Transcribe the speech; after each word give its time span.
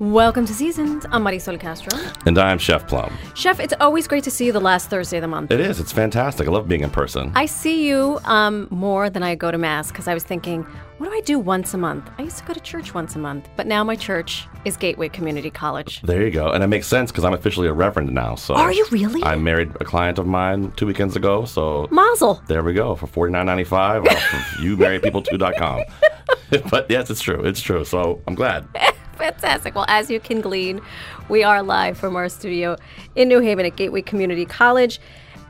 Welcome 0.00 0.44
to 0.46 0.52
Seasoned. 0.52 1.06
I'm 1.12 1.22
Marisol 1.22 1.58
Castro. 1.60 1.96
And 2.26 2.36
I'm 2.36 2.58
Chef 2.58 2.88
Plum. 2.88 3.16
Chef, 3.36 3.60
it's 3.60 3.74
always 3.78 4.08
great 4.08 4.24
to 4.24 4.30
see 4.30 4.44
you 4.44 4.50
the 4.50 4.60
last 4.60 4.90
Thursday 4.90 5.18
of 5.18 5.22
the 5.22 5.28
month. 5.28 5.52
It 5.52 5.60
is. 5.60 5.78
It's 5.78 5.92
fantastic. 5.92 6.48
I 6.48 6.50
love 6.50 6.66
being 6.66 6.80
in 6.80 6.90
person. 6.90 7.30
I 7.36 7.46
see 7.46 7.86
you 7.86 8.18
um, 8.24 8.66
more 8.72 9.08
than 9.08 9.22
I 9.22 9.36
go 9.36 9.52
to 9.52 9.56
Mass 9.56 9.92
because 9.92 10.08
I 10.08 10.14
was 10.14 10.24
thinking, 10.24 10.64
what 10.98 11.10
do 11.10 11.12
I 11.14 11.20
do 11.20 11.38
once 11.38 11.74
a 11.74 11.78
month? 11.78 12.10
I 12.18 12.22
used 12.22 12.38
to 12.38 12.44
go 12.44 12.52
to 12.52 12.58
church 12.58 12.92
once 12.92 13.14
a 13.14 13.20
month, 13.20 13.48
but 13.54 13.68
now 13.68 13.84
my 13.84 13.94
church 13.94 14.48
is 14.64 14.76
Gateway 14.76 15.08
Community 15.08 15.48
College. 15.48 16.02
There 16.02 16.24
you 16.24 16.32
go. 16.32 16.50
And 16.50 16.64
it 16.64 16.66
makes 16.66 16.88
sense 16.88 17.12
because 17.12 17.22
I'm 17.22 17.34
officially 17.34 17.68
a 17.68 17.72
reverend 17.72 18.12
now. 18.12 18.34
So 18.34 18.56
Are 18.56 18.72
you 18.72 18.84
really? 18.90 19.22
I 19.22 19.36
married 19.36 19.76
a 19.78 19.84
client 19.84 20.18
of 20.18 20.26
mine 20.26 20.72
two 20.72 20.86
weekends 20.86 21.14
ago. 21.14 21.44
So 21.44 21.86
Mazel. 21.92 22.42
there 22.48 22.64
we 22.64 22.72
go 22.72 22.96
for 22.96 23.06
$49.95 23.06 24.08
off 24.08 24.08
of 24.08 24.40
youmarriedpeople2.com. 24.58 25.84
but 26.70 26.90
yes, 26.90 27.10
it's 27.10 27.22
true. 27.22 27.44
It's 27.44 27.60
true. 27.60 27.84
So 27.84 28.20
I'm 28.26 28.34
glad. 28.34 28.66
Fantastic. 29.16 29.74
Well, 29.74 29.84
as 29.88 30.10
you 30.10 30.20
can 30.20 30.40
glean, 30.40 30.80
we 31.28 31.42
are 31.44 31.62
live 31.62 31.96
from 31.98 32.16
our 32.16 32.28
studio 32.28 32.76
in 33.14 33.28
New 33.28 33.40
Haven 33.40 33.64
at 33.66 33.76
Gateway 33.76 34.02
Community 34.02 34.44
College. 34.44 35.00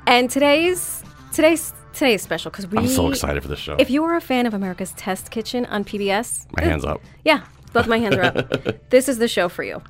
And 0.07 0.31
today's 0.31 1.03
today's 1.33 1.73
today's 1.93 2.23
special 2.23 2.51
because 2.51 2.67
we 2.67 2.79
I'm 2.79 2.87
so 2.89 3.09
excited 3.09 3.43
for 3.43 3.49
this 3.49 3.59
show. 3.59 3.77
If 3.79 3.91
you 3.91 4.05
are 4.05 4.15
a 4.17 4.21
fan 4.21 4.47
of 4.47 4.55
America's 4.55 4.93
Test 4.93 5.31
Kitchen 5.31 5.65
on 5.67 5.85
PBS, 5.85 6.47
My 6.57 6.65
hands 6.65 6.85
up. 6.85 7.01
yeah, 7.25 7.45
both 7.73 7.87
my 7.87 7.99
hands 7.99 8.17
are 8.17 8.25
up. 8.25 8.89
this 8.91 9.09
is 9.09 9.19
the 9.19 9.29
show 9.29 9.49
for 9.49 9.63
you. 9.63 9.83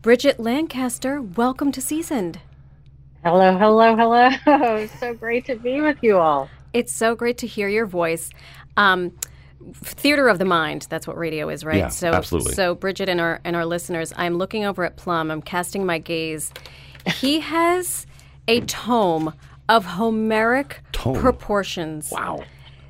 Bridget 0.02 0.40
Lancaster, 0.40 1.22
welcome 1.22 1.70
to 1.72 1.80
Seasoned. 1.80 2.40
Hello, 3.24 3.56
hello, 3.56 3.96
hello. 3.96 4.86
so 5.00 5.14
great 5.14 5.46
to 5.46 5.54
be 5.54 5.80
with 5.80 5.96
you 6.02 6.18
all. 6.18 6.50
It's 6.74 6.92
so 6.92 7.14
great 7.14 7.38
to 7.38 7.46
hear 7.46 7.68
your 7.68 7.86
voice. 7.86 8.28
Um, 8.76 9.12
theater 9.72 10.28
of 10.28 10.38
the 10.38 10.44
mind 10.44 10.86
that's 10.90 11.06
what 11.06 11.16
radio 11.16 11.48
is 11.48 11.64
right 11.64 11.76
Yeah, 11.78 11.88
so 11.88 12.12
absolutely. 12.12 12.52
so 12.54 12.74
bridget 12.74 13.08
and 13.08 13.20
our 13.20 13.40
and 13.44 13.56
our 13.56 13.64
listeners 13.64 14.12
i'm 14.16 14.34
looking 14.36 14.64
over 14.64 14.84
at 14.84 14.96
plum 14.96 15.30
i'm 15.30 15.40
casting 15.42 15.86
my 15.86 15.98
gaze 15.98 16.52
he 17.16 17.40
has 17.54 18.06
a 18.48 18.60
tome 18.62 19.32
of 19.68 19.84
homeric 19.84 20.80
Tome? 20.92 21.16
proportions 21.20 22.10
Wow. 22.12 22.44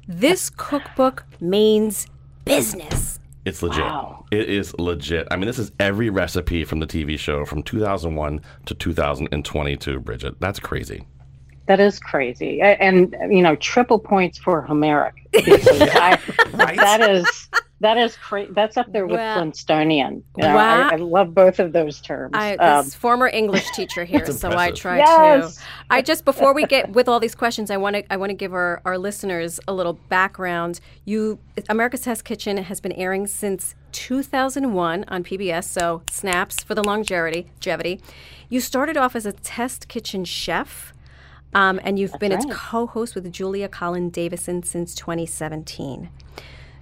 this 0.09 0.51
cookbook 0.51 1.25
means 1.41 2.07
business 2.45 3.19
It's 3.45 3.63
legit. 3.63 3.85
It 4.31 4.49
is 4.49 4.75
legit. 4.79 5.29
I 5.31 5.37
mean, 5.37 5.47
this 5.47 5.59
is 5.59 5.71
every 5.79 6.09
recipe 6.11 6.65
from 6.65 6.81
the 6.81 6.87
TV 6.87 7.19
show 7.19 7.45
from 7.45 7.63
2001 7.63 8.41
to 8.65 8.75
2022, 8.75 10.01
Bridget. 10.01 10.41
That's 10.41 10.59
crazy. 10.59 11.07
That 11.67 11.81
is 11.81 11.99
crazy. 11.99 12.61
And, 12.61 13.15
you 13.31 13.43
know, 13.43 13.57
triple 13.57 13.99
points 13.99 14.37
for 14.39 14.61
Homeric. 14.63 15.15
because 15.33 15.67
I- 15.81 16.19
That 16.53 17.01
is. 17.11 17.49
That 17.81 17.99
is 17.99 18.17
crazy. 18.17 18.51
That's 18.55 18.79
up 18.79 18.91
there 18.93 19.07
with 19.07 19.19
Wow. 19.19 19.37
Flintstonian. 19.43 20.23
You 20.39 20.43
know, 20.45 20.55
Wow. 20.55 20.89
I, 20.89 20.95
I 20.95 20.97
love 20.97 21.35
both 21.35 21.59
of 21.59 21.73
those 21.75 22.01
terms. 22.01 22.31
I, 22.35 22.55
Um, 22.57 22.85
this 22.85 22.95
former 22.95 23.27
English 23.29 23.69
teacher 23.73 24.05
here, 24.05 24.21
That's 24.25 24.39
so 24.41 24.57
I 24.57 24.71
try 24.71 24.99
Yes. 24.99 25.57
to. 25.57 25.63
I 25.91 26.01
just 26.01 26.25
before 26.25 26.55
we 26.55 26.65
get 26.65 26.93
with 26.95 27.09
all 27.09 27.21
these 27.21 27.35
questions, 27.35 27.71
I 27.71 27.77
want 27.77 27.97
to 27.97 28.13
I 28.13 28.17
want 28.17 28.31
to 28.31 28.35
give 28.35 28.55
our, 28.55 28.81
our 28.87 28.97
listeners 28.97 29.61
a 29.69 29.75
little 29.75 29.95
background. 30.09 30.81
You, 31.05 31.39
America's 31.69 32.03
Test 32.03 32.25
Kitchen 32.25 32.57
has 32.57 32.81
been 32.81 32.93
airing 32.93 33.27
since 33.27 33.75
2001 33.93 35.05
on 35.09 35.23
PBS, 35.25 35.65
so 35.65 36.03
snaps 36.11 36.63
for 36.63 36.75
the 36.75 36.83
longevity. 36.83 37.49
Longevity. 37.57 38.01
You 38.49 38.61
started 38.61 38.97
off 38.97 39.15
as 39.15 39.27
a 39.27 39.33
test 39.33 39.89
kitchen 39.89 40.25
chef. 40.25 40.94
Um, 41.55 41.81
and 41.85 41.99
you've 41.99 42.19
been 42.19 42.33
its 42.33 42.47
co-host 42.51 43.15
with 43.15 43.31
Julia 43.33 43.69
Collin 43.69 44.11
Davison 44.11 44.63
since 44.63 44.95
2017. 44.95 46.11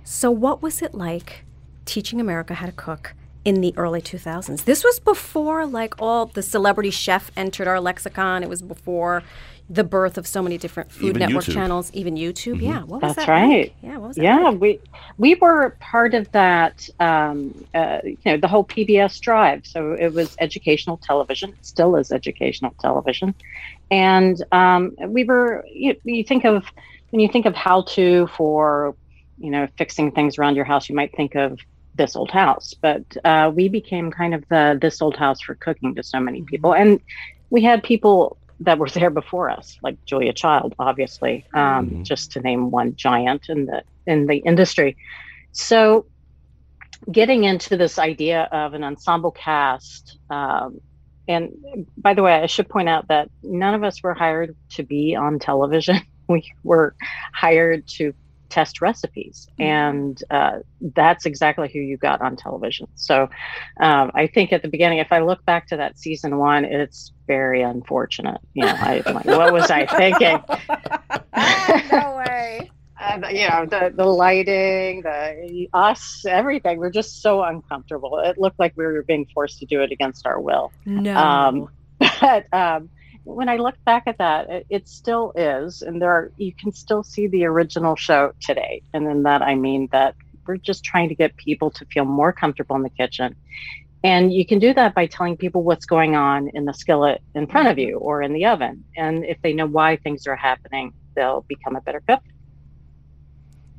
So, 0.04 0.30
what 0.30 0.62
was 0.62 0.82
it 0.82 0.94
like 0.94 1.44
teaching 1.84 2.20
America 2.20 2.54
how 2.54 2.66
to 2.66 2.72
cook 2.72 3.14
in 3.44 3.60
the 3.60 3.74
early 3.76 4.00
2000s? 4.00 4.64
This 4.64 4.82
was 4.82 4.98
before, 4.98 5.66
like, 5.66 6.00
all 6.00 6.26
the 6.26 6.42
celebrity 6.42 6.90
chef 6.90 7.30
entered 7.36 7.68
our 7.68 7.80
lexicon. 7.80 8.42
It 8.42 8.48
was 8.48 8.62
before 8.62 9.22
the 9.72 9.84
birth 9.84 10.18
of 10.18 10.26
so 10.26 10.42
many 10.42 10.58
different 10.58 10.92
Food 10.92 11.16
Even 11.16 11.20
Network 11.20 11.44
YouTube. 11.44 11.48
Mm-hmm. 11.48 11.60
channels, 11.60 11.90
even 11.94 12.14
YouTube. 12.16 12.60
Yeah, 12.60 12.80
what 12.80 13.00
was 13.00 13.14
That's 13.14 13.26
that 13.26 13.28
right. 13.28 13.48
like? 13.48 13.74
Yeah, 13.82 13.96
what 13.96 14.08
was 14.08 14.16
that 14.16 14.22
yeah, 14.22 14.38
like? 14.40 14.60
we 14.60 14.80
we 15.16 15.34
were 15.36 15.70
part 15.80 16.12
of 16.14 16.30
that. 16.32 16.88
Um, 17.00 17.64
uh, 17.74 18.00
you 18.04 18.18
know, 18.26 18.36
the 18.36 18.48
whole 18.48 18.64
PBS 18.64 19.18
drive. 19.20 19.66
So 19.66 19.92
it 19.94 20.12
was 20.12 20.36
educational 20.38 20.98
television. 20.98 21.50
It 21.50 21.64
still 21.64 21.96
is 21.96 22.12
educational 22.12 22.74
television, 22.80 23.34
and 23.90 24.42
um, 24.52 24.94
we 25.06 25.24
were. 25.24 25.64
You, 25.72 25.96
you 26.04 26.22
think 26.22 26.44
of 26.44 26.64
when 27.10 27.20
you 27.20 27.28
think 27.28 27.46
of 27.46 27.54
how 27.54 27.82
to 27.82 28.26
for 28.36 28.94
you 29.38 29.50
know 29.50 29.66
fixing 29.78 30.12
things 30.12 30.36
around 30.36 30.56
your 30.56 30.66
house, 30.66 30.90
you 30.90 30.94
might 30.94 31.16
think 31.16 31.34
of 31.34 31.58
this 31.94 32.14
old 32.14 32.30
house, 32.30 32.74
but 32.74 33.04
uh, 33.24 33.50
we 33.54 33.68
became 33.68 34.10
kind 34.10 34.34
of 34.34 34.44
the 34.50 34.78
this 34.80 35.00
old 35.00 35.16
house 35.16 35.40
for 35.40 35.54
cooking 35.54 35.94
to 35.94 36.02
so 36.02 36.20
many 36.20 36.42
people, 36.42 36.74
and 36.74 37.00
we 37.48 37.62
had 37.62 37.82
people 37.82 38.36
that 38.64 38.78
were 38.78 38.88
there 38.88 39.10
before 39.10 39.50
us, 39.50 39.76
like 39.82 39.96
Julia 40.06 40.32
Child, 40.32 40.74
obviously, 40.78 41.44
um, 41.54 41.90
Mhm. 41.90 42.04
just 42.04 42.32
to 42.32 42.40
name 42.40 42.70
one 42.70 42.94
giant 42.96 43.48
in 43.48 43.66
the 43.66 43.82
in 44.06 44.26
the 44.26 44.38
industry. 44.38 44.96
So, 45.52 46.06
getting 47.10 47.44
into 47.44 47.76
this 47.76 47.98
idea 47.98 48.48
of 48.50 48.74
an 48.74 48.84
ensemble 48.84 49.30
cast, 49.32 50.18
um, 50.30 50.80
and 51.28 51.52
by 51.96 52.14
the 52.14 52.22
way, 52.22 52.34
I 52.34 52.46
should 52.46 52.68
point 52.68 52.88
out 52.88 53.08
that 53.08 53.28
none 53.42 53.74
of 53.74 53.84
us 53.84 54.02
were 54.02 54.14
hired 54.14 54.56
to 54.72 54.82
be 54.82 55.14
on 55.16 55.38
television. 55.38 55.96
We 56.28 56.44
were 56.62 56.94
hired 57.34 57.84
to 57.98 58.14
test 58.52 58.80
recipes, 58.82 59.48
and 59.58 60.22
uh, 60.30 60.58
that's 60.94 61.24
exactly 61.26 61.68
who 61.72 61.80
you 61.80 61.96
got 61.96 62.20
on 62.20 62.36
television. 62.36 62.86
So, 62.94 63.28
um, 63.80 64.10
I 64.14 64.26
think 64.28 64.52
at 64.52 64.60
the 64.62 64.68
beginning, 64.68 64.98
if 64.98 65.10
I 65.10 65.20
look 65.20 65.44
back 65.46 65.66
to 65.68 65.76
that 65.78 65.98
season 65.98 66.36
one, 66.38 66.64
it's 66.64 67.12
very 67.26 67.62
unfortunate. 67.62 68.40
You 68.54 68.66
know, 68.66 68.74
I, 68.76 69.02
like, 69.06 69.24
what 69.24 69.52
was 69.52 69.70
I 69.70 69.86
thinking? 69.86 70.38
no 71.92 72.16
way. 72.24 72.70
uh, 73.00 73.18
you 73.30 73.48
know 73.48 73.66
the 73.66 73.92
the 73.96 74.04
lighting 74.04 75.02
the 75.02 75.68
us 75.72 76.24
everything 76.28 76.78
we're 76.78 76.90
just 76.90 77.20
so 77.20 77.42
uncomfortable 77.42 78.18
it 78.18 78.38
looked 78.38 78.58
like 78.60 78.72
we 78.76 78.84
were 78.84 79.02
being 79.02 79.26
forced 79.34 79.58
to 79.58 79.66
do 79.66 79.80
it 79.82 79.90
against 79.90 80.26
our 80.26 80.40
will 80.40 80.70
No. 80.84 81.16
um, 81.16 81.68
but 82.20 82.46
um, 82.52 82.90
when 83.24 83.48
i 83.48 83.56
look 83.56 83.74
back 83.84 84.04
at 84.06 84.18
that 84.18 84.48
it, 84.50 84.66
it 84.68 84.88
still 84.88 85.32
is 85.36 85.82
and 85.82 86.00
there 86.00 86.10
are 86.10 86.32
you 86.36 86.52
can 86.54 86.72
still 86.72 87.02
see 87.02 87.26
the 87.26 87.44
original 87.44 87.96
show 87.96 88.32
today. 88.40 88.82
And 88.92 89.06
in 89.06 89.22
that 89.24 89.42
i 89.42 89.54
mean 89.54 89.88
that 89.92 90.14
we're 90.46 90.56
just 90.56 90.84
trying 90.84 91.08
to 91.08 91.14
get 91.14 91.36
people 91.36 91.70
to 91.70 91.86
feel 91.86 92.04
more 92.04 92.32
comfortable 92.32 92.74
in 92.74 92.82
the 92.82 92.90
kitchen. 92.90 93.36
And 94.02 94.32
you 94.32 94.44
can 94.44 94.58
do 94.58 94.74
that 94.74 94.92
by 94.92 95.06
telling 95.06 95.36
people 95.36 95.62
what's 95.62 95.86
going 95.86 96.16
on 96.16 96.48
in 96.52 96.64
the 96.64 96.74
skillet 96.74 97.22
in 97.36 97.46
front 97.46 97.68
of 97.68 97.78
you 97.78 97.98
or 97.98 98.22
in 98.22 98.32
the 98.32 98.46
oven. 98.46 98.84
And 98.96 99.24
if 99.24 99.40
they 99.42 99.52
know 99.52 99.66
why 99.66 99.98
things 99.98 100.26
are 100.26 100.34
happening 100.34 100.92
they'll 101.14 101.44
become 101.48 101.76
a 101.76 101.80
better 101.80 102.02
cook 102.08 102.22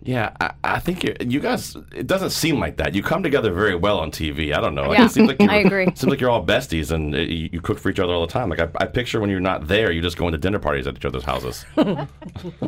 Yeah, 0.06 0.32
I, 0.42 0.52
I 0.66 0.80
think 0.80 1.04
you 1.06 1.16
you 1.22 1.40
guys. 1.40 1.78
It 1.96 2.08
doesn't 2.08 2.32
seem 2.32 2.60
like 2.60 2.76
that. 2.78 2.94
You 2.94 3.02
come 3.02 3.24
together 3.24 3.54
very 3.54 3.74
well 3.76 4.00
on 4.00 4.12
TV. 4.12 4.54
I 4.54 4.60
don't 4.60 4.76
know. 4.76 4.90
Like, 4.90 5.00
Yeah, 5.00 5.06
it 5.06 5.12
seems 5.12 5.30
like 5.30 5.42
I 5.50 5.60
agree. 5.60 5.86
Seems 5.86 6.06
like 6.06 6.20
you're 6.20 6.30
all 6.30 6.46
besties 6.46 6.92
and 6.92 7.16
uh, 7.16 7.20
you, 7.20 7.50
you 7.54 7.62
cook 7.62 7.80
for 7.80 7.90
each 7.90 8.00
other 8.00 8.12
all 8.12 8.26
the 8.28 8.32
time. 8.34 8.50
Like 8.50 8.60
I, 8.60 8.68
I 8.82 8.86
picture 8.86 9.22
when 9.22 9.30
you're 9.30 9.40
not 9.40 9.68
there, 9.68 9.92
you 9.94 10.02
just 10.02 10.18
go 10.18 10.28
into 10.28 10.38
dinner 10.38 10.60
parties 10.60 10.88
at 10.88 10.98
each 10.98 11.06
other's 11.06 11.24
houses. 11.24 11.66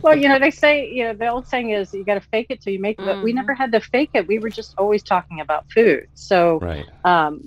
well, 0.01 0.15
you 0.17 0.29
know, 0.29 0.39
they 0.39 0.51
say, 0.51 0.89
you 0.89 1.03
know, 1.03 1.13
the 1.13 1.27
old 1.27 1.45
saying 1.47 1.71
is 1.71 1.93
you 1.93 2.05
got 2.05 2.15
to 2.15 2.21
fake 2.21 2.47
it 2.49 2.61
till 2.61 2.71
you 2.71 2.79
make 2.79 2.99
it. 2.99 3.05
But 3.05 3.21
we 3.21 3.31
Mhm. 3.31 3.35
never 3.35 3.53
had 3.53 3.71
to 3.73 3.81
fake 3.81 4.11
it. 4.13 4.27
We 4.27 4.39
were 4.39 4.49
just 4.49 4.73
always 4.77 5.03
talking 5.03 5.41
about 5.41 5.69
food. 5.71 6.07
So, 6.13 6.59
right. 6.59 6.85
um, 7.03 7.41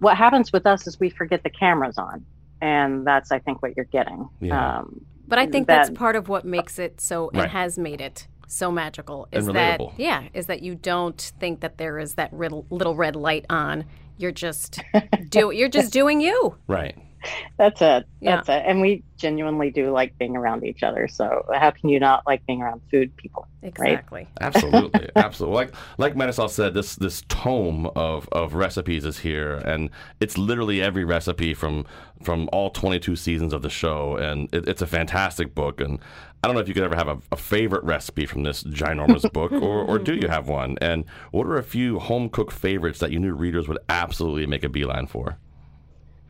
what 0.00 0.16
happens 0.16 0.52
with 0.52 0.66
us 0.66 0.86
is 0.88 0.98
we 0.98 1.08
forget 1.10 1.42
the 1.44 1.50
cameras 1.50 1.98
on. 1.98 2.24
And 2.60 3.06
that's, 3.06 3.30
I 3.30 3.38
think, 3.38 3.62
what 3.62 3.76
you're 3.76 3.84
getting. 3.86 4.28
Yeah. 4.40 4.78
Um, 4.80 5.04
But 5.28 5.38
I 5.38 5.46
think 5.46 5.66
that's 5.66 5.90
part 5.90 6.16
of 6.16 6.28
what 6.28 6.44
makes 6.44 6.78
it 6.78 7.00
so 7.00 7.30
Right. 7.32 7.42
and 7.44 7.50
has 7.52 7.78
made 7.78 8.00
it 8.00 8.26
so 8.46 8.70
magical 8.70 9.28
is 9.32 9.46
that 9.46 9.80
yeah, 9.96 10.24
is 10.32 10.46
that 10.46 10.62
you 10.62 10.74
don't 10.74 11.32
think 11.40 11.60
that 11.60 11.78
there 11.78 11.98
is 11.98 12.14
that 12.14 12.32
riddle, 12.32 12.66
little 12.70 12.94
red 12.94 13.16
light 13.16 13.46
on. 13.50 13.84
You're 14.16 14.32
just 14.32 14.80
do 15.28 15.50
you're 15.50 15.68
just 15.68 15.92
doing 15.92 16.20
you. 16.20 16.56
Right. 16.66 16.96
That's 17.56 17.80
it. 17.80 18.06
Yeah. 18.20 18.36
That's 18.36 18.48
it. 18.48 18.62
And 18.66 18.80
we 18.80 19.02
genuinely 19.16 19.70
do 19.70 19.90
like 19.90 20.16
being 20.18 20.36
around 20.36 20.64
each 20.64 20.82
other. 20.82 21.08
So 21.08 21.46
how 21.54 21.70
can 21.70 21.88
you 21.88 22.00
not 22.00 22.26
like 22.26 22.44
being 22.46 22.62
around 22.62 22.82
food 22.90 23.16
people? 23.16 23.46
Exactly. 23.62 24.28
Absolutely, 24.40 25.08
absolutely. 25.16 25.56
Like 25.56 25.74
like 25.96 26.14
Marisol 26.14 26.50
said, 26.50 26.74
this 26.74 26.96
this 26.96 27.22
tome 27.28 27.86
of, 27.96 28.28
of 28.30 28.52
recipes 28.54 29.06
is 29.06 29.18
here, 29.20 29.54
and 29.54 29.88
it's 30.20 30.36
literally 30.36 30.82
every 30.82 31.04
recipe 31.04 31.54
from 31.54 31.86
from 32.22 32.48
all 32.52 32.68
22 32.68 33.16
seasons 33.16 33.54
of 33.54 33.62
the 33.62 33.70
show, 33.70 34.16
and 34.16 34.52
it, 34.52 34.68
it's 34.68 34.82
a 34.82 34.86
fantastic 34.86 35.54
book. 35.54 35.80
And 35.80 35.98
I 36.42 36.46
don't 36.46 36.54
know 36.54 36.60
if 36.60 36.68
you 36.68 36.74
could 36.74 36.82
ever 36.82 36.96
have 36.96 37.08
a, 37.08 37.18
a 37.32 37.36
favorite 37.36 37.84
recipe 37.84 38.26
from 38.26 38.42
this 38.42 38.62
ginormous 38.64 39.30
book, 39.32 39.50
or, 39.52 39.82
or 39.82 39.98
do 39.98 40.14
you 40.14 40.28
have 40.36 40.46
one? 40.46 40.76
And 40.82 41.06
what 41.30 41.46
are 41.46 41.56
a 41.56 41.62
few 41.62 41.98
home 41.98 42.28
cooked 42.28 42.52
favorites 42.52 42.98
that 42.98 43.12
you 43.12 43.18
knew 43.18 43.32
readers 43.32 43.66
would 43.66 43.78
absolutely 43.88 44.44
make 44.44 44.62
a 44.62 44.68
beeline 44.68 45.06
for? 45.06 45.38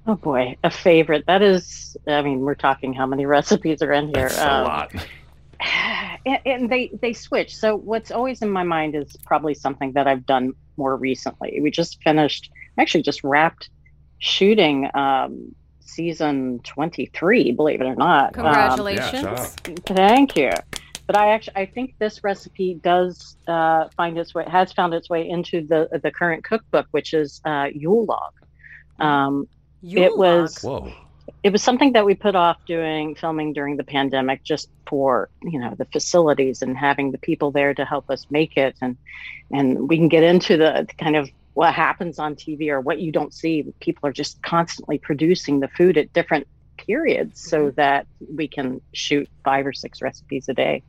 Oh 0.07 0.17
boy, 0.17 0.57
a 0.63 0.71
favorite. 0.71 1.25
That 1.27 1.41
is, 1.43 1.97
I 2.07 2.21
mean, 2.23 2.41
we're 2.41 2.55
talking 2.55 2.93
how 2.93 3.07
many 3.07 3.25
recipes 3.39 3.83
are 3.83 3.93
in 3.93 4.09
here. 4.15 4.27
It's 4.27 4.39
a 4.39 4.53
Um, 4.53 4.65
lot. 4.65 4.93
and, 6.27 6.39
and 6.45 6.71
they 6.71 6.91
they 7.01 7.13
switch. 7.13 7.57
So 7.57 7.77
what's 7.77 8.11
always 8.11 8.43
in 8.43 8.51
my 8.51 8.65
mind 8.65 8.95
is 8.95 9.17
probably 9.25 9.55
something 9.55 9.93
that 9.93 10.07
I've 10.07 10.27
done 10.27 10.53
more 10.77 10.97
recently. 10.97 11.59
We 11.63 11.71
just 11.71 12.03
finished, 12.03 12.51
actually, 12.79 13.03
just 13.03 13.23
wrapped 13.25 13.71
shooting 14.19 14.89
um, 14.95 15.55
season 15.81 16.61
twenty 16.65 17.07
three. 17.07 17.53
Believe 17.53 17.81
it 17.81 17.85
or 17.87 17.97
not. 17.97 18.37
Um, 18.39 18.45
Congratulations. 18.45 19.23
yeah. 19.67 19.75
Thank 19.87 20.37
you. 20.37 20.51
But 21.07 21.17
I 21.17 21.31
actually 21.33 21.57
I 21.57 21.67
think 21.67 21.95
this 21.99 22.25
recipe 22.25 22.75
does 22.83 23.37
uh, 23.47 23.89
find 23.97 24.19
its 24.19 24.35
way 24.35 24.45
has 24.49 24.73
found 24.73 24.93
its 24.95 25.09
way 25.09 25.29
into 25.29 25.67
the 25.67 25.89
the 26.03 26.11
current 26.11 26.45
cookbook, 26.45 26.87
which 26.91 27.15
is 27.15 27.41
uh, 27.47 27.69
Yule 27.75 28.05
log. 28.07 28.33
Um, 29.01 29.49
Yule 29.85 30.05
It 30.05 30.17
was- 30.17 30.65
log. 30.65 30.85
Whoa. 30.85 30.93
it 31.43 31.51
was 31.53 31.63
something 31.63 31.93
that 31.93 32.05
we 32.05 32.15
put 32.15 32.35
off 32.35 32.59
doing 32.67 33.15
filming 33.15 33.53
during 33.53 33.77
the 33.77 33.85
pandemic 33.85 34.43
just 34.45 34.69
for 34.87 35.29
you 35.43 35.59
know 35.59 35.75
the 35.77 35.85
facilities 35.87 36.63
and 36.63 36.77
having 36.77 37.13
the 37.13 37.19
people 37.19 37.51
there 37.51 37.73
to 37.75 37.85
help 37.85 38.11
us 38.11 38.27
make 38.31 38.57
it 38.57 38.75
and 38.83 38.97
and 39.51 39.89
we 39.89 39.97
can 39.97 40.09
get 40.09 40.23
into 40.23 40.57
the 40.57 40.87
kind 40.99 41.17
of 41.17 41.29
what 41.55 41.73
happens 41.73 42.19
on 42.19 42.35
TV 42.35 42.69
or 42.69 42.81
what 42.81 42.99
you 42.99 43.13
don't 43.13 43.33
see 43.33 43.63
people 43.81 44.07
are 44.09 44.13
just 44.13 44.43
constantly 44.43 44.99
producing 44.99 45.61
the 45.61 45.69
food 45.69 45.97
at 45.97 46.13
different 46.13 46.47
periods 46.77 47.41
so 47.41 47.71
that 47.83 48.07
we 48.35 48.49
can 48.49 48.81
shoot 48.93 49.29
five 49.45 49.67
or 49.67 49.73
six 49.73 50.03
recipes 50.03 50.49
a 50.49 50.55
day 50.55 50.83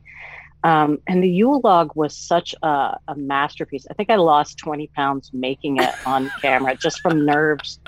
um, 0.64 0.98
and 1.06 1.22
the 1.22 1.30
Yule 1.30 1.60
log 1.62 1.92
was 1.94 2.16
such 2.16 2.54
a, 2.62 2.98
a 3.06 3.14
masterpiece. 3.14 3.86
I 3.88 3.94
think 3.94 4.10
I 4.10 4.16
lost 4.16 4.58
20 4.58 4.88
pounds 4.88 5.30
making 5.32 5.76
it 5.76 5.94
on 6.04 6.28
camera 6.42 6.74
just 6.74 7.00
from 7.02 7.24
nerves 7.24 7.78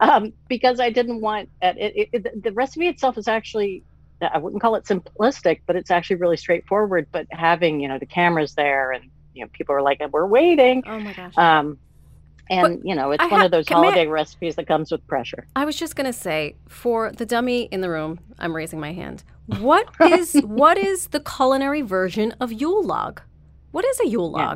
um, 0.00 0.32
because 0.48 0.80
I 0.80 0.90
didn't 0.90 1.20
want 1.20 1.48
it, 1.62 1.92
it, 1.96 2.08
it, 2.24 2.42
the 2.42 2.52
recipe 2.52 2.88
itself 2.88 3.16
is 3.18 3.28
actually 3.28 3.82
I 4.22 4.36
wouldn't 4.38 4.60
call 4.60 4.74
it 4.74 4.84
simplistic, 4.84 5.60
but 5.66 5.76
it's 5.76 5.90
actually 5.90 6.16
really 6.16 6.36
straightforward. 6.36 7.06
But 7.12 7.26
having 7.30 7.80
you 7.80 7.88
know 7.88 7.98
the 7.98 8.06
cameras 8.06 8.54
there 8.54 8.92
and 8.92 9.04
you 9.34 9.44
know 9.44 9.50
people 9.52 9.74
are 9.74 9.82
like 9.82 10.00
we're 10.12 10.26
waiting, 10.26 10.82
Oh 10.86 10.98
my 11.00 11.12
gosh. 11.12 11.36
um, 11.38 11.78
and 12.50 12.80
you 12.84 12.94
know 12.94 13.12
it's 13.12 13.22
I 13.22 13.28
one 13.28 13.42
of 13.42 13.50
those 13.50 13.66
can 13.66 13.76
I- 13.78 13.80
holiday 13.80 14.06
recipes 14.06 14.56
that 14.56 14.66
comes 14.66 14.90
with 14.90 15.06
pressure. 15.06 15.46
I 15.56 15.64
was 15.64 15.76
just 15.76 15.96
gonna 15.96 16.12
say, 16.12 16.56
for 16.68 17.12
the 17.12 17.24
dummy 17.26 17.62
in 17.64 17.80
the 17.80 17.88
room, 17.90 18.18
I'm 18.38 18.54
raising 18.54 18.80
my 18.80 18.92
hand. 18.92 19.22
What 19.46 19.88
is 20.06 20.34
what 20.44 20.76
is 20.76 21.08
the 21.08 21.20
culinary 21.20 21.82
version 21.82 22.34
of 22.40 22.52
Yule 22.52 22.82
log? 22.84 23.20
What 23.70 23.84
is 23.84 24.00
a 24.00 24.08
Yule 24.08 24.34
Yeah. 24.36 24.46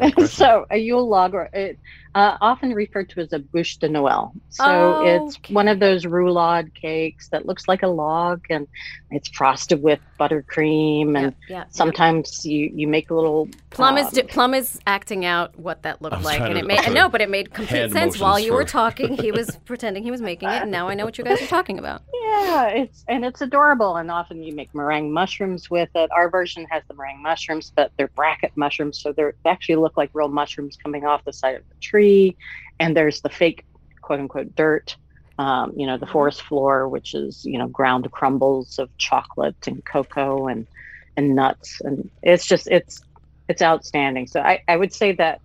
Log? 0.00 0.20
so 0.28 0.66
a 0.70 0.78
Yule 0.78 1.08
log, 1.08 1.34
or 1.34 1.48
it, 1.52 1.78
uh, 2.14 2.36
often 2.40 2.72
referred 2.72 3.08
to 3.10 3.20
as 3.20 3.32
a 3.32 3.40
bûche 3.40 3.78
de 3.80 3.88
Noël. 3.88 4.32
So 4.50 5.04
it's 5.04 5.36
one 5.48 5.66
of 5.66 5.80
those 5.80 6.04
roulade 6.04 6.72
cakes 6.74 7.28
that 7.30 7.44
looks 7.46 7.66
like 7.66 7.82
a 7.82 7.88
log, 7.88 8.44
and 8.50 8.68
it's 9.10 9.28
frosted 9.28 9.82
with 9.82 9.98
buttercream, 10.18 11.18
and 11.18 11.34
yeah, 11.48 11.56
yeah. 11.56 11.64
sometimes 11.70 12.46
you 12.46 12.70
you 12.74 12.86
make 12.86 13.10
a 13.10 13.14
little 13.14 13.48
Plum 13.70 13.98
is 13.98 14.06
um, 14.06 14.12
di- 14.12 14.22
Plum 14.22 14.54
is 14.54 14.78
acting 14.86 15.24
out 15.24 15.58
what 15.58 15.82
that 15.82 16.00
looked 16.00 16.22
like, 16.22 16.40
and 16.40 16.54
to- 16.54 16.60
it 16.60 16.66
made 16.66 16.92
no, 16.92 17.08
but 17.08 17.20
it 17.20 17.28
made 17.28 17.52
complete 17.52 17.90
sense 17.90 18.20
while 18.20 18.34
motions 18.34 18.46
you 18.46 18.52
were 18.52 18.64
talking. 18.64 19.16
He 19.16 19.32
was 19.32 19.58
pretending 19.64 20.04
he 20.04 20.12
was 20.12 20.20
making 20.20 20.48
it, 20.48 20.62
and 20.62 20.70
now 20.70 20.88
I 20.88 20.94
know 20.94 21.04
what 21.04 21.18
you 21.18 21.24
guys 21.24 21.42
are 21.42 21.46
talking 21.46 21.78
about. 21.78 22.02
Yeah, 22.34 22.66
it's 22.68 23.04
and 23.06 23.24
it's 23.24 23.42
adorable. 23.42 23.96
And 23.96 24.10
often 24.10 24.42
you 24.42 24.54
make 24.54 24.74
meringue 24.74 25.12
mushrooms 25.12 25.70
with 25.70 25.88
it. 25.94 26.10
Our 26.10 26.28
version 26.28 26.66
has 26.70 26.82
the 26.88 26.94
meringue 26.94 27.22
mushrooms, 27.22 27.72
but 27.74 27.92
they're 27.96 28.08
bracket 28.08 28.52
mushrooms, 28.56 28.98
so 28.98 29.12
they're, 29.12 29.34
actually 29.46 29.76
look 29.84 29.98
like 29.98 30.10
real 30.14 30.28
mushrooms 30.30 30.78
coming 30.82 31.06
off 31.06 31.24
the 31.26 31.34
side 31.34 31.56
of 31.56 31.62
the 31.68 31.76
tree. 31.82 32.38
And 32.80 32.96
there's 32.96 33.22
the 33.22 33.30
fake, 33.30 33.64
quote 34.02 34.20
unquote, 34.20 34.56
dirt. 34.56 34.96
Um, 35.38 35.74
you 35.76 35.86
know, 35.86 35.98
the 35.98 36.06
forest 36.06 36.42
floor, 36.42 36.88
which 36.88 37.14
is 37.14 37.42
you 37.44 37.58
know 37.58 37.68
ground 37.68 38.10
crumbles 38.12 38.78
of 38.78 38.90
chocolate 38.98 39.56
and 39.68 39.84
cocoa 39.84 40.48
and 40.48 40.68
and 41.16 41.36
nuts, 41.36 41.80
and 41.82 42.10
it's 42.22 42.46
just 42.46 42.68
it's 42.68 43.00
it's 43.48 43.62
outstanding. 43.62 44.28
So 44.28 44.40
I 44.40 44.60
I 44.68 44.76
would 44.76 44.92
say 44.94 45.12
that 45.14 45.40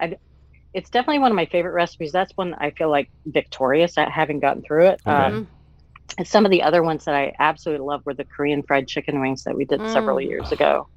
I. 0.00 0.16
It's 0.74 0.90
definitely 0.90 1.20
one 1.20 1.32
of 1.32 1.36
my 1.36 1.46
favorite 1.46 1.72
recipes. 1.72 2.12
That's 2.12 2.32
one 2.36 2.54
I 2.54 2.70
feel 2.72 2.90
like 2.90 3.10
victorious 3.26 3.98
at 3.98 4.10
having 4.10 4.40
gotten 4.40 4.62
through 4.62 4.88
it. 4.88 5.00
Okay. 5.06 5.12
Um, 5.12 5.48
and 6.18 6.28
some 6.28 6.44
of 6.44 6.50
the 6.52 6.62
other 6.62 6.82
ones 6.82 7.04
that 7.04 7.14
I 7.14 7.34
absolutely 7.38 7.86
love 7.86 8.02
were 8.06 8.14
the 8.14 8.26
Korean 8.36 8.62
fried 8.66 8.88
chicken 8.88 9.20
wings 9.20 9.44
that 9.44 9.56
we 9.56 9.64
did 9.66 9.88
several 9.88 10.18
Mm. 10.18 10.26
years 10.28 10.52
ago. 10.52 10.88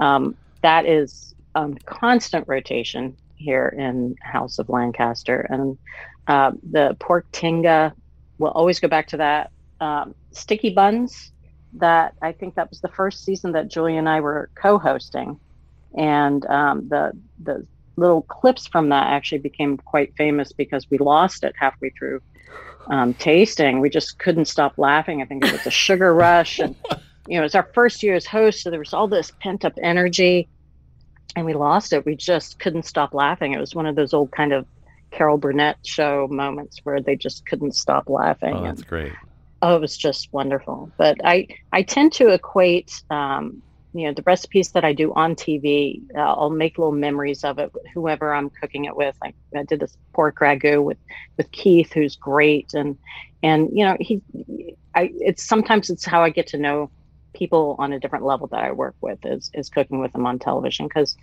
Um, 0.00 0.36
that 0.62 0.86
is 0.86 1.34
um, 1.54 1.76
constant 1.86 2.46
rotation 2.48 3.16
here 3.36 3.74
in 3.76 4.16
House 4.20 4.58
of 4.58 4.68
Lancaster, 4.68 5.40
and 5.48 5.78
uh, 6.26 6.52
the 6.70 6.96
pork 7.00 7.26
tinga. 7.32 7.92
We'll 8.38 8.52
always 8.52 8.80
go 8.80 8.88
back 8.88 9.08
to 9.08 9.16
that. 9.18 9.50
Um, 9.80 10.14
sticky 10.32 10.70
buns. 10.70 11.32
That 11.74 12.14
I 12.20 12.32
think 12.32 12.56
that 12.56 12.68
was 12.68 12.80
the 12.80 12.88
first 12.88 13.24
season 13.24 13.52
that 13.52 13.68
Julie 13.68 13.96
and 13.96 14.08
I 14.08 14.20
were 14.20 14.50
co-hosting, 14.56 15.38
and 15.94 16.44
um, 16.46 16.88
the 16.88 17.12
the 17.44 17.64
little 17.96 18.22
clips 18.22 18.66
from 18.66 18.88
that 18.88 19.08
actually 19.08 19.38
became 19.38 19.76
quite 19.76 20.16
famous 20.16 20.52
because 20.52 20.90
we 20.90 20.98
lost 20.98 21.44
it 21.44 21.54
halfway 21.58 21.90
through 21.90 22.20
um, 22.88 23.14
tasting. 23.14 23.80
We 23.80 23.90
just 23.90 24.18
couldn't 24.18 24.46
stop 24.46 24.78
laughing. 24.78 25.22
I 25.22 25.26
think 25.26 25.44
it 25.44 25.52
was 25.52 25.66
a 25.66 25.70
sugar 25.70 26.12
rush, 26.12 26.58
and 26.58 26.74
you 27.28 27.36
know, 27.36 27.40
it 27.40 27.42
was 27.42 27.54
our 27.54 27.68
first 27.74 28.02
year 28.02 28.16
as 28.16 28.26
host, 28.26 28.62
so 28.62 28.70
there 28.70 28.80
was 28.80 28.92
all 28.92 29.06
this 29.06 29.30
pent 29.40 29.64
up 29.64 29.74
energy, 29.80 30.48
and 31.36 31.46
we 31.46 31.54
lost 31.54 31.92
it. 31.92 32.04
We 32.06 32.16
just 32.16 32.58
couldn't 32.58 32.84
stop 32.84 33.14
laughing. 33.14 33.52
It 33.52 33.60
was 33.60 33.74
one 33.74 33.86
of 33.86 33.96
those 33.96 34.12
old 34.14 34.30
kind 34.32 34.52
of 34.52 34.66
Carol 35.10 35.38
Burnett 35.38 35.78
show 35.84 36.28
moments 36.30 36.80
where 36.84 37.00
they 37.00 37.16
just 37.16 37.46
couldn't 37.46 37.74
stop 37.74 38.08
laughing. 38.08 38.54
Oh, 38.54 38.58
and- 38.64 38.66
that's 38.78 38.82
great. 38.82 39.12
oh 39.62 39.76
it 39.76 39.80
was 39.80 39.96
just 39.96 40.32
wonderful 40.32 40.90
but 40.96 41.18
i 41.22 41.46
i 41.70 41.82
tend 41.82 42.12
to 42.12 42.28
equate 42.30 43.02
um 43.10 43.60
you 43.92 44.06
know 44.06 44.14
the 44.14 44.22
recipes 44.22 44.70
that 44.70 44.84
i 44.86 44.92
do 44.94 45.12
on 45.14 45.34
tv 45.34 46.00
uh, 46.16 46.20
i'll 46.20 46.48
make 46.48 46.78
little 46.78 46.92
memories 46.92 47.44
of 47.44 47.58
it 47.58 47.70
whoever 47.92 48.32
i'm 48.32 48.48
cooking 48.48 48.86
it 48.86 48.96
with 48.96 49.14
like 49.22 49.34
i 49.54 49.62
did 49.64 49.78
this 49.80 49.96
pork 50.14 50.38
ragu 50.38 50.82
with 50.82 50.96
with 51.36 51.50
keith 51.50 51.92
who's 51.92 52.16
great 52.16 52.72
and 52.72 52.96
and 53.42 53.68
you 53.74 53.84
know 53.84 53.96
he 54.00 54.22
i 54.94 55.10
it's 55.18 55.42
sometimes 55.42 55.90
it's 55.90 56.06
how 56.06 56.22
i 56.22 56.30
get 56.30 56.46
to 56.46 56.56
know 56.56 56.90
people 57.32 57.76
on 57.78 57.92
a 57.92 58.00
different 58.00 58.24
level 58.24 58.46
that 58.46 58.62
i 58.62 58.72
work 58.72 58.94
with 59.00 59.18
is 59.24 59.50
is 59.54 59.68
cooking 59.68 60.00
with 60.00 60.12
them 60.12 60.26
on 60.26 60.38
television 60.38 60.86
because 60.86 61.16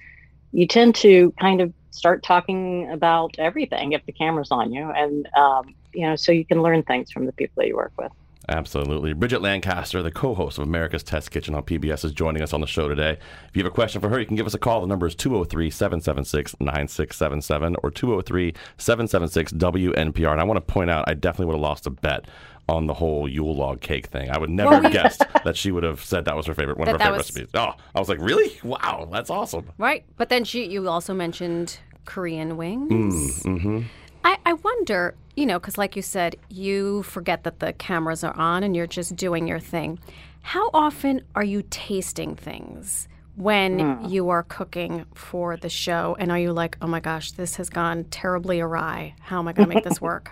you 0.52 0.66
tend 0.66 0.96
to 0.96 1.32
kind 1.40 1.62
of 1.62 1.74
start 1.92 2.24
talking 2.24 2.90
about 2.92 3.36
everything 3.38 3.92
if 3.92 4.06
the 4.06 4.12
camera's 4.12 4.52
on 4.52 4.72
you 4.72 4.90
and 4.92 5.28
um, 5.36 5.74
you 5.94 6.06
know 6.06 6.16
so 6.16 6.32
you 6.32 6.46
can 6.46 6.62
learn 6.62 6.84
things 6.84 7.12
from 7.12 7.26
the 7.26 7.34
people 7.34 7.62
that 7.62 7.68
you 7.68 7.76
work 7.76 7.94
with 7.98 8.12
Absolutely. 8.50 9.12
Bridget 9.12 9.42
Lancaster, 9.42 10.02
the 10.02 10.12
co 10.12 10.34
host 10.34 10.58
of 10.58 10.64
America's 10.64 11.04
Test 11.04 11.32
Kitchen 11.32 11.54
on 11.54 11.64
PBS, 11.64 12.06
is 12.06 12.14
joining 12.14 12.42
us 12.42 12.54
on 12.54 12.62
the 12.62 12.68
show 12.68 12.88
today. 12.88 13.18
If 13.50 13.56
you 13.58 13.64
have 13.64 13.70
a 13.70 13.76
question 13.76 14.00
for 14.00 14.08
her, 14.08 14.20
you 14.20 14.26
can 14.26 14.38
give 14.38 14.46
us 14.46 14.54
a 14.54 14.60
call. 14.60 14.80
The 14.80 14.88
number 14.88 15.06
is 15.06 15.16
203 15.16 15.70
776 15.70 16.56
9677 16.62 17.76
or 17.84 17.92
203 17.92 18.54
776 18.78 19.52
WNPR. 19.52 20.32
And 20.32 20.40
I 20.40 20.46
want 20.46 20.56
to 20.56 20.62
point 20.62 20.90
out, 20.90 21.04
I 21.10 21.14
definitely 21.14 21.48
would 21.48 21.56
have 21.56 21.62
lost 21.62 21.88
a 21.88 21.90
bet 21.90 22.26
on 22.70 22.86
the 22.88 22.94
whole 22.94 23.28
Yule 23.30 23.56
log 23.56 23.82
cake 23.82 24.08
thing. 24.08 24.30
I 24.30 24.38
would 24.38 24.50
never 24.50 24.72
Well, 24.72 24.82
have 24.84 24.92
guessed 25.04 25.24
that 25.46 25.56
she 25.56 25.72
would 25.72 25.84
have 25.84 26.04
said 26.04 26.26
that 26.26 26.36
was 26.36 26.46
her 26.48 26.54
favorite, 26.54 26.78
one 26.78 26.86
That 26.88 26.96
of 26.96 27.02
her 27.02 27.06
favorite 27.06 27.18
was- 27.20 27.30
recipes. 27.30 27.50
Oh, 27.54 27.74
I 27.96 28.00
was 28.00 28.10
like, 28.10 28.20
really? 28.20 28.58
Wow, 28.64 29.08
that's 29.12 29.30
awesome. 29.30 29.70
Right, 29.78 30.04
but 30.18 30.30
then 30.30 30.44
she, 30.44 30.66
you 30.68 30.88
also 30.90 31.14
mentioned 31.14 31.80
Korean 32.06 32.58
wings. 32.58 33.44
Mm-hmm. 33.44 33.82
I, 34.24 34.38
I 34.46 34.54
wonder, 34.54 35.16
you 35.36 35.46
know, 35.46 35.60
because 35.60 35.78
like 35.78 35.96
you 35.96 36.02
said, 36.02 36.36
you 36.50 37.04
forget 37.04 37.44
that 37.46 37.60
the 37.60 37.72
cameras 37.74 38.24
are 38.24 38.36
on 38.36 38.64
and 38.64 38.76
you're 38.76 38.88
just 38.88 39.16
doing 39.16 39.48
your 39.48 39.60
thing. 39.60 40.00
How 40.42 40.70
often 40.74 41.22
are 41.36 41.44
you 41.44 41.64
tasting 41.70 42.36
things 42.36 43.08
when 43.36 44.10
you 44.10 44.28
are 44.30 44.44
cooking 44.44 45.06
for 45.14 45.56
the 45.56 45.70
show? 45.70 46.16
And 46.20 46.32
are 46.32 46.40
you 46.40 46.52
like, 46.52 46.78
oh 46.82 46.88
my 46.88 47.00
gosh, 47.00 47.32
this 47.34 47.56
has 47.58 47.70
gone 47.70 48.06
terribly 48.06 48.60
awry. 48.60 49.16
How 49.22 49.40
am 49.40 49.48
I 49.48 49.54
going 49.54 49.70
to 49.70 49.76
make 49.76 49.84
this 49.86 50.02
work? 50.02 50.32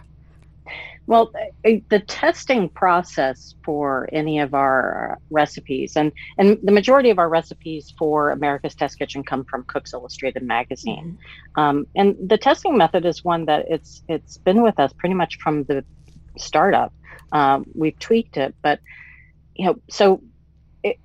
Well, 1.08 1.32
uh, 1.66 1.72
the 1.90 2.00
testing 2.00 2.68
process 2.68 3.54
for 3.64 4.10
any 4.12 4.40
of 4.40 4.56
our 4.56 5.20
recipes, 5.30 5.96
and, 5.96 6.12
and 6.38 6.58
the 6.64 6.72
majority 6.72 7.12
of 7.12 7.20
our 7.20 7.30
recipes 7.30 7.94
for 7.98 8.32
America's 8.32 8.74
Test 8.74 8.98
Kitchen 8.98 9.24
come 9.24 9.46
from 9.46 9.64
Cooks 9.66 9.94
Illustrated 9.94 10.42
magazine, 10.42 11.20
mm-hmm. 11.58 11.62
um, 11.62 11.88
and 11.96 12.16
the 12.28 12.38
testing 12.38 12.76
method 12.76 13.06
is 13.06 13.24
one 13.24 13.46
that 13.46 13.66
it's 13.70 14.02
it's 14.08 14.38
been 14.40 14.64
with 14.64 14.80
us 14.80 14.94
pretty 14.94 15.16
much 15.16 15.38
from 15.38 15.64
the 15.66 15.84
startup. 16.38 16.92
Um, 17.32 17.66
we've 17.76 17.98
tweaked 18.00 18.38
it, 18.38 18.56
but 18.64 18.80
you 19.56 19.66
know, 19.66 19.80
so 19.90 20.22
it, 20.84 20.98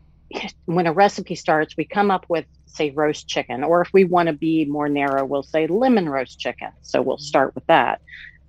when 0.65 0.87
a 0.87 0.93
recipe 0.93 1.35
starts, 1.35 1.77
we 1.77 1.85
come 1.85 2.11
up 2.11 2.25
with 2.29 2.47
say 2.65 2.91
roast 2.91 3.29
chicken, 3.29 3.65
or 3.65 3.83
if 3.83 3.93
we 3.93 4.05
want 4.05 4.29
to 4.29 4.33
be 4.33 4.65
more 4.65 4.89
narrow, 4.89 5.25
we'll 5.25 5.43
say 5.43 5.67
lemon 5.67 6.09
roast 6.09 6.39
chicken. 6.39 6.71
So 6.83 7.03
we'll 7.03 7.19
start 7.19 7.55
with 7.55 7.67
that. 7.67 8.01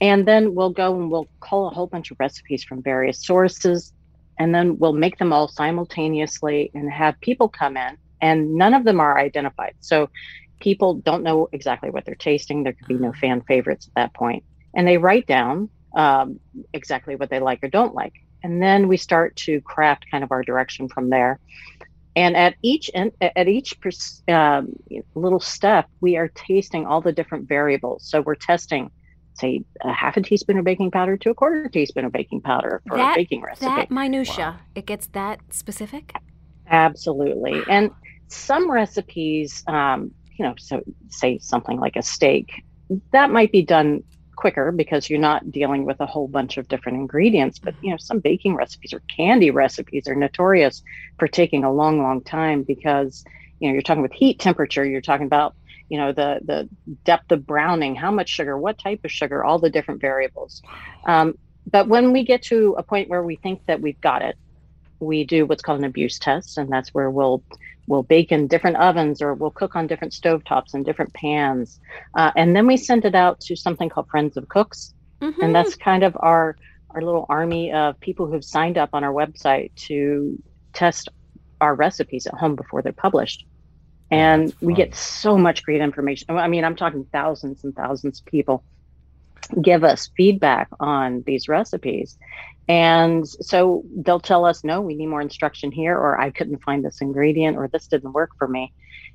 And 0.02 0.28
then 0.28 0.56
we'll 0.56 0.72
go 0.72 1.00
and 1.00 1.12
we'll 1.12 1.30
call 1.40 1.68
a 1.68 1.74
whole 1.74 1.88
bunch 1.88 2.12
of 2.12 2.20
recipes 2.20 2.64
from 2.64 2.82
various 2.82 3.24
sources. 3.24 3.94
And 4.40 4.54
then 4.54 4.80
we'll 4.80 4.94
make 4.94 5.20
them 5.20 5.32
all 5.32 5.48
simultaneously 5.48 6.72
and 6.74 6.92
have 6.92 7.22
people 7.22 7.48
come 7.48 7.78
in, 7.78 7.98
and 8.22 8.56
none 8.56 8.74
of 8.74 8.84
them 8.84 9.00
are 9.00 9.20
identified. 9.20 9.76
So 9.82 10.10
people 10.60 10.96
don't 10.96 11.22
know 11.22 11.48
exactly 11.52 11.92
what 11.92 12.06
they're 12.06 12.16
tasting. 12.16 12.64
There 12.64 12.74
could 12.74 12.88
be 12.88 12.96
no 12.96 13.14
fan 13.14 13.42
favorites 13.42 13.88
at 13.88 13.94
that 13.96 14.14
point. 14.16 14.44
And 14.74 14.88
they 14.88 14.98
write 14.98 15.28
down 15.28 15.70
um, 15.96 16.40
exactly 16.74 17.16
what 17.16 17.30
they 17.30 17.40
like 17.40 17.64
or 17.64 17.68
don't 17.68 17.94
like. 17.94 18.14
And 18.44 18.62
then 18.62 18.88
we 18.88 18.98
start 18.98 19.36
to 19.38 19.62
craft 19.62 20.06
kind 20.10 20.24
of 20.24 20.32
our 20.32 20.44
direction 20.44 20.88
from 20.88 21.10
there. 21.10 21.40
And 22.16 22.36
at 22.36 22.56
each 22.62 22.90
at 22.94 23.48
each 23.48 23.78
um, 24.28 24.74
little 25.14 25.40
step, 25.40 25.88
we 26.00 26.18
are 26.18 26.30
tasting 26.30 26.86
all 26.86 27.02
the 27.02 27.14
different 27.14 27.48
variables. 27.48 28.10
So 28.10 28.22
we're 28.22 28.36
testing 28.36 28.92
say 29.42 29.64
a 29.82 29.92
half 29.92 30.16
a 30.18 30.22
teaspoon 30.22 30.58
of 30.58 30.66
baking 30.66 30.92
powder 30.92 31.18
to 31.18 31.30
a 31.32 31.34
quarter 31.34 31.68
teaspoon 31.68 32.06
of 32.06 32.12
baking 32.12 32.42
powder 32.42 32.82
for 32.88 32.98
that, 32.98 33.18
a 33.18 33.22
baking 33.22 33.42
recipe. 33.42 33.66
That 33.66 33.92
minutia, 33.92 34.58
wow. 34.58 34.60
it 34.76 34.86
gets 34.86 35.08
that 35.08 35.40
specific. 35.50 36.14
Absolutely, 36.70 37.54
wow. 37.54 37.66
and 37.68 37.92
some 38.28 38.72
recipes, 38.72 39.64
um, 39.68 40.12
you 40.38 40.46
know, 40.46 40.54
so 40.58 40.82
say 41.10 41.38
something 41.40 41.80
like 41.80 41.96
a 41.98 42.02
steak, 42.02 42.64
that 43.12 43.30
might 43.30 43.52
be 43.52 43.62
done 43.62 44.04
quicker 44.42 44.72
because 44.72 45.08
you're 45.08 45.20
not 45.20 45.52
dealing 45.52 45.86
with 45.86 46.00
a 46.00 46.06
whole 46.06 46.28
bunch 46.28 46.58
of 46.58 46.68
different 46.68 46.98
ingredients. 46.98 47.60
But 47.60 47.76
you 47.82 47.92
know, 47.92 47.98
some 47.98 48.20
baking 48.20 48.56
recipes 48.56 48.92
or 48.92 49.02
candy 49.16 49.52
recipes 49.52 50.08
are 50.08 50.16
notorious 50.16 50.82
for 51.20 51.28
taking 51.28 51.64
a 51.64 51.72
long, 51.72 52.02
long 52.02 52.22
time 52.24 52.64
because 52.64 53.24
you 53.60 53.68
know 53.68 53.74
you're 53.74 53.84
talking 53.84 54.02
with 54.02 54.14
heat 54.14 54.40
temperature. 54.40 54.84
You're 54.84 55.02
talking 55.02 55.28
about 55.28 55.56
you 55.92 55.98
know 55.98 56.12
the 56.12 56.40
the 56.44 56.70
depth 57.04 57.32
of 57.32 57.46
browning 57.46 57.96
how 57.96 58.12
much 58.12 58.30
sugar 58.30 58.58
what 58.58 58.80
type 58.80 59.02
of 59.04 59.12
sugar 59.12 59.44
all 59.44 59.60
the 59.60 59.70
different 59.70 60.02
variables. 60.02 60.62
Um, 61.06 61.38
but 61.70 61.88
when 61.88 62.12
we 62.12 62.24
get 62.24 62.42
to 62.44 62.76
a 62.78 62.84
point 62.84 63.10
where 63.10 63.24
we 63.24 63.36
think 63.36 63.66
that 63.68 63.82
we've 63.82 64.02
got 64.02 64.22
it 64.24 64.36
we 65.02 65.24
do 65.24 65.46
what's 65.46 65.62
called 65.62 65.80
an 65.80 65.86
abuse 65.86 66.20
test 66.20 66.58
and 66.58 66.72
that's 66.72 66.94
where 66.94 67.10
we'll 67.10 67.44
we'll 67.88 68.04
bake 68.04 68.32
in 68.32 68.48
different 68.48 68.78
ovens 68.78 69.22
or 69.22 69.34
we'll 69.34 69.52
cook 69.52 69.76
on 69.76 69.88
different 69.88 70.14
stovetops 70.14 70.74
and 70.74 70.86
different 70.86 71.14
pans. 71.14 71.80
Uh, 72.14 72.32
and 72.36 72.56
then 72.56 72.68
we 72.68 72.78
send 72.78 73.04
it 73.04 73.16
out 73.16 73.42
to 73.42 73.56
something 73.56 73.90
called 73.90 74.08
friends 74.08 74.38
of 74.38 74.48
cooks. 74.48 74.94
Mm-hmm. 75.22 75.42
and 75.44 75.56
that's 75.56 75.76
kind 75.76 76.04
of 76.04 76.18
our 76.20 76.56
our 76.90 77.02
little 77.02 77.28
army 77.30 77.72
of 77.72 78.00
people 78.00 78.26
who've 78.26 78.44
signed 78.44 78.78
up 78.78 78.90
on 78.94 79.04
our 79.04 79.14
website 79.14 79.70
to 79.76 80.42
test 80.74 81.10
our 81.60 81.76
recipes 81.76 82.26
at 82.26 82.34
home 82.34 82.56
before 82.56 82.82
they're 82.82 82.92
published 82.92 83.46
and 84.12 84.54
we 84.60 84.74
get 84.74 84.94
so 84.94 85.38
much 85.38 85.64
great 85.64 85.82
information. 85.82 86.38
I 86.38 86.48
mean, 86.50 86.66
I'm 86.66 86.76
talking 86.76 87.06
thousands 87.12 87.64
and 87.64 87.74
thousands 87.74 88.20
of 88.20 88.26
people 88.26 88.64
give 89.62 89.84
us 89.84 90.10
feedback 90.16 90.68
on 90.80 91.24
these 91.26 91.48
recipes. 91.48 92.18
And 92.68 93.28
so 93.28 93.84
they'll 93.96 94.20
tell 94.20 94.46
us, 94.46 94.64
no, 94.64 94.82
we 94.82 94.96
need 94.96 95.08
more 95.08 95.22
instruction 95.22 95.72
here, 95.72 95.98
or 95.98 96.20
I 96.20 96.30
couldn't 96.30 96.64
find 96.64 96.86
this 96.86 97.02
ingredient, 97.02 97.58
or 97.58 97.68
this 97.68 97.88
didn't 97.88 98.14
work 98.14 98.32
for 98.38 98.48
me. 98.48 98.72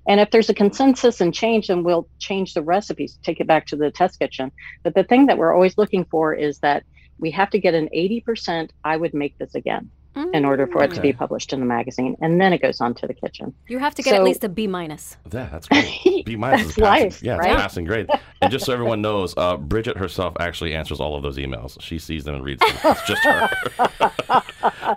And 0.09 0.21
if 0.21 0.31
there's 0.31 0.51
a 0.51 0.55
consensus 0.55 1.21
and 1.21 1.33
change, 1.33 1.69
then 1.69 1.83
we'll 1.83 2.09
change 2.19 2.55
the 2.55 2.63
recipes, 2.63 3.19
take 3.23 3.41
it 3.41 3.47
back 3.47 3.67
to 3.67 3.77
the 3.77 3.91
test 3.91 4.19
kitchen. 4.19 4.51
But 4.83 4.95
the 4.95 5.05
thing 5.05 5.27
that 5.27 5.39
we're 5.39 5.55
always 5.55 5.79
looking 5.79 6.05
for 6.07 6.35
is 6.35 6.59
that 6.61 6.85
we 7.19 7.31
have 7.33 7.51
to 7.51 7.59
get 7.59 7.75
an 7.75 7.89
80% 7.95 8.71
I 8.85 8.97
would 8.97 9.15
make 9.15 9.39
this 9.39 9.55
again 9.55 9.91
in 10.17 10.45
order 10.45 10.67
for 10.67 10.83
it 10.83 10.93
to 10.95 11.01
be 11.01 11.13
published 11.13 11.53
in 11.53 11.61
the 11.61 11.67
magazine, 11.67 12.17
and 12.21 12.41
then 12.41 12.53
it 12.53 12.63
goes 12.63 12.81
on 12.81 12.95
to 12.95 13.07
the 13.07 13.15
kitchen. 13.15 13.53
You 13.69 13.79
have 13.79 13.95
to 13.97 14.03
get 14.03 14.11
so, 14.11 14.17
at 14.17 14.23
least 14.23 14.45
a 14.45 14.49
B 14.49 14.67
minus. 14.67 15.17
Yeah, 15.33 15.49
that's 15.53 15.69
great. 15.69 16.25
B 16.25 16.37
minus 16.39 16.69
is 16.69 16.75
passing. 16.75 16.83
Life, 16.83 17.23
yeah, 17.23 17.37
right? 17.37 17.53
it's 17.53 17.61
passing 17.61 17.85
grade. 17.85 18.09
And 18.41 18.51
just 18.51 18.65
so 18.65 18.73
everyone 18.73 19.03
knows, 19.03 19.35
uh, 19.37 19.57
Bridget 19.57 19.97
herself 19.97 20.35
actually 20.41 20.75
answers 20.75 21.01
all 21.01 21.17
of 21.17 21.23
those 21.23 21.37
emails. 21.37 21.81
She 21.81 21.99
sees 21.99 22.25
them 22.25 22.37
and 22.37 22.45
reads 22.45 22.61
them. 22.61 22.77
It's 22.85 23.07
just 23.07 23.23
her. 23.25 23.51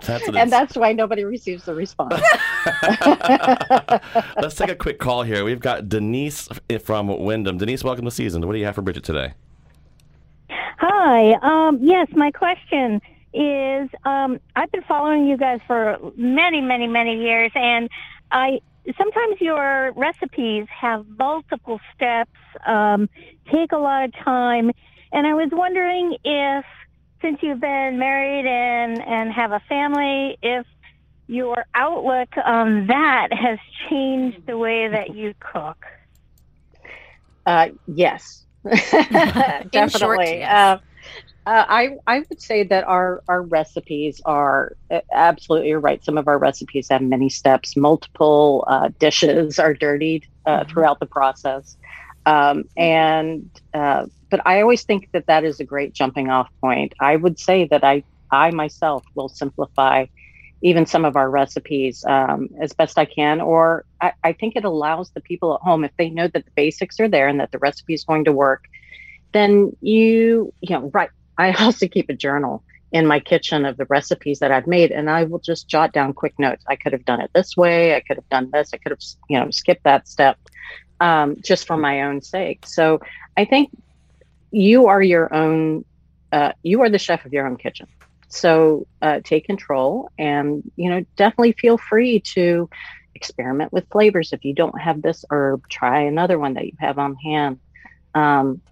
that's 0.02 0.28
and 0.28 0.50
that's 0.50 0.76
why 0.76 0.92
nobody 0.92 1.24
receives 1.24 1.64
the 1.64 1.74
response. 1.74 2.14
Let's 4.40 4.54
take 4.54 4.70
a 4.70 4.76
quick 4.76 4.98
call 4.98 5.22
here. 5.22 5.44
We've 5.44 5.60
got 5.60 5.88
Denise 5.88 6.48
from 6.82 7.08
Windham. 7.08 7.58
Denise, 7.58 7.84
welcome 7.84 8.06
to 8.06 8.10
Seasoned. 8.10 8.44
What 8.46 8.54
do 8.54 8.58
you 8.58 8.64
have 8.64 8.74
for 8.74 8.82
Bridget 8.82 9.04
today? 9.04 9.34
Hi. 10.48 11.32
Um, 11.42 11.78
yes, 11.82 12.08
my 12.14 12.30
question 12.30 13.00
is 13.32 13.88
um, 14.04 14.40
I've 14.56 14.70
been 14.72 14.82
following 14.82 15.26
you 15.26 15.36
guys 15.36 15.60
for 15.66 15.98
many, 16.16 16.60
many, 16.60 16.86
many 16.86 17.20
years, 17.20 17.52
and 17.54 17.88
I 18.30 18.60
sometimes 18.96 19.40
your 19.40 19.92
recipes 19.92 20.66
have 20.68 21.06
multiple 21.18 21.80
steps, 21.94 22.30
um, 22.66 23.08
take 23.52 23.72
a 23.72 23.78
lot 23.78 24.04
of 24.04 24.14
time, 24.24 24.70
and 25.12 25.26
I 25.26 25.34
was 25.34 25.50
wondering 25.52 26.16
if, 26.24 26.64
since 27.22 27.38
you've 27.42 27.60
been 27.60 27.98
married 27.98 28.46
and 28.46 29.00
and 29.00 29.32
have 29.32 29.52
a 29.52 29.60
family, 29.68 30.38
if 30.42 30.66
your 31.26 31.64
outlook 31.74 32.28
on 32.44 32.88
that 32.88 33.28
has 33.32 33.58
changed 33.88 34.46
the 34.46 34.58
way 34.58 34.88
that 34.88 35.14
you 35.14 35.32
cook. 35.38 35.84
Uh, 37.46 37.68
yes, 37.86 38.44
definitely. 38.64 39.90
Short, 39.90 40.26
yes. 40.26 40.52
uh, 40.52 40.78
uh, 41.46 41.64
I 41.68 41.96
I 42.06 42.18
would 42.28 42.40
say 42.40 42.64
that 42.64 42.84
our 42.84 43.22
our 43.26 43.42
recipes 43.42 44.20
are 44.26 44.76
uh, 44.90 45.00
absolutely 45.12 45.72
right. 45.72 46.04
Some 46.04 46.18
of 46.18 46.28
our 46.28 46.38
recipes 46.38 46.88
have 46.90 47.00
many 47.02 47.30
steps. 47.30 47.76
Multiple 47.76 48.64
uh, 48.66 48.90
dishes 48.98 49.58
are 49.58 49.72
dirtied 49.72 50.26
uh, 50.44 50.60
mm-hmm. 50.60 50.70
throughout 50.70 51.00
the 51.00 51.06
process, 51.06 51.76
um, 52.26 52.64
and 52.76 53.48
uh, 53.72 54.06
but 54.28 54.46
I 54.46 54.60
always 54.60 54.82
think 54.82 55.10
that 55.12 55.26
that 55.26 55.44
is 55.44 55.60
a 55.60 55.64
great 55.64 55.94
jumping 55.94 56.28
off 56.28 56.48
point. 56.60 56.94
I 57.00 57.16
would 57.16 57.38
say 57.38 57.66
that 57.68 57.84
I 57.84 58.04
I 58.30 58.50
myself 58.50 59.04
will 59.14 59.30
simplify 59.30 60.06
even 60.62 60.84
some 60.84 61.06
of 61.06 61.16
our 61.16 61.30
recipes 61.30 62.04
um, 62.04 62.50
as 62.60 62.74
best 62.74 62.98
I 62.98 63.06
can, 63.06 63.40
or 63.40 63.86
I, 63.98 64.12
I 64.22 64.32
think 64.34 64.56
it 64.56 64.64
allows 64.66 65.08
the 65.10 65.22
people 65.22 65.54
at 65.54 65.62
home 65.62 65.84
if 65.84 65.92
they 65.96 66.10
know 66.10 66.28
that 66.28 66.44
the 66.44 66.50
basics 66.54 67.00
are 67.00 67.08
there 67.08 67.28
and 67.28 67.40
that 67.40 67.50
the 67.50 67.58
recipe 67.58 67.94
is 67.94 68.04
going 68.04 68.24
to 68.26 68.32
work 68.32 68.64
then 69.32 69.76
you 69.80 70.52
you 70.60 70.74
know 70.74 70.90
right 70.92 71.10
I 71.40 71.52
also 71.64 71.88
keep 71.88 72.08
a 72.10 72.14
journal 72.14 72.62
in 72.92 73.06
my 73.06 73.20
kitchen 73.20 73.64
of 73.64 73.76
the 73.76 73.86
recipes 73.86 74.40
that 74.40 74.50
I've 74.50 74.66
made, 74.66 74.90
and 74.90 75.08
I 75.08 75.24
will 75.24 75.38
just 75.38 75.68
jot 75.68 75.92
down 75.92 76.12
quick 76.12 76.34
notes. 76.38 76.64
I 76.68 76.76
could 76.76 76.92
have 76.92 77.04
done 77.04 77.20
it 77.20 77.30
this 77.34 77.56
way. 77.56 77.94
I 77.94 78.00
could 78.00 78.16
have 78.16 78.28
done 78.28 78.50
this. 78.52 78.70
I 78.74 78.78
could 78.78 78.90
have, 78.90 78.98
you 79.28 79.38
know, 79.38 79.50
skipped 79.50 79.84
that 79.84 80.08
step 80.08 80.36
um, 81.00 81.36
just 81.42 81.66
for 81.66 81.76
my 81.76 82.02
own 82.02 82.20
sake. 82.20 82.66
So 82.66 83.00
I 83.36 83.44
think 83.44 83.70
you 84.50 84.88
are 84.88 85.02
your 85.02 85.32
own. 85.32 85.84
Uh, 86.32 86.52
you 86.62 86.82
are 86.82 86.90
the 86.90 86.98
chef 86.98 87.24
of 87.24 87.32
your 87.32 87.46
own 87.46 87.56
kitchen. 87.56 87.86
So 88.28 88.86
uh, 89.02 89.20
take 89.24 89.46
control, 89.46 90.10
and 90.18 90.62
you 90.76 90.90
know, 90.90 91.04
definitely 91.16 91.52
feel 91.52 91.78
free 91.78 92.20
to 92.34 92.68
experiment 93.14 93.72
with 93.72 93.88
flavors 93.90 94.32
if 94.32 94.44
you 94.44 94.54
don't 94.54 94.80
have 94.80 95.00
this 95.00 95.24
herb. 95.30 95.62
Try 95.68 96.02
another 96.02 96.38
one 96.38 96.54
that 96.54 96.66
you 96.66 96.72
have 96.80 96.98
on 96.98 97.16
hand. 97.16 97.60
Um, 98.14 98.62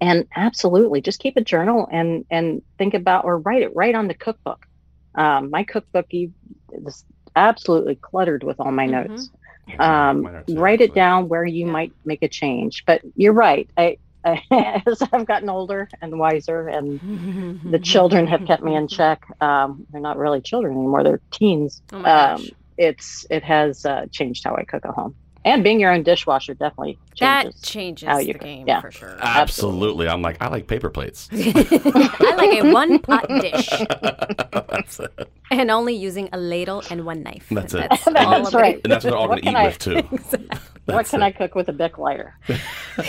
and 0.00 0.26
absolutely 0.36 1.00
just 1.00 1.20
keep 1.20 1.36
a 1.36 1.40
journal 1.40 1.88
and 1.90 2.24
and 2.30 2.62
think 2.76 2.94
about 2.94 3.24
or 3.24 3.38
write 3.38 3.62
it 3.62 3.74
right 3.74 3.94
on 3.94 4.08
the 4.08 4.14
cookbook. 4.14 4.66
Um, 5.14 5.50
my 5.50 5.64
cookbook 5.64 6.06
is 6.12 7.04
absolutely 7.34 7.96
cluttered 7.96 8.42
with 8.42 8.60
all 8.60 8.70
my 8.70 8.86
mm-hmm. 8.86 9.12
notes. 9.12 9.30
Um, 9.78 10.44
write 10.48 10.80
it 10.80 10.94
down 10.94 11.28
where 11.28 11.44
you 11.44 11.66
yeah. 11.66 11.72
might 11.72 11.92
make 12.04 12.22
a 12.22 12.28
change. 12.28 12.84
But 12.86 13.02
you're 13.16 13.34
right 13.34 13.68
I, 13.76 13.98
I, 14.24 14.82
as 14.86 15.02
i've 15.12 15.26
gotten 15.26 15.48
older 15.48 15.88
and 16.00 16.18
wiser 16.18 16.68
and 16.68 17.60
the 17.70 17.78
children 17.78 18.26
have 18.26 18.46
kept 18.46 18.62
me 18.62 18.74
in 18.74 18.88
check 18.88 19.24
um, 19.40 19.86
they're 19.90 20.00
not 20.00 20.18
really 20.18 20.40
children 20.40 20.76
anymore 20.76 21.04
they're 21.04 21.20
teens. 21.30 21.82
Oh 21.92 22.04
um, 22.04 22.46
it's 22.76 23.26
it 23.30 23.42
has 23.44 23.84
uh, 23.84 24.06
changed 24.10 24.44
how 24.44 24.56
i 24.56 24.64
cook 24.64 24.84
at 24.84 24.90
home 24.92 25.14
and 25.44 25.62
being 25.62 25.80
your 25.80 25.92
own 25.92 26.02
dishwasher 26.02 26.54
definitely 26.54 26.98
changes 27.14 27.54
that 27.60 27.66
changes 27.66 28.08
how 28.08 28.18
you 28.18 28.32
the 28.32 28.38
game 28.38 28.66
yeah. 28.66 28.80
for 28.80 28.90
sure. 28.90 29.16
Absolutely. 29.20 30.08
I'm 30.08 30.22
like, 30.22 30.36
I 30.40 30.48
like 30.48 30.66
paper 30.66 30.90
plates. 30.90 31.28
I 31.32 32.34
like 32.36 32.64
a 32.64 32.72
one 32.72 32.98
pot 32.98 33.28
dish. 33.28 33.68
That's 33.70 35.00
it. 35.00 35.30
And 35.50 35.70
only 35.70 35.94
using 35.94 36.28
a 36.32 36.38
ladle 36.38 36.82
and 36.90 37.06
one 37.06 37.22
knife. 37.22 37.46
That's 37.50 37.74
it. 37.74 37.88
That's, 37.90 38.04
that's 38.04 38.54
right. 38.54 38.80
And 38.82 38.92
that's 38.92 39.04
what 39.04 39.10
they're 39.10 39.18
all 39.18 39.28
going 39.28 39.42
to 39.42 39.48
eat 39.48 39.54
I, 39.54 39.66
with 39.66 39.78
too. 39.78 39.98
Exactly. 40.12 40.94
what 40.94 41.06
can 41.06 41.22
it. 41.22 41.26
I 41.26 41.32
cook 41.32 41.54
with 41.54 41.68
a 41.68 41.72
Bic 41.72 41.98
lighter? 41.98 42.34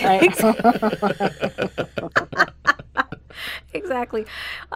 Right? 0.03 0.35
exactly. 3.73 4.25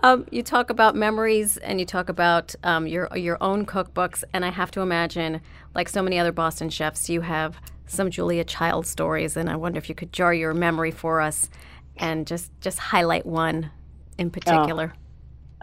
Um, 0.03 0.25
you 0.31 0.43
talk 0.43 0.69
about 0.69 0.95
memories 0.95 1.57
and 1.57 1.79
you 1.79 1.85
talk 1.85 2.09
about 2.09 2.55
um, 2.63 2.87
your 2.87 3.09
your 3.15 3.37
own 3.41 3.65
cookbooks, 3.65 4.23
and 4.33 4.45
I 4.45 4.49
have 4.51 4.71
to 4.71 4.81
imagine, 4.81 5.41
like 5.75 5.89
so 5.89 6.01
many 6.01 6.19
other 6.19 6.31
Boston 6.31 6.69
chefs, 6.69 7.09
you 7.09 7.21
have 7.21 7.59
some 7.85 8.09
Julia 8.09 8.43
Child 8.43 8.87
stories, 8.87 9.37
and 9.37 9.49
I 9.49 9.55
wonder 9.55 9.77
if 9.77 9.89
you 9.89 9.95
could 9.95 10.13
jar 10.13 10.33
your 10.33 10.53
memory 10.53 10.91
for 10.91 11.21
us 11.21 11.49
and 11.97 12.25
just 12.25 12.51
just 12.61 12.79
highlight 12.79 13.25
one 13.25 13.71
in 14.17 14.29
particular. 14.29 14.93
Oh, 14.95 14.99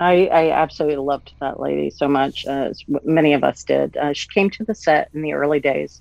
I, 0.00 0.26
I 0.28 0.50
absolutely 0.50 0.96
loved 0.96 1.34
that 1.40 1.60
lady 1.60 1.90
so 1.90 2.08
much, 2.08 2.46
as 2.46 2.82
many 3.04 3.34
of 3.34 3.44
us 3.44 3.62
did. 3.64 3.96
Uh, 3.98 4.14
she 4.14 4.28
came 4.28 4.48
to 4.50 4.64
the 4.64 4.74
set 4.74 5.10
in 5.12 5.20
the 5.20 5.34
early 5.34 5.60
days 5.60 6.00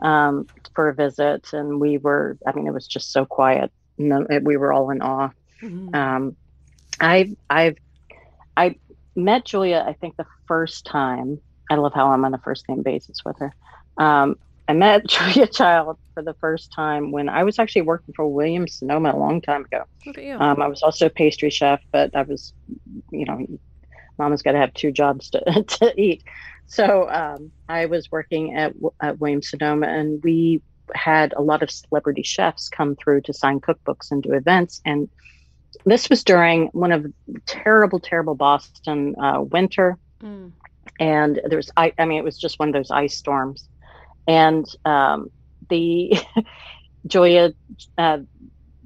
um, 0.00 0.46
for 0.76 0.88
a 0.88 0.94
visit, 0.94 1.52
and 1.52 1.80
we 1.80 1.98
were, 1.98 2.38
I 2.46 2.52
mean, 2.52 2.68
it 2.68 2.72
was 2.72 2.86
just 2.86 3.10
so 3.10 3.24
quiet. 3.24 3.72
No, 3.98 4.26
we 4.42 4.56
were 4.56 4.72
all 4.72 4.90
in 4.90 5.02
awe. 5.02 5.30
Mm-hmm. 5.62 5.94
Um, 5.94 6.36
I've, 7.00 7.34
I've, 7.48 7.76
I 8.56 8.76
met 9.14 9.44
Julia, 9.44 9.84
I 9.86 9.92
think 9.92 10.16
the 10.16 10.26
first 10.46 10.84
time. 10.86 11.40
I 11.70 11.76
love 11.76 11.94
how 11.94 12.10
I'm 12.12 12.24
on 12.24 12.34
a 12.34 12.38
first 12.38 12.68
name 12.68 12.82
basis 12.82 13.24
with 13.24 13.38
her. 13.38 13.54
Um, 13.96 14.36
I 14.68 14.74
met 14.74 15.06
Julia 15.06 15.46
Child 15.46 15.98
for 16.14 16.22
the 16.22 16.34
first 16.34 16.72
time 16.72 17.12
when 17.12 17.28
I 17.28 17.44
was 17.44 17.58
actually 17.58 17.82
working 17.82 18.14
for 18.14 18.26
Williams 18.28 18.74
Sonoma 18.74 19.12
a 19.12 19.16
long 19.16 19.40
time 19.40 19.64
ago. 19.64 19.84
Um, 20.38 20.60
I 20.62 20.68
was 20.68 20.82
also 20.82 21.06
a 21.06 21.10
pastry 21.10 21.50
chef, 21.50 21.80
but 21.92 22.14
I 22.14 22.22
was, 22.22 22.52
you 23.10 23.24
know, 23.24 23.46
mama's 24.18 24.42
got 24.42 24.52
to 24.52 24.58
have 24.58 24.74
two 24.74 24.92
jobs 24.92 25.30
to, 25.30 25.62
to 25.66 26.00
eat. 26.00 26.24
So 26.66 27.08
um, 27.10 27.50
I 27.68 27.86
was 27.86 28.10
working 28.10 28.54
at, 28.54 28.72
at 29.00 29.18
Williams 29.20 29.50
Sonoma, 29.50 29.86
and 29.86 30.22
we 30.22 30.62
had 30.94 31.32
a 31.34 31.42
lot 31.42 31.62
of 31.62 31.70
celebrity 31.70 32.22
chefs 32.22 32.68
come 32.68 32.96
through 32.96 33.22
to 33.22 33.32
sign 33.32 33.60
cookbooks 33.60 34.10
and 34.10 34.22
do 34.22 34.32
events. 34.32 34.80
And 34.84 35.08
this 35.84 36.08
was 36.08 36.24
during 36.24 36.68
one 36.68 36.92
of 36.92 37.06
terrible, 37.46 38.00
terrible 38.00 38.34
Boston 38.34 39.14
uh, 39.20 39.40
winter. 39.40 39.98
Mm. 40.22 40.52
And 41.00 41.40
there's, 41.48 41.70
I, 41.76 41.92
I 41.98 42.04
mean, 42.04 42.18
it 42.18 42.24
was 42.24 42.38
just 42.38 42.58
one 42.58 42.68
of 42.68 42.74
those 42.74 42.90
ice 42.90 43.16
storms 43.16 43.68
and 44.26 44.66
um, 44.84 45.30
the 45.68 46.14
Julia, 47.06 47.54
uh, 47.98 48.18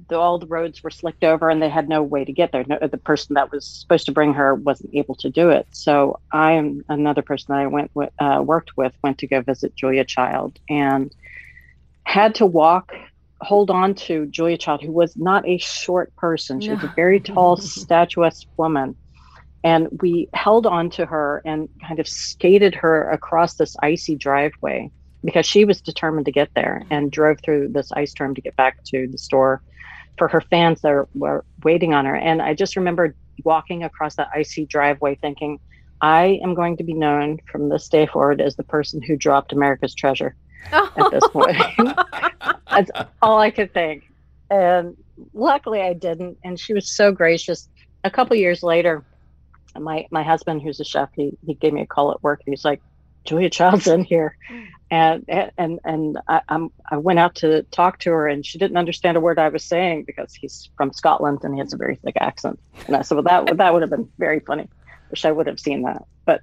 the, 0.07 0.17
all 0.17 0.39
the 0.39 0.47
roads 0.47 0.83
were 0.83 0.89
slicked 0.89 1.23
over, 1.23 1.49
and 1.49 1.61
they 1.61 1.69
had 1.69 1.89
no 1.89 2.01
way 2.01 2.23
to 2.23 2.31
get 2.31 2.51
there. 2.51 2.63
No, 2.65 2.79
the 2.79 2.97
person 2.97 3.35
that 3.35 3.51
was 3.51 3.65
supposed 3.65 4.05
to 4.05 4.11
bring 4.11 4.33
her 4.33 4.55
wasn't 4.55 4.95
able 4.95 5.15
to 5.15 5.29
do 5.29 5.49
it. 5.49 5.67
So 5.71 6.19
I 6.31 6.53
am 6.53 6.83
another 6.89 7.21
person 7.21 7.53
that 7.53 7.61
I 7.61 7.67
went 7.67 7.91
with, 7.93 8.11
uh, 8.19 8.41
worked 8.43 8.77
with 8.77 8.93
went 9.03 9.19
to 9.19 9.27
go 9.27 9.41
visit 9.41 9.75
Julia 9.75 10.05
Child 10.05 10.59
and 10.69 11.13
had 12.03 12.35
to 12.35 12.45
walk 12.45 12.93
hold 13.41 13.69
on 13.69 13.93
to 13.93 14.25
Julia 14.27 14.57
Child, 14.57 14.81
who 14.81 14.91
was 14.91 15.15
not 15.15 15.47
a 15.47 15.57
short 15.57 16.15
person. 16.15 16.59
She 16.59 16.71
was 16.71 16.83
a 16.83 16.93
very 16.95 17.19
tall, 17.19 17.57
statuesque 17.57 18.47
woman. 18.57 18.95
And 19.63 19.87
we 20.01 20.29
held 20.33 20.65
on 20.65 20.89
to 20.91 21.05
her 21.05 21.41
and 21.45 21.67
kind 21.85 21.99
of 21.99 22.07
skated 22.07 22.75
her 22.75 23.09
across 23.09 23.55
this 23.55 23.75
icy 23.81 24.15
driveway 24.15 24.91
because 25.23 25.45
she 25.45 25.65
was 25.65 25.81
determined 25.81 26.25
to 26.25 26.31
get 26.31 26.49
there 26.55 26.83
and 26.89 27.11
drove 27.11 27.39
through 27.43 27.69
this 27.69 27.91
ice 27.91 28.11
storm 28.11 28.35
to 28.35 28.41
get 28.41 28.55
back 28.55 28.77
to 28.85 29.07
the 29.07 29.17
store 29.17 29.61
for 30.17 30.27
her 30.27 30.41
fans 30.41 30.81
that 30.81 31.05
were 31.13 31.43
waiting 31.63 31.93
on 31.93 32.05
her. 32.05 32.15
And 32.15 32.41
I 32.41 32.53
just 32.53 32.75
remember 32.75 33.15
walking 33.43 33.83
across 33.83 34.15
that 34.15 34.29
icy 34.33 34.65
driveway 34.65 35.15
thinking, 35.15 35.59
I 36.01 36.39
am 36.43 36.53
going 36.53 36.77
to 36.77 36.83
be 36.83 36.93
known 36.93 37.39
from 37.51 37.69
this 37.69 37.89
day 37.89 38.05
forward 38.05 38.41
as 38.41 38.55
the 38.55 38.63
person 38.63 39.01
who 39.01 39.15
dropped 39.17 39.51
America's 39.51 39.95
treasure 39.95 40.35
at 40.71 41.11
this 41.11 41.23
oh 41.23 41.29
point. 41.29 41.57
That's 42.69 42.91
all 43.21 43.39
I 43.39 43.51
could 43.51 43.73
think. 43.73 44.11
And 44.49 44.95
luckily 45.33 45.81
I 45.81 45.93
didn't. 45.93 46.37
And 46.43 46.59
she 46.59 46.73
was 46.73 46.89
so 46.89 47.11
gracious. 47.11 47.67
A 48.03 48.11
couple 48.11 48.35
years 48.35 48.63
later, 48.63 49.03
my 49.75 50.07
my 50.11 50.23
husband, 50.23 50.61
who's 50.61 50.79
a 50.79 50.85
chef, 50.85 51.09
he, 51.15 51.37
he 51.45 51.53
gave 51.53 51.73
me 51.73 51.81
a 51.81 51.85
call 51.85 52.11
at 52.11 52.23
work 52.23 52.41
and 52.45 52.53
he's 52.53 52.65
like, 52.65 52.81
Julia 53.25 53.49
Child's 53.49 53.87
in 53.87 54.03
here 54.03 54.37
and 54.89 55.25
and 55.27 55.79
and 55.83 56.17
I, 56.27 56.41
I'm, 56.47 56.71
I 56.89 56.97
went 56.97 57.19
out 57.19 57.35
to 57.35 57.63
talk 57.63 57.99
to 57.99 58.11
her, 58.11 58.27
and 58.27 58.45
she 58.45 58.57
didn't 58.57 58.77
understand 58.77 59.17
a 59.17 59.19
word 59.19 59.37
I 59.37 59.49
was 59.49 59.63
saying 59.63 60.05
because 60.05 60.33
he's 60.33 60.69
from 60.77 60.93
Scotland 60.93 61.39
and 61.43 61.53
he 61.53 61.59
has 61.59 61.73
a 61.73 61.77
very 61.77 61.95
thick 61.97 62.15
accent. 62.19 62.59
And 62.87 62.95
I 62.95 63.01
said, 63.01 63.15
"Well, 63.15 63.23
that 63.23 63.57
that 63.57 63.73
would 63.73 63.81
have 63.81 63.91
been 63.91 64.09
very 64.17 64.39
funny. 64.39 64.69
Wish 65.09 65.25
I 65.25 65.31
would 65.31 65.47
have 65.47 65.59
seen 65.59 65.81
that." 65.83 66.05
But 66.25 66.41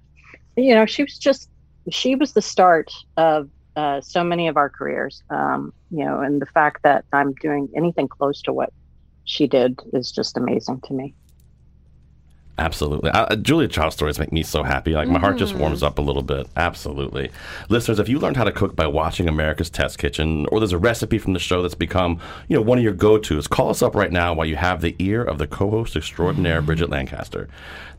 you 0.57 0.75
know, 0.75 0.85
she 0.85 1.05
was 1.05 1.17
just 1.17 1.49
she 1.91 2.17
was 2.17 2.33
the 2.33 2.43
start 2.43 2.93
of 3.17 3.49
uh, 3.77 4.01
so 4.01 4.25
many 4.25 4.49
of 4.49 4.57
our 4.57 4.69
careers. 4.69 5.23
Um, 5.31 5.73
you 5.91 6.05
know, 6.05 6.21
and 6.21 6.41
the 6.41 6.47
fact 6.47 6.83
that 6.83 7.05
I'm 7.13 7.35
doing 7.35 7.69
anything 7.75 8.09
close 8.09 8.43
to 8.43 8.53
what 8.53 8.73
she 9.25 9.47
did 9.47 9.81
is 9.93 10.13
just 10.13 10.37
amazing 10.37 10.81
to 10.83 10.93
me. 10.93 11.15
Absolutely. 12.57 13.11
Uh, 13.11 13.35
Julia 13.35 13.67
Child 13.67 13.93
stories 13.93 14.21
make 14.21 14.31
me 14.31 14.45
so 14.45 14.63
happy. 14.63 14.93
Like, 14.93 15.09
my 15.09 15.19
mm. 15.19 15.23
heart 15.23 15.39
just 15.39 15.57
warms 15.57 15.81
mm. 15.81 15.87
up 15.89 15.99
a 15.99 16.03
little 16.03 16.23
bit. 16.23 16.47
Absolutely. 16.57 17.33
Listeners, 17.69 17.99
if 17.99 18.09
you 18.09 18.21
learned 18.21 18.37
how 18.37 18.45
to 18.45 18.53
cook 18.53 18.77
by 18.77 18.87
watching 18.87 19.29
America's 19.29 19.69
Test 19.69 19.99
Kitchen, 19.99 20.47
or 20.53 20.61
there's 20.61 20.73
a 20.73 20.79
recipe 20.79 21.19
from 21.19 21.33
the 21.33 21.41
show 21.41 21.63
that's 21.63 21.75
become, 21.75 22.21
you 22.47 22.55
know, 22.55 22.63
one 22.63 22.79
of 22.79 22.85
your 22.85 22.93
go-tos, 22.93 23.49
call 23.49 23.71
us 23.71 23.83
up 23.83 23.97
right 23.97 24.13
now 24.13 24.33
while 24.33 24.47
you 24.47 24.55
have 24.55 24.83
the 24.83 24.95
ear 25.01 25.25
of 25.25 25.39
the 25.39 25.49
co-host 25.49 25.97
extraordinaire, 25.97 26.63
mm. 26.63 26.67
Bridget 26.67 26.91
Lancaster. 26.91 27.49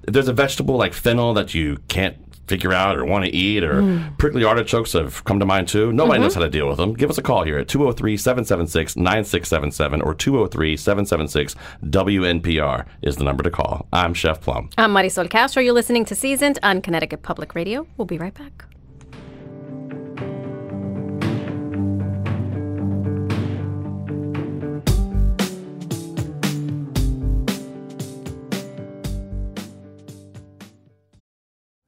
If 0.04 0.14
there's 0.14 0.30
a 0.30 0.34
vegetable 0.34 0.78
like 0.78 0.94
fennel 0.94 1.34
that 1.34 1.54
you 1.54 1.80
can't 1.90 2.25
figure 2.48 2.74
out 2.74 2.98
or 2.98 3.06
want 3.06 3.26
to 3.26 3.32
eat, 3.32 3.64
or 3.64 3.82
mm. 3.82 4.18
prickly 4.18 4.44
artichokes 4.44 4.94
have 4.94 5.24
come 5.24 5.40
to 5.40 5.46
mind 5.46 5.68
too. 5.68 5.92
Nobody 5.92 6.18
mm-hmm. 6.18 6.24
knows 6.24 6.36
how 6.36 6.42
to 6.42 6.50
deal 6.50 6.68
with 6.68 6.78
them. 6.78 6.94
Give 6.94 7.10
us 7.10 7.18
a 7.18 7.24
call 7.24 7.44
here 7.44 7.58
at 7.58 7.68
203 7.68 8.18
776 8.18 8.96
9677 8.96 10.02
or 10.02 10.14
203 10.14 10.78
776 10.78 11.56
WNPR 11.86 12.86
is 13.02 13.18
the 13.18 13.24
number 13.24 13.44
to 13.44 13.52
call. 13.52 13.88
I'm 13.92 14.14
Chef 14.14 14.42
Plum. 14.42 14.70
I'm 14.78 14.94
Marisol 14.94 15.30
Castro. 15.30 15.62
You're 15.62 15.74
listening 15.74 16.06
to 16.06 16.16
Seasoned 16.16 16.60
on 16.64 16.82
Connecticut 16.82 17.24
Public 17.24 17.56
Radio. 17.56 17.88
We'll 17.98 18.06
be 18.06 18.18
right 18.18 18.34
back. 18.34 18.66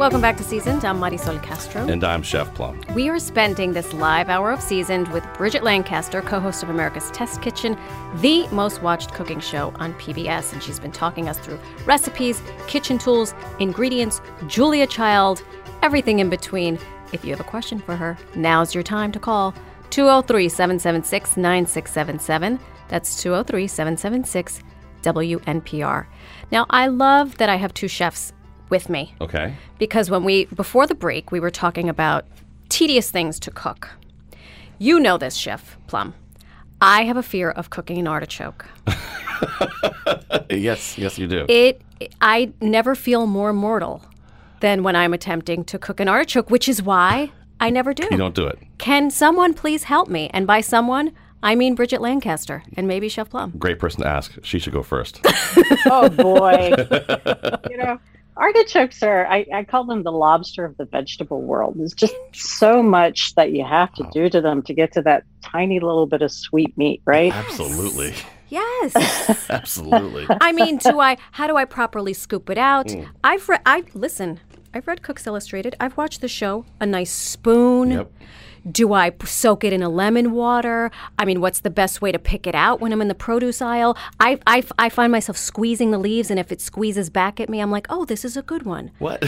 Welcome 0.00 0.22
back 0.22 0.38
to 0.38 0.42
Seasoned. 0.42 0.82
I'm 0.86 0.98
Marisol 0.98 1.42
Castro. 1.42 1.86
And 1.86 2.02
I'm 2.02 2.22
Chef 2.22 2.54
Plum. 2.54 2.80
We 2.94 3.10
are 3.10 3.18
spending 3.18 3.74
this 3.74 3.92
live 3.92 4.30
hour 4.30 4.50
of 4.50 4.62
Seasoned 4.62 5.08
with 5.08 5.22
Bridget 5.34 5.62
Lancaster, 5.62 6.22
co 6.22 6.40
host 6.40 6.62
of 6.62 6.70
America's 6.70 7.10
Test 7.10 7.42
Kitchen, 7.42 7.76
the 8.22 8.48
most 8.48 8.80
watched 8.80 9.12
cooking 9.12 9.40
show 9.40 9.74
on 9.76 9.92
PBS. 9.96 10.54
And 10.54 10.62
she's 10.62 10.80
been 10.80 10.90
talking 10.90 11.28
us 11.28 11.38
through 11.38 11.60
recipes, 11.84 12.40
kitchen 12.66 12.96
tools, 12.96 13.34
ingredients, 13.58 14.22
Julia 14.46 14.86
Child, 14.86 15.42
everything 15.82 16.20
in 16.20 16.30
between. 16.30 16.78
If 17.12 17.22
you 17.22 17.32
have 17.32 17.40
a 17.40 17.44
question 17.44 17.78
for 17.78 17.94
her, 17.94 18.16
now's 18.34 18.74
your 18.74 18.82
time 18.82 19.12
to 19.12 19.18
call 19.20 19.54
203 19.90 20.48
776 20.48 21.36
9677. 21.36 22.58
That's 22.88 23.22
203 23.22 23.66
776 23.66 24.62
WNPR. 25.02 26.06
Now, 26.50 26.64
I 26.70 26.86
love 26.86 27.36
that 27.36 27.50
I 27.50 27.56
have 27.56 27.74
two 27.74 27.86
chefs 27.86 28.32
with 28.70 28.88
me 28.88 29.14
Okay. 29.20 29.54
because 29.78 30.10
when 30.10 30.24
we, 30.24 30.46
before 30.46 30.86
the 30.86 30.94
break, 30.94 31.30
we 31.32 31.40
were 31.40 31.50
talking 31.50 31.88
about 31.88 32.24
tedious 32.68 33.10
things 33.10 33.38
to 33.40 33.50
cook. 33.50 33.90
You 34.78 34.98
know 35.00 35.18
this, 35.18 35.34
Chef 35.36 35.76
Plum. 35.88 36.14
I 36.80 37.02
have 37.04 37.16
a 37.18 37.22
fear 37.22 37.50
of 37.50 37.68
cooking 37.70 37.98
an 37.98 38.06
artichoke. 38.06 38.64
Yes, 40.50 40.98
yes, 40.98 41.16
you 41.18 41.26
do. 41.28 41.46
It, 41.48 41.80
I 42.20 42.52
never 42.60 42.94
feel 42.94 43.26
more 43.26 43.52
mortal 43.52 44.04
than 44.60 44.82
when 44.82 44.96
I'm 44.96 45.14
attempting 45.14 45.64
to 45.64 45.78
cook 45.78 46.00
an 46.00 46.08
artichoke, 46.08 46.50
which 46.50 46.68
is 46.68 46.82
why 46.82 47.30
I 47.60 47.70
never 47.70 47.94
do. 47.94 48.06
you 48.10 48.16
don't 48.16 48.34
do 48.34 48.46
it. 48.46 48.58
Can 48.78 49.10
someone 49.10 49.54
please 49.54 49.84
help 49.84 50.08
me? 50.08 50.28
And 50.32 50.46
by 50.46 50.60
someone, 50.60 51.12
I 51.42 51.54
mean 51.54 51.74
Bridget 51.76 52.00
Lancaster 52.00 52.62
and 52.76 52.88
maybe 52.88 53.08
Chef 53.08 53.30
Plum. 53.30 53.52
Great 53.58 53.78
person 53.78 54.02
to 54.02 54.08
ask. 54.08 54.38
She 54.42 54.58
should 54.58 54.72
go 54.72 54.82
first. 54.82 55.20
Oh 55.86 56.08
boy. 56.10 56.72
you 57.70 57.76
know, 57.76 57.98
artichokes 58.36 59.02
are 59.02 59.26
I, 59.26 59.46
I 59.52 59.64
call 59.64 59.84
them 59.84 60.02
the 60.02 60.12
lobster 60.12 60.64
of 60.64 60.76
the 60.76 60.84
vegetable 60.84 61.42
world. 61.42 61.74
There's 61.76 61.94
just 61.94 62.14
so 62.34 62.82
much 62.82 63.34
that 63.34 63.52
you 63.52 63.64
have 63.64 63.92
to 63.94 64.08
do 64.12 64.28
to 64.30 64.40
them 64.40 64.62
to 64.62 64.74
get 64.74 64.92
to 64.92 65.02
that 65.02 65.24
tiny 65.42 65.80
little 65.80 66.06
bit 66.06 66.22
of 66.22 66.32
sweet 66.32 66.76
meat, 66.76 67.02
right? 67.04 67.32
Absolutely. 67.32 68.14
Yes. 68.48 69.46
Absolutely. 69.50 70.26
I 70.40 70.52
mean, 70.52 70.78
do 70.78 71.00
I? 71.00 71.16
How 71.32 71.46
do 71.46 71.56
I 71.56 71.64
properly 71.64 72.12
scoop 72.12 72.50
it 72.50 72.58
out? 72.58 72.90
Hmm. 72.90 73.04
I've 73.22 73.48
read. 73.48 73.62
I 73.64 73.84
listen. 73.94 74.40
I've 74.72 74.86
read 74.86 75.02
Cooks 75.02 75.26
Illustrated. 75.26 75.74
I've 75.80 75.96
watched 75.96 76.20
the 76.20 76.28
show. 76.28 76.64
A 76.80 76.86
nice 76.86 77.10
spoon. 77.10 77.90
Yep. 77.90 78.12
Do 78.70 78.92
I 78.92 79.12
soak 79.24 79.64
it 79.64 79.72
in 79.72 79.82
a 79.82 79.88
lemon 79.88 80.32
water? 80.32 80.90
I 81.18 81.24
mean, 81.24 81.40
what's 81.40 81.60
the 81.60 81.70
best 81.70 82.02
way 82.02 82.12
to 82.12 82.18
pick 82.18 82.46
it 82.46 82.54
out 82.54 82.80
when 82.80 82.92
I'm 82.92 83.00
in 83.00 83.08
the 83.08 83.14
produce 83.14 83.62
aisle? 83.62 83.96
I, 84.18 84.38
I, 84.46 84.62
I 84.78 84.88
find 84.88 85.10
myself 85.12 85.36
squeezing 85.36 85.90
the 85.92 85.98
leaves, 85.98 86.30
and 86.30 86.38
if 86.38 86.50
it 86.52 86.60
squeezes 86.60 87.10
back 87.10 87.40
at 87.40 87.48
me, 87.48 87.60
I'm 87.60 87.70
like, 87.70 87.86
oh, 87.90 88.04
this 88.04 88.24
is 88.24 88.36
a 88.36 88.42
good 88.42 88.64
one. 88.64 88.90
What? 88.98 89.22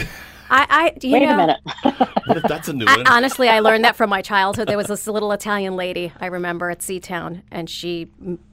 I, 0.49 0.67
I 0.69 0.97
you 1.01 1.13
Wait 1.13 1.25
know, 1.25 1.33
a 1.33 1.37
minute. 1.37 2.43
That's 2.47 2.67
a 2.67 2.73
new 2.73 2.85
I- 2.85 2.97
one? 2.97 3.07
honestly, 3.07 3.49
I 3.49 3.59
learned 3.61 3.85
that 3.85 3.95
from 3.95 4.09
my 4.09 4.21
childhood. 4.21 4.67
There 4.67 4.77
was 4.77 4.87
this 4.87 5.07
little 5.07 5.31
Italian 5.31 5.75
lady 5.75 6.11
I 6.19 6.27
remember 6.27 6.69
at 6.69 6.79
Seatown, 6.79 7.41
and 7.49 7.67
she 7.69 8.09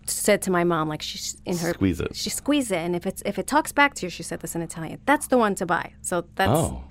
said 0.07 0.41
to 0.43 0.51
my 0.51 0.65
mom, 0.65 0.89
like 0.89 1.03
she's 1.03 1.37
in 1.45 1.59
her 1.59 1.73
Squeeze 1.75 2.01
it. 2.01 2.17
She 2.17 2.31
squeeze 2.31 2.71
it, 2.71 2.79
and 2.79 2.97
if 2.97 3.07
it's 3.07 3.23
if 3.27 3.39
it 3.39 3.47
talks 3.47 3.73
back 3.73 3.95
to 3.95 4.07
you, 4.07 4.11
she 4.11 4.23
said 4.23 4.41
this 4.41 4.55
in 4.55 4.63
Italian. 4.63 5.01
That's 5.05 5.27
the 5.27 5.37
one 5.37 5.55
to 5.57 5.67
buy. 5.67 5.93
So 6.01 6.25
that's 6.37 6.51
Oh. 6.51 6.85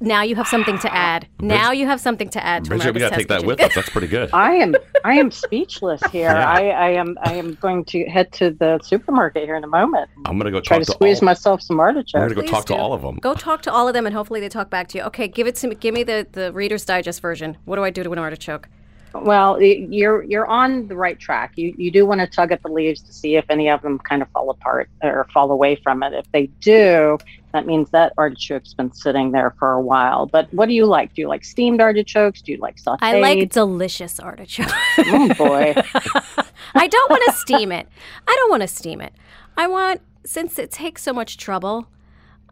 Now 0.00 0.22
you 0.22 0.34
have 0.36 0.48
something 0.48 0.78
to 0.80 0.92
add. 0.94 1.28
Now 1.40 1.72
you 1.72 1.86
have 1.86 2.00
something 2.00 2.28
to 2.30 2.44
add 2.44 2.64
to 2.64 2.70
Bridget, 2.70 2.94
we 2.94 3.00
got 3.00 3.10
to 3.10 3.16
take 3.16 3.28
that 3.28 3.44
with 3.44 3.60
us. 3.60 3.74
That's 3.74 3.88
pretty 3.90 4.06
good. 4.06 4.30
I 4.32 4.54
am 4.54 4.74
I 5.04 5.14
am 5.14 5.30
speechless 5.30 6.00
here. 6.10 6.30
Yeah. 6.30 6.48
I, 6.50 6.60
I 6.68 6.90
am 6.90 7.18
I 7.22 7.34
am 7.34 7.54
going 7.54 7.84
to 7.86 8.04
head 8.06 8.32
to 8.32 8.50
the 8.50 8.78
supermarket 8.82 9.44
here 9.44 9.56
in 9.56 9.64
a 9.64 9.68
moment. 9.68 10.08
I'm 10.24 10.38
going 10.38 10.46
to 10.46 10.50
go 10.50 10.60
Try 10.60 10.78
talk 10.78 10.86
to 10.86 10.92
to 10.92 10.92
squeeze 10.92 11.20
all. 11.20 11.26
myself 11.26 11.62
some 11.62 11.78
I'm 11.80 11.86
going 11.94 11.96
artichokes. 11.98 12.28
to 12.30 12.34
go 12.34 12.40
Please 12.42 12.50
talk 12.50 12.66
to 12.66 12.74
all 12.76 12.92
of 12.92 13.02
them. 13.02 13.16
Go 13.16 13.34
talk 13.34 13.62
to 13.62 13.72
all 13.72 13.86
of 13.88 13.94
them, 13.94 14.06
and 14.06 14.14
hopefully 14.14 14.40
they 14.40 14.48
talk 14.48 14.70
back 14.70 14.88
to 14.88 14.98
you. 14.98 15.04
Okay, 15.04 15.28
give 15.28 15.46
it 15.46 15.54
to 15.56 15.68
me. 15.68 15.74
Give 15.74 15.94
me 15.94 16.02
the 16.02 16.26
the 16.32 16.52
Reader's 16.52 16.84
Digest 16.84 17.20
version. 17.20 17.56
What 17.66 17.76
do 17.76 17.84
I 17.84 17.90
do 17.90 18.02
to 18.02 18.10
an 18.12 18.18
artichoke? 18.18 18.68
Well, 19.12 19.60
you're 19.60 20.22
you're 20.22 20.46
on 20.46 20.86
the 20.86 20.94
right 20.96 21.18
track. 21.18 21.52
You 21.56 21.74
you 21.76 21.90
do 21.90 22.06
want 22.06 22.20
to 22.20 22.28
tug 22.28 22.52
at 22.52 22.62
the 22.62 22.68
leaves 22.68 23.02
to 23.02 23.12
see 23.12 23.34
if 23.36 23.44
any 23.50 23.68
of 23.68 23.82
them 23.82 23.98
kind 23.98 24.22
of 24.22 24.28
fall 24.30 24.50
apart 24.50 24.88
or 25.02 25.26
fall 25.34 25.50
away 25.50 25.74
from 25.82 26.02
it. 26.04 26.12
If 26.12 26.30
they 26.32 26.46
do, 26.60 27.18
that 27.52 27.66
means 27.66 27.90
that 27.90 28.12
artichoke's 28.16 28.74
been 28.74 28.92
sitting 28.92 29.32
there 29.32 29.54
for 29.58 29.72
a 29.72 29.80
while. 29.80 30.26
But 30.26 30.52
what 30.52 30.66
do 30.66 30.74
you 30.74 30.86
like? 30.86 31.14
Do 31.14 31.22
you 31.22 31.28
like 31.28 31.44
steamed 31.44 31.80
artichokes? 31.80 32.42
Do 32.42 32.52
you 32.52 32.58
like 32.58 32.76
sauteed? 32.76 32.98
I 33.00 33.20
like 33.20 33.50
delicious 33.50 34.20
artichoke. 34.20 34.70
Oh 34.98 35.34
boy. 35.34 35.74
I 36.74 36.86
don't 36.86 37.10
want 37.10 37.22
to 37.26 37.32
steam 37.32 37.72
it. 37.72 37.88
I 38.26 38.34
don't 38.36 38.50
want 38.50 38.62
to 38.62 38.68
steam 38.68 39.00
it. 39.00 39.12
I 39.56 39.66
want 39.66 40.00
since 40.24 40.58
it 40.58 40.70
takes 40.70 41.02
so 41.02 41.12
much 41.12 41.36
trouble. 41.36 41.88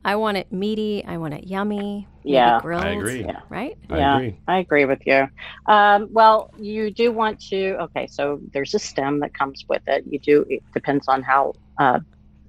I 0.04 0.16
want 0.16 0.36
it 0.36 0.52
meaty. 0.52 1.04
I 1.04 1.16
want 1.18 1.34
it 1.34 1.44
yummy. 1.44 2.06
Yeah. 2.24 2.60
grilled, 2.60 2.84
I 2.84 2.90
agree. 2.90 3.24
Yeah. 3.24 3.40
Right? 3.48 3.76
I 3.90 3.98
yeah, 3.98 4.16
agree. 4.16 4.40
I 4.46 4.58
agree 4.58 4.84
with 4.84 5.06
you. 5.06 5.28
Um, 5.66 6.08
well, 6.10 6.52
you 6.58 6.90
do 6.90 7.10
want 7.12 7.40
to. 7.48 7.76
Okay, 7.82 8.06
so 8.06 8.40
there's 8.52 8.74
a 8.74 8.78
stem 8.78 9.20
that 9.20 9.34
comes 9.34 9.64
with 9.68 9.82
it. 9.86 10.04
You 10.08 10.18
do. 10.18 10.44
It 10.48 10.62
depends 10.72 11.08
on 11.08 11.22
how 11.22 11.54
uh, 11.78 12.00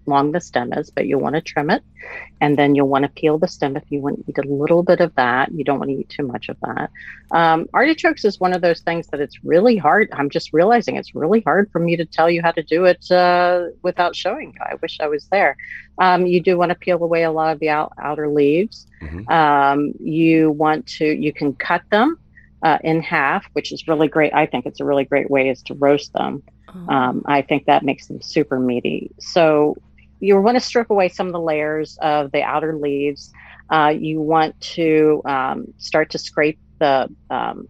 long 0.10 0.32
the 0.32 0.42
stem 0.42 0.74
is, 0.74 0.90
but 0.90 1.06
you'll 1.06 1.22
want 1.22 1.36
to 1.36 1.42
trim 1.42 1.70
it, 1.70 1.84
and 2.42 2.58
then 2.58 2.76
you'll 2.76 2.88
want 2.88 3.04
to 3.04 3.10
peel 3.10 3.38
the 3.38 3.48
stem 3.48 3.78
if 3.78 3.84
you 3.90 4.02
want 4.02 4.18
to 4.18 4.24
eat 4.30 4.38
a 4.38 4.48
little 4.48 4.84
bit 4.84 5.00
of 5.00 5.14
that. 5.16 5.52
You 5.52 5.64
don't 5.64 5.80
want 5.80 5.90
to 5.92 5.98
eat 5.98 6.10
too 6.10 6.26
much 6.26 6.50
of 6.50 6.58
that. 6.62 6.90
Um, 7.32 7.68
artichokes 7.74 8.26
is 8.26 8.40
one 8.40 8.54
of 8.54 8.62
those 8.62 8.82
things 8.82 9.08
that 9.08 9.22
it's 9.22 9.44
really 9.44 9.78
hard. 9.78 10.10
I'm 10.12 10.30
just 10.30 10.52
realizing 10.52 10.98
it's 10.98 11.16
really 11.16 11.42
hard 11.42 11.72
for 11.72 11.80
me 11.80 11.96
to 11.96 12.06
tell 12.06 12.30
you 12.30 12.42
how 12.42 12.52
to 12.52 12.64
do 12.64 12.86
it 12.86 13.10
uh, 13.12 13.68
without 13.84 14.16
showing 14.16 14.54
you. 14.54 14.62
I 14.62 14.76
wish 14.82 14.98
I 15.00 15.08
was 15.08 15.28
there. 15.28 15.56
Um, 16.00 16.26
you 16.26 16.42
do 16.42 16.58
want 16.58 16.70
to 16.70 16.76
peel 16.76 17.02
away 17.04 17.24
a 17.24 17.32
lot 17.32 17.54
of 17.54 17.60
the 17.60 17.70
out, 17.70 17.94
outer 18.02 18.30
leaves. 18.30 18.88
Mhm. 19.02 19.30
Um, 19.30 19.94
you 20.00 20.52
want 20.52 20.88
to, 20.98 21.06
you 21.06 21.32
can 21.32 21.54
cut 21.54 21.84
them 21.92 22.20
uh, 22.64 22.78
in 22.84 23.02
half, 23.02 23.46
which 23.54 23.72
is 23.72 23.88
really 23.88 24.08
great. 24.08 24.34
I 24.34 24.46
think 24.46 24.66
it's 24.66 24.80
a 24.80 24.86
really 24.86 25.06
great 25.06 25.30
way 25.30 25.50
is 25.50 25.62
to 25.64 25.74
roast 25.76 26.14
them. 26.14 26.44
Oh. 26.68 26.94
Um, 26.94 27.24
I 27.26 27.42
think 27.42 27.66
that 27.66 27.84
makes 27.84 28.08
them 28.08 28.22
super 28.22 28.60
meaty. 28.60 29.12
So 29.20 29.78
you 30.20 30.40
want 30.42 30.56
to 30.58 30.62
strip 30.62 30.90
away 30.90 31.10
some 31.10 31.28
of 31.28 31.34
the 31.34 31.40
layers 31.42 31.98
of 32.02 32.32
the 32.32 32.42
outer 32.44 32.76
leaves. 32.76 33.32
Uh, 33.70 33.94
you 33.98 34.20
want 34.22 34.60
to 34.62 35.22
um, 35.26 35.66
start 35.78 36.10
to 36.12 36.18
scrape 36.18 36.60
the 36.80 37.08
um, 37.30 37.68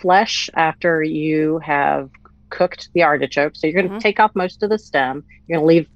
flesh 0.00 0.50
after 0.54 1.02
you 1.02 1.58
have 1.58 2.10
cooked 2.50 2.88
the 2.94 3.02
artichoke. 3.02 3.54
So 3.54 3.66
you're 3.66 3.74
going 3.80 3.88
to 3.90 3.96
Mhm. 3.96 4.00
take 4.00 4.20
off 4.20 4.32
most 4.34 4.62
of 4.62 4.70
the 4.70 4.78
stem. 4.78 5.24
You're 5.46 5.58
going 5.58 5.64
to 5.68 5.74
leave. 5.74 5.88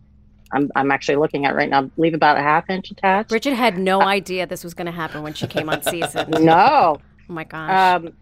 I'm, 0.54 0.70
I'm 0.76 0.90
actually 0.90 1.16
looking 1.16 1.46
at 1.46 1.54
right 1.54 1.68
now. 1.68 1.90
Leave 1.96 2.12
about 2.14 2.36
a 2.36 2.42
half 2.42 2.68
inch 2.68 2.90
attached. 2.90 3.30
Bridget 3.30 3.54
had 3.54 3.78
no 3.78 4.02
idea 4.02 4.46
this 4.46 4.62
was 4.62 4.74
going 4.74 4.86
to 4.86 4.92
happen 4.92 5.22
when 5.22 5.32
she 5.32 5.46
came 5.46 5.68
on 5.70 5.82
Seasoned. 5.82 6.38
No, 6.40 6.98
Oh 7.30 7.32
my 7.32 7.44
gosh. 7.44 7.70
Um, 8.04 8.12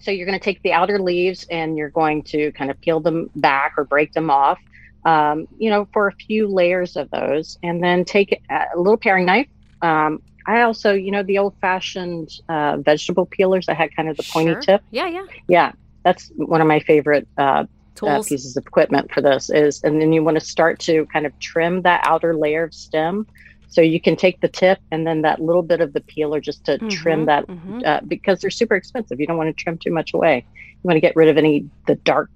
so 0.00 0.10
you're 0.10 0.26
going 0.26 0.38
to 0.38 0.42
take 0.44 0.62
the 0.62 0.72
outer 0.72 0.98
leaves 0.98 1.46
and 1.50 1.76
you're 1.76 1.90
going 1.90 2.22
to 2.24 2.52
kind 2.52 2.70
of 2.70 2.80
peel 2.80 3.00
them 3.00 3.28
back 3.36 3.74
or 3.76 3.84
break 3.84 4.12
them 4.14 4.30
off, 4.30 4.58
um, 5.04 5.46
you 5.58 5.70
know, 5.70 5.88
for 5.92 6.08
a 6.08 6.12
few 6.12 6.48
layers 6.48 6.96
of 6.96 7.10
those, 7.10 7.58
and 7.62 7.82
then 7.82 8.04
take 8.04 8.40
a 8.50 8.64
little 8.76 8.96
paring 8.96 9.26
knife. 9.26 9.48
Um, 9.82 10.22
I 10.46 10.62
also, 10.62 10.94
you 10.94 11.10
know, 11.10 11.22
the 11.22 11.38
old-fashioned 11.38 12.30
uh, 12.48 12.78
vegetable 12.78 13.26
peelers 13.26 13.66
that 13.66 13.76
had 13.76 13.94
kind 13.94 14.08
of 14.08 14.16
the 14.16 14.22
pointy 14.32 14.52
Sure. 14.52 14.60
tip. 14.60 14.82
Yeah, 14.90 15.06
yeah. 15.08 15.26
Yeah, 15.46 15.72
that's 16.04 16.32
one 16.36 16.60
of 16.60 16.66
my 16.66 16.80
favorite 16.80 17.28
uh, 17.36 17.64
uh, 18.02 18.22
pieces 18.22 18.56
of 18.56 18.66
equipment 18.66 19.12
for 19.12 19.20
this. 19.20 19.50
Is 19.50 19.82
and 19.82 20.00
then 20.00 20.12
you 20.12 20.22
want 20.24 20.38
to 20.38 20.44
start 20.44 20.78
to 20.80 21.06
kind 21.12 21.26
of 21.26 21.38
trim 21.38 21.82
that 21.82 22.00
outer 22.04 22.34
layer 22.34 22.64
of 22.64 22.72
stem. 22.72 23.26
So 23.70 23.82
you 23.82 24.00
can 24.00 24.16
take 24.16 24.40
the 24.40 24.48
tip 24.48 24.78
and 24.90 25.06
then 25.06 25.20
that 25.22 25.40
little 25.42 25.62
bit 25.62 25.82
of 25.82 25.92
the 25.92 26.00
peeler 26.00 26.40
just 26.40 26.64
to 26.64 26.78
trim 26.88 27.24
Mhm, 27.24 27.26
that 27.26 27.46
mhm. 27.46 27.86
uh, 27.86 28.00
because 28.08 28.40
they're 28.40 28.50
super 28.50 28.74
expensive. 28.76 29.20
You 29.20 29.26
don't 29.26 29.36
want 29.36 29.54
to 29.54 29.62
trim 29.62 29.76
too 29.76 29.92
much 29.92 30.14
away. 30.14 30.46
You 30.56 30.88
want 30.88 30.96
to 30.96 31.00
get 31.00 31.14
rid 31.14 31.28
of 31.28 31.36
any 31.36 31.68
the 31.86 31.96
dark 31.96 32.30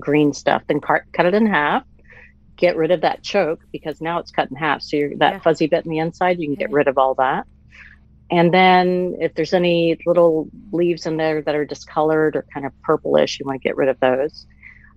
green 0.00 0.32
stuff. 0.32 0.62
Then 0.68 0.80
cut 0.80 1.02
cut 1.12 1.26
it 1.26 1.34
in 1.34 1.44
half. 1.46 1.84
Get 2.58 2.76
rid 2.76 2.90
of 2.90 3.00
that 3.00 3.22
choke 3.22 3.60
because 3.72 4.00
now 4.00 4.18
it's 4.18 4.30
cut 4.30 4.50
in 4.50 4.56
half. 4.56 4.82
So 4.82 4.96
you're, 4.96 5.16
that 5.16 5.34
Yeah. 5.34 5.38
fuzzy 5.40 5.66
bit 5.66 5.84
in 5.84 5.90
the 5.90 5.98
inside, 5.98 6.38
you 6.38 6.46
can 6.46 6.56
get 6.56 6.70
rid 6.70 6.88
of 6.88 6.98
all 6.98 7.14
that. 7.14 7.46
And 8.30 8.52
then 8.52 9.16
if 9.20 9.34
there's 9.34 9.54
any 9.54 9.96
little 10.04 10.48
leaves 10.70 11.06
in 11.06 11.16
there 11.16 11.40
that 11.40 11.54
are 11.54 11.64
discolored 11.64 12.36
or 12.36 12.44
kind 12.52 12.66
of 12.66 12.72
purplish, 12.82 13.40
you 13.40 13.46
want 13.46 13.62
to 13.62 13.66
get 13.66 13.76
rid 13.76 13.88
of 13.88 13.98
those. 14.00 14.46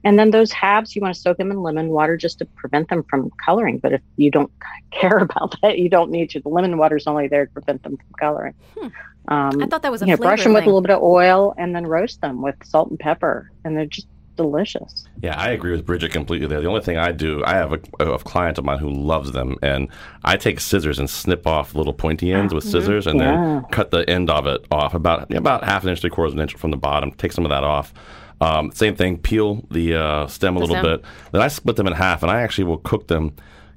And 0.04 0.18
then 0.18 0.32
those 0.32 0.52
halves, 0.52 0.96
you 0.96 1.02
want 1.02 1.14
to 1.14 1.22
soak 1.22 1.38
them 1.38 1.52
in 1.52 1.62
lemon 1.62 1.90
water 1.90 2.18
just 2.18 2.40
to 2.40 2.46
prevent 2.46 2.90
them 2.90 3.04
from 3.10 3.30
coloring. 3.46 3.78
But 3.78 3.94
if 3.94 4.02
you 4.18 4.32
don't 4.32 4.52
care 4.92 5.18
about 5.20 5.56
that, 5.62 5.78
you 5.78 5.90
don't 5.90 6.12
need 6.12 6.32
to. 6.32 6.40
The 6.42 6.50
lemon 6.50 6.78
water 6.78 6.98
is 6.98 7.08
only 7.08 7.28
there 7.28 7.46
to 7.46 7.52
prevent 7.52 7.84
them 7.84 7.98
from 7.98 8.08
coloring. 8.20 8.54
Hmm. 8.78 8.88
Um, 9.28 9.62
I 9.62 9.68
thought 9.68 9.84
that 9.84 9.92
was 9.92 10.02
a 10.02 10.06
you 10.08 10.14
know, 10.14 10.18
brush 10.18 10.44
them 10.44 10.54
with 10.54 10.64
a 10.64 10.66
little 10.66 10.82
bit 10.82 10.90
of 10.92 11.04
oil 11.04 11.54
and 11.58 11.76
then 11.76 11.86
roast 11.86 12.22
them 12.22 12.42
with 12.42 12.56
salt 12.64 12.90
and 12.90 13.00
pepper, 13.00 13.52
and 13.64 13.78
they're 13.78 13.86
just 13.86 14.08
delicious. 14.36 15.06
Yeah, 15.22 15.36
I 15.38 15.50
agree 15.52 15.72
with 15.72 15.86
Bridget 15.86 16.12
completely 16.12 16.48
there. 16.48 16.62
The 16.62 16.68
only 16.68 16.82
thing 16.82 16.98
I 16.98 17.12
do, 17.12 17.44
I 17.46 17.56
have 17.56 17.74
a, 17.74 17.80
a 18.14 18.20
client 18.20 18.58
of 18.58 18.66
mine 18.66 18.80
who 18.80 18.90
loves 18.90 19.32
them, 19.32 19.56
and 19.62 19.88
I 20.24 20.38
take 20.38 20.60
scissors 20.60 21.00
and 21.00 21.10
snip 21.10 21.46
off 21.48 21.76
little 21.76 21.94
pointy 21.94 22.32
ends 22.32 22.54
with 22.54 22.64
scissors, 22.64 23.08
and 23.08 23.20
Yeah. 23.20 23.32
then 23.32 23.66
cut 23.72 23.92
the 23.92 24.10
end 24.10 24.30
of 24.30 24.48
it 24.48 24.66
off 24.72 24.94
about 24.94 25.34
about 25.34 25.64
half 25.64 25.84
an 25.84 25.90
inch, 25.90 26.02
three 26.02 26.10
quarters 26.10 26.34
of 26.34 26.40
an 26.40 26.44
inch 26.44 26.56
from 26.56 26.72
the 26.72 26.78
bottom. 26.78 27.12
Take 27.12 27.32
some 27.32 27.46
of 27.46 27.50
that 27.50 27.64
off. 27.64 27.94
Um, 28.42 28.72
same 28.72 28.96
thing. 28.96 29.18
Peel 29.20 29.64
the 29.70 29.96
uh, 29.96 30.28
stem 30.28 30.56
a 30.58 30.60
The 30.60 30.66
little 30.66 30.82
stem. 30.82 30.98
bit. 31.00 31.06
Then 31.32 31.42
I 31.42 31.48
split 31.48 31.76
them 31.76 31.86
in 31.88 31.94
half, 31.94 32.24
and 32.24 32.32
I 32.32 32.42
actually 32.42 32.64
will 32.64 32.80
cook 32.80 33.08
them 33.08 33.34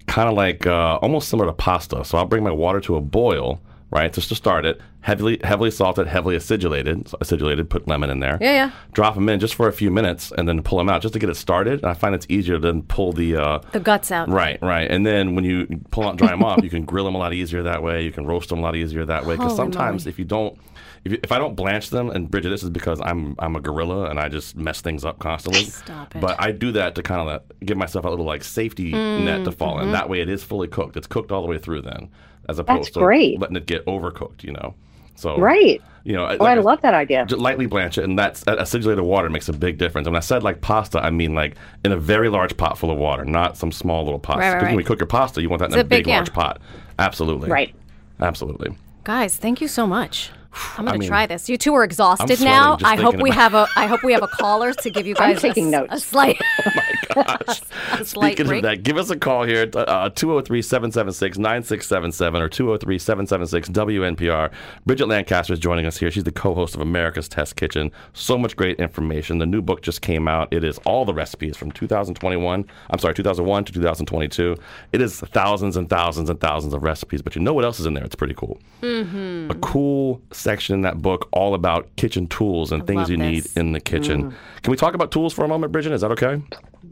kind 0.07 0.29
of 0.29 0.35
like 0.35 0.67
uh, 0.67 0.97
almost 1.03 1.29
similar 1.29 1.47
to 1.49 1.53
pasta. 1.53 2.05
So 2.05 2.17
I'll 2.19 2.25
bring 2.27 2.43
my 2.45 2.51
water 2.51 2.81
to 2.81 2.97
a 2.97 3.01
boil, 3.01 3.61
right, 3.95 4.13
just 4.13 4.29
to 4.29 4.35
start 4.35 4.67
it. 4.67 4.81
heavily 5.01 5.39
heavily 5.45 5.71
salted, 5.71 6.07
heavily 6.07 6.37
acidulated. 6.37 7.09
So 7.09 7.19
acidulated, 7.21 7.69
put 7.71 7.87
lemon 7.87 8.11
in 8.11 8.21
there. 8.21 8.39
Yeah, 8.41 8.53
yeah. 8.53 8.71
Drop 8.93 9.15
them 9.15 9.29
in 9.29 9.41
just 9.41 9.55
for 9.55 9.69
a 9.69 9.73
few 9.73 9.91
minutes, 9.91 10.33
and 10.37 10.49
then 10.49 10.63
pull 10.63 10.79
them 10.79 10.89
out 10.89 11.03
just 11.03 11.15
to 11.15 11.21
get 11.21 11.31
it 11.31 11.37
started. 11.37 11.81
And 11.83 11.87
I 11.87 11.95
find 11.95 12.15
it's 12.15 12.27
easier 12.29 12.57
to 12.57 12.61
then 12.61 12.83
pull 12.83 13.13
the 13.13 13.37
uh, 13.37 13.59
The 13.73 13.81
guts 13.81 14.11
out. 14.11 14.29
Right, 14.29 14.59
right. 14.61 14.91
And 14.91 15.07
then 15.07 15.35
when 15.35 15.45
you 15.45 15.67
pull 15.91 16.05
out 16.05 16.17
dry 16.17 16.29
them 16.29 16.43
off, 16.43 16.63
you 16.63 16.71
can 16.71 16.85
grill 16.85 17.05
them 17.05 17.15
a 17.15 17.19
lot 17.19 17.33
easier 17.33 17.63
that 17.63 17.83
way. 17.83 18.03
You 18.03 18.13
can 18.13 18.27
roast 18.27 18.49
them 18.49 18.59
a 18.59 18.63
lot 18.63 18.77
easier 18.77 19.05
that 19.07 19.25
way. 19.27 19.37
Because 19.37 19.55
sometimes 19.57 20.05
moly. 20.05 20.13
if 20.13 20.19
you 20.19 20.25
don't, 20.25 20.59
if, 21.05 21.13
if 21.13 21.33
I 21.33 21.39
don't 21.39 21.55
blanch 21.55 21.91
them, 21.91 22.11
and 22.11 22.31
Bridget, 22.31 22.49
this 22.49 22.63
is 22.63 22.71
because 22.71 23.01
I'm 23.01 23.37
I'm 23.39 23.57
a 23.57 23.61
gorilla 23.61 24.11
and 24.11 24.19
I 24.19 24.29
just 24.29 24.57
mess 24.57 24.81
things 24.81 25.05
up 25.05 25.19
constantly. 25.19 25.65
Stop 25.65 26.17
it. 26.17 26.21
But 26.21 26.41
I 26.41 26.51
do 26.53 26.73
that 26.73 26.95
to 26.95 27.03
kind 27.03 27.29
of 27.29 27.43
give 27.61 27.77
myself 27.77 28.05
a 28.05 28.09
little 28.09 28.25
like 28.25 28.43
safety 28.43 28.93
Mm, 28.93 29.25
net 29.25 29.45
to 29.45 29.53
fall 29.53 29.77
mm-hmm. 29.77 29.87
in. 29.87 29.93
That 29.93 30.09
way, 30.09 30.21
it 30.21 30.29
is 30.29 30.43
fully 30.43 30.69
cooked. 30.69 30.97
It's 30.97 31.07
cooked 31.07 31.31
all 31.33 31.43
the 31.43 31.49
way 31.49 31.59
through 31.59 31.83
then, 31.83 32.11
as 32.49 32.59
opposed 32.59 32.93
to 32.95 33.01
great. 33.01 33.41
letting 33.41 33.57
it 33.57 33.67
get 33.67 33.85
overcooked. 33.87 34.43
You 34.45 34.53
know. 34.53 34.75
So 35.17 35.39
Right. 35.39 35.81
You 36.07 36.13
know, 36.13 36.27
Oh, 36.39 36.45
I 36.45 36.55
love 36.55 36.83
that 36.83 36.93
idea. 36.93 37.25
just 37.25 37.41
lightly 37.41 37.65
blanch 37.67 37.97
it, 37.97 38.05
and 38.05 38.19
that's 38.19 38.45
that 38.45 38.59
acidulated 38.59 39.05
water 39.05 39.31
makes 39.31 39.49
a 39.49 39.53
big 39.55 39.79
difference. 39.79 40.07
And 40.07 40.13
when 40.13 40.19
I 40.19 40.25
said 40.25 40.43
like 40.43 40.61
pasta, 40.61 40.99
I 41.03 41.09
mean 41.11 41.35
like 41.35 41.57
in 41.85 41.93
a 41.93 41.97
very 41.97 42.29
large 42.29 42.57
pot 42.59 42.77
full 42.77 42.91
of 42.91 42.99
water, 42.99 43.25
not 43.25 43.57
some 43.57 43.73
small 43.73 44.05
little 44.05 44.19
pot. 44.19 44.39
Right, 44.39 44.49
right, 44.49 44.55
Because 44.55 44.63
when 44.65 44.77
right. 44.77 44.83
you 44.83 44.87
cook 44.87 45.01
your 45.01 45.07
pasta, 45.07 45.41
you 45.41 45.49
want 45.49 45.61
that 45.61 45.67
in 45.67 45.73
It's 45.73 45.77
a 45.79 45.81
a 45.81 45.85
big- 45.85 46.05
big, 46.05 46.09
large 46.13 46.33
pot. 46.33 46.61
Absolutely. 46.99 47.49
Right. 47.49 47.75
Absolutely. 48.21 48.77
Guys, 49.05 49.37
thank 49.37 49.61
you 49.61 49.69
so 49.69 49.87
much. 49.87 50.31
I'm 50.79 50.85
gonna 50.85 50.93
I 50.97 50.99
mean, 50.99 51.09
try 51.09 51.27
this. 51.27 51.49
You 51.49 51.57
two 51.59 51.75
are 51.75 51.85
exhausted 51.85 52.41
now. 52.41 52.79
I 52.85 52.97
hope 52.97 53.17
we 53.17 53.31
have 53.31 53.55
a. 53.55 53.67
I 53.77 53.87
hope 53.87 54.03
we 54.05 54.13
have 54.13 54.23
a 54.23 54.29
caller 54.29 54.73
to 54.73 54.91
give 54.91 55.07
you 55.07 55.15
guys 55.23 55.39
a 55.39 55.41
taking 55.41 55.67
s- 55.67 55.71
notes. 55.73 55.95
a 55.95 56.01
slight. 56.01 56.41
Gosh. 57.15 57.61
a 57.93 58.05
slight 58.05 58.33
Speaking 58.33 58.47
break. 58.47 58.59
of 58.59 58.63
that, 58.71 58.83
give 58.83 58.97
us 58.97 59.11
a 59.11 59.17
call 59.19 59.45
here 59.45 59.63
at 59.63 59.77
uh, 59.77 60.11
203 60.11 60.63
776 60.63 61.39
9677 61.39 62.43
or 62.43 62.49
203 62.49 62.99
776 62.99 63.69
WNPR. 63.69 64.51
Bridget 64.87 65.07
Lancaster 65.07 65.53
is 65.53 65.59
joining 65.61 65.87
us 65.87 65.97
here. 65.99 66.11
She's 66.11 66.25
the 66.25 66.33
co 66.33 66.55
host 66.55 66.75
of 66.75 66.81
America's 66.81 67.29
Test 67.29 67.57
Kitchen. 67.57 67.93
So 68.15 68.37
much 68.37 68.57
great 68.57 68.79
information. 68.81 69.39
The 69.39 69.47
new 69.47 69.63
book 69.63 69.83
just 69.83 70.01
came 70.01 70.27
out. 70.27 70.53
It 70.53 70.65
is 70.65 70.79
all 70.87 71.05
the 71.05 71.15
recipes 71.15 71.57
from 71.57 71.71
2021, 71.73 72.65
I'm 72.91 72.99
sorry, 72.99 73.15
2001 73.15 73.65
to 73.67 73.73
2022. 73.73 74.57
It 74.93 75.01
is 75.01 75.21
thousands 75.21 75.77
and 75.77 75.89
thousands 75.89 76.31
and 76.31 76.41
thousands 76.41 76.75
of 76.75 76.83
recipes, 76.83 77.23
but 77.23 77.37
you 77.37 77.43
know 77.43 77.55
what 77.55 77.65
else 77.65 77.79
is 77.79 77.87
in 77.87 77.95
there? 77.95 78.05
It's 78.05 78.15
pretty 78.17 78.35
cool. 78.35 78.59
Mm-hmm. 78.83 79.51
A 79.51 79.55
cool 79.57 80.21
section 80.45 80.75
in 80.77 80.83
that 80.83 81.03
book 81.03 81.29
all 81.33 81.55
about 81.55 81.89
kitchen 81.97 82.29
tools 82.29 82.71
and 82.71 82.87
things 82.87 82.99
love 83.01 83.11
you 83.11 83.17
need 83.17 83.47
in 83.57 83.73
the 83.73 83.81
kitchen. 83.81 84.33
Can 84.63 84.71
we 84.71 84.77
talk 84.77 84.95
about 84.95 85.11
tools 85.11 85.33
for 85.35 85.45
a 85.45 85.49
moment, 85.49 85.73
Bridget? 85.73 85.91
Is 85.93 86.03
that 86.03 86.13
okay? 86.13 86.41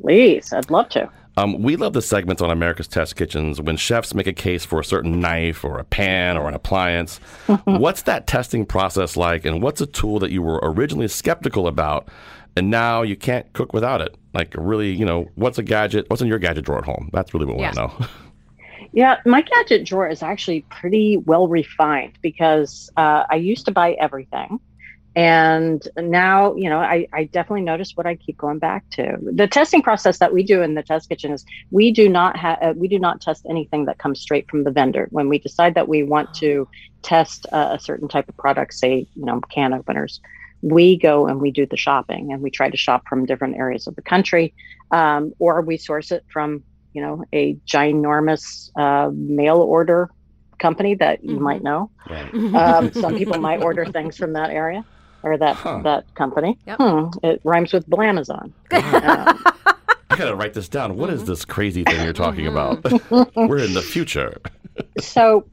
Please, 0.00 0.52
I'd 0.52 0.70
love 0.70 0.88
to. 0.90 1.08
Um, 1.36 1.62
we 1.62 1.76
love 1.76 1.92
the 1.94 2.02
segments 2.02 2.42
on 2.42 2.50
America's 2.50 2.88
Test 2.88 3.16
Kitchens 3.16 3.60
when 3.60 3.76
chefs 3.76 4.14
make 4.14 4.26
a 4.26 4.32
case 4.34 4.64
for 4.66 4.80
a 4.80 4.84
certain 4.84 5.20
knife 5.20 5.64
or 5.64 5.78
a 5.78 5.84
pan 5.84 6.36
or 6.36 6.48
an 6.48 6.54
appliance. 6.54 7.18
what's 7.64 8.02
that 8.02 8.26
testing 8.26 8.66
process 8.66 9.16
like, 9.16 9.44
and 9.46 9.62
what's 9.62 9.80
a 9.80 9.86
tool 9.86 10.18
that 10.18 10.30
you 10.30 10.42
were 10.42 10.58
originally 10.62 11.08
skeptical 11.08 11.66
about, 11.68 12.08
and 12.56 12.70
now 12.70 13.00
you 13.02 13.16
can't 13.16 13.50
cook 13.54 13.72
without 13.72 14.00
it? 14.02 14.14
Like, 14.34 14.54
really, 14.58 14.90
you 14.92 15.06
know, 15.06 15.28
what's 15.36 15.58
a 15.58 15.62
gadget? 15.62 16.08
What's 16.10 16.20
in 16.20 16.28
your 16.28 16.38
gadget 16.38 16.64
drawer 16.66 16.78
at 16.78 16.84
home? 16.84 17.08
That's 17.14 17.32
really 17.32 17.46
what 17.46 17.56
we 17.56 17.62
Yeah. 17.62 17.72
want 17.76 17.92
to 17.92 18.00
know. 18.02 18.08
Yeah, 18.92 19.16
my 19.24 19.42
gadget 19.42 19.86
drawer 19.86 20.08
is 20.08 20.22
actually 20.22 20.66
pretty 20.68 21.16
well 21.16 21.48
refined 21.48 22.18
because 22.20 22.90
uh, 22.96 23.24
I 23.30 23.36
used 23.36 23.64
to 23.66 23.72
buy 23.72 23.92
everything. 23.92 24.60
And 25.14 25.86
now, 25.96 26.54
you 26.54 26.70
know, 26.70 26.78
I, 26.78 27.06
I 27.12 27.24
definitely 27.24 27.62
notice 27.62 27.92
what 27.94 28.06
I 28.06 28.16
keep 28.16 28.38
going 28.38 28.58
back 28.58 28.88
to. 28.92 29.18
The 29.20 29.46
testing 29.46 29.82
process 29.82 30.18
that 30.18 30.32
we 30.32 30.42
do 30.42 30.62
in 30.62 30.74
the 30.74 30.82
test 30.82 31.08
kitchen 31.08 31.32
is 31.32 31.44
we 31.70 31.92
do 31.92 32.08
not 32.08 32.36
have 32.38 32.58
uh, 32.62 32.72
we 32.76 32.88
do 32.88 32.98
not 32.98 33.20
test 33.20 33.46
anything 33.48 33.86
that 33.86 33.98
comes 33.98 34.20
straight 34.20 34.48
from 34.50 34.64
the 34.64 34.70
vendor. 34.70 35.08
When 35.10 35.28
we 35.28 35.38
decide 35.38 35.74
that 35.74 35.88
we 35.88 36.02
want 36.02 36.32
to 36.34 36.66
test 37.02 37.46
uh, 37.52 37.70
a 37.72 37.78
certain 37.78 38.08
type 38.08 38.28
of 38.28 38.36
product, 38.38 38.72
say, 38.72 39.06
you 39.14 39.24
know, 39.24 39.40
can 39.50 39.74
openers, 39.74 40.20
we 40.62 40.96
go 40.96 41.26
and 41.26 41.40
we 41.40 41.50
do 41.50 41.66
the 41.66 41.76
shopping 41.76 42.32
and 42.32 42.40
we 42.40 42.50
try 42.50 42.70
to 42.70 42.76
shop 42.76 43.02
from 43.06 43.26
different 43.26 43.56
areas 43.56 43.86
of 43.86 43.96
the 43.96 44.02
country, 44.02 44.54
um, 44.92 45.32
or 45.38 45.60
we 45.60 45.76
source 45.76 46.10
it 46.10 46.24
from 46.32 46.64
you 46.92 47.02
know, 47.02 47.24
a 47.34 47.56
ginormous 47.72 48.68
uh, 48.78 49.10
mail 49.12 49.56
order 49.58 50.10
company 50.58 50.94
that 50.96 51.24
you 51.24 51.36
Mhm. 51.36 51.40
might 51.40 51.62
know. 51.62 51.90
Right. 52.08 52.32
Um, 52.54 52.92
some 53.02 53.14
people 53.16 53.38
might 53.40 53.62
order 53.62 53.84
things 53.86 54.16
from 54.16 54.34
that 54.34 54.50
area 54.50 54.84
or 55.22 55.38
that 55.38 55.56
Huh. 55.56 55.80
that 55.84 56.04
company. 56.14 56.58
Yep. 56.66 56.78
Hmm, 56.80 57.04
it 57.22 57.40
rhymes 57.44 57.72
with 57.72 57.86
Blamazon. 57.88 58.52
Um, 58.72 59.44
I 60.10 60.16
gotta 60.16 60.34
write 60.36 60.52
this 60.52 60.68
down. 60.68 60.96
What 60.98 61.08
is 61.08 61.24
this 61.24 61.44
crazy 61.46 61.84
thing 61.84 62.04
you're 62.04 62.12
talking 62.12 62.46
about? 62.46 62.84
We're 63.36 63.58
in 63.64 63.72
the 63.72 63.80
future. 63.82 64.36
so, 65.00 65.46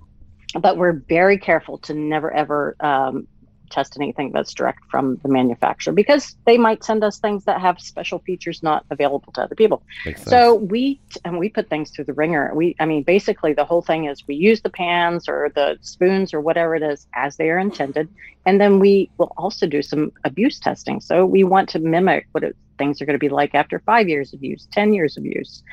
but 0.59 0.75
we're 0.77 1.01
very 1.07 1.37
careful 1.37 1.77
to 1.79 1.93
never 1.93 2.29
ever 2.33 2.75
um, 2.81 3.27
test 3.69 3.95
anything 3.97 4.31
that's 4.31 4.53
direct 4.53 4.83
from 4.89 5.17
the 5.23 5.29
manufacturer 5.29 5.93
because 5.93 6.35
they 6.45 6.57
might 6.57 6.83
send 6.83 7.03
us 7.03 7.19
things 7.19 7.45
that 7.45 7.61
have 7.61 7.79
special 7.79 8.19
features 8.19 8.61
not 8.63 8.85
available 8.89 9.31
to 9.33 9.41
other 9.41 9.55
people. 9.55 9.81
So 10.29 10.55
we 10.55 10.99
and 11.25 11.37
we 11.39 11.49
put 11.49 11.69
things 11.69 11.91
through 11.91 12.05
the 12.05 12.13
ringer. 12.13 12.51
We, 12.53 12.75
I 12.79 12.85
mean, 12.85 13.03
basically 13.03 13.53
the 13.53 13.65
whole 13.65 13.81
thing 13.81 14.05
is 14.05 14.27
we 14.27 14.35
use 14.35 14.61
the 14.61 14.69
pans 14.69 15.29
or 15.29 15.51
the 15.53 15.77
spoons 15.81 16.33
or 16.33 16.41
whatever 16.41 16.75
it 16.75 16.83
is 16.83 17.07
as 17.13 17.37
they 17.37 17.49
are 17.49 17.59
intended, 17.59 18.09
and 18.45 18.59
then 18.59 18.79
we 18.79 19.09
will 19.17 19.33
also 19.37 19.67
do 19.67 19.81
some 19.81 20.11
abuse 20.23 20.59
testing. 20.59 20.99
So 21.01 21.25
we 21.25 21.43
want 21.43 21.69
to 21.69 21.79
mimic 21.79 22.27
what 22.31 22.43
it, 22.43 22.55
things 22.77 23.01
are 23.01 23.05
going 23.05 23.15
to 23.15 23.19
be 23.19 23.29
like 23.29 23.55
after 23.55 23.79
five 23.79 24.09
years 24.09 24.33
of 24.33 24.43
use, 24.43 24.67
ten 24.71 24.93
years 24.93 25.17
of 25.17 25.25
use. 25.25 25.63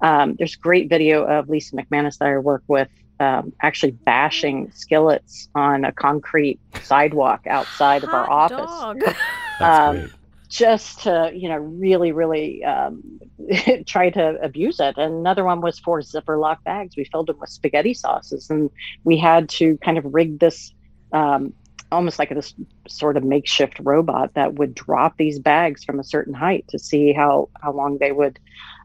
Um, 0.00 0.34
there's 0.34 0.56
great 0.56 0.88
video 0.88 1.24
of 1.24 1.48
Lisa 1.48 1.76
McManus 1.76 2.18
that 2.18 2.28
I 2.28 2.38
work 2.38 2.62
with. 2.66 2.88
Um, 3.24 3.52
actually 3.62 3.92
bashing 3.92 4.70
skillets 4.72 5.48
on 5.54 5.84
a 5.84 5.92
concrete 5.92 6.60
sidewalk 6.82 7.46
outside 7.46 8.04
of 8.04 8.10
our 8.10 8.30
office. 8.30 8.58
dog. 8.58 9.02
Um, 9.60 10.10
just 10.48 11.02
to 11.02 11.30
you 11.32 11.48
know 11.48 11.58
really 11.58 12.10
really 12.10 12.64
um, 12.64 13.20
try 13.86 14.10
to 14.10 14.36
abuse 14.42 14.80
it. 14.80 14.96
And 14.98 15.14
another 15.14 15.44
one 15.44 15.60
was 15.60 15.78
for 15.78 16.02
zipper 16.02 16.38
lock 16.38 16.62
bags. 16.64 16.96
We 16.96 17.04
filled 17.04 17.28
them 17.28 17.38
with 17.38 17.50
spaghetti 17.50 17.94
sauces 17.94 18.50
and 18.50 18.68
we 19.04 19.16
had 19.16 19.48
to 19.50 19.78
kind 19.78 19.96
of 19.96 20.04
rig 20.12 20.40
this 20.40 20.74
um, 21.12 21.54
almost 21.92 22.18
like 22.18 22.30
this 22.30 22.52
sort 22.88 23.16
of 23.16 23.24
makeshift 23.24 23.78
robot 23.80 24.34
that 24.34 24.54
would 24.54 24.74
drop 24.74 25.16
these 25.16 25.38
bags 25.38 25.84
from 25.84 26.00
a 26.00 26.04
certain 26.04 26.34
height 26.34 26.66
to 26.68 26.78
see 26.78 27.12
how 27.12 27.48
how 27.62 27.72
long 27.72 27.98
they 27.98 28.12
would 28.12 28.38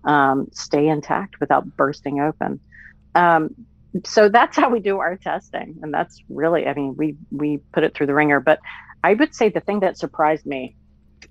um, 0.03 0.47
stay 0.53 0.87
intact 0.87 1.39
without 1.39 1.65
bursting 1.75 2.19
open. 2.19 2.59
Um, 3.15 3.55
so 4.05 4.29
that's 4.29 4.55
how 4.55 4.69
we 4.69 4.79
do 4.79 4.99
our 4.99 5.17
testing 5.17 5.77
and 5.81 5.93
that's 5.93 6.21
really 6.29 6.67
i 6.67 6.73
mean 6.73 6.95
we 6.97 7.15
we 7.31 7.59
put 7.73 7.83
it 7.83 7.93
through 7.95 8.05
the 8.05 8.13
ringer 8.13 8.39
but 8.39 8.59
i 9.03 9.13
would 9.13 9.33
say 9.33 9.49
the 9.49 9.59
thing 9.61 9.79
that 9.79 9.97
surprised 9.97 10.45
me 10.45 10.75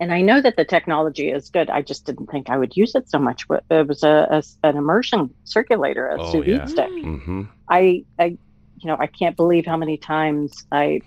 and 0.01 0.13
i 0.13 0.21
know 0.21 0.41
that 0.41 0.57
the 0.57 0.65
technology 0.65 1.31
is 1.31 1.51
good 1.51 1.71
i 1.71 1.83
just 1.83 2.05
didn't 2.05 2.27
think 2.27 2.51
i 2.51 2.57
would 2.57 2.77
use 2.77 2.95
it 2.95 3.09
so 3.09 3.19
much 3.19 3.47
But 3.49 3.65
it 3.71 3.87
was 3.87 4.03
a, 4.03 4.27
a- 4.31 4.67
an 4.69 4.77
immersion 4.77 5.35
circulator 5.45 6.09
a 6.09 6.21
Oh, 6.21 6.33
sous 6.33 6.45
vide 6.45 6.49
yeah. 6.49 6.65
stick 6.67 6.91
Mm-hmm. 6.91 7.43
I, 7.71 8.05
I, 8.19 8.25
you 8.81 8.87
know, 8.87 8.97
I 8.99 9.07
can't 9.09 9.37
believe 9.37 9.67
how 9.67 9.77
many 9.77 9.99
times 9.99 10.53
I 10.73 11.01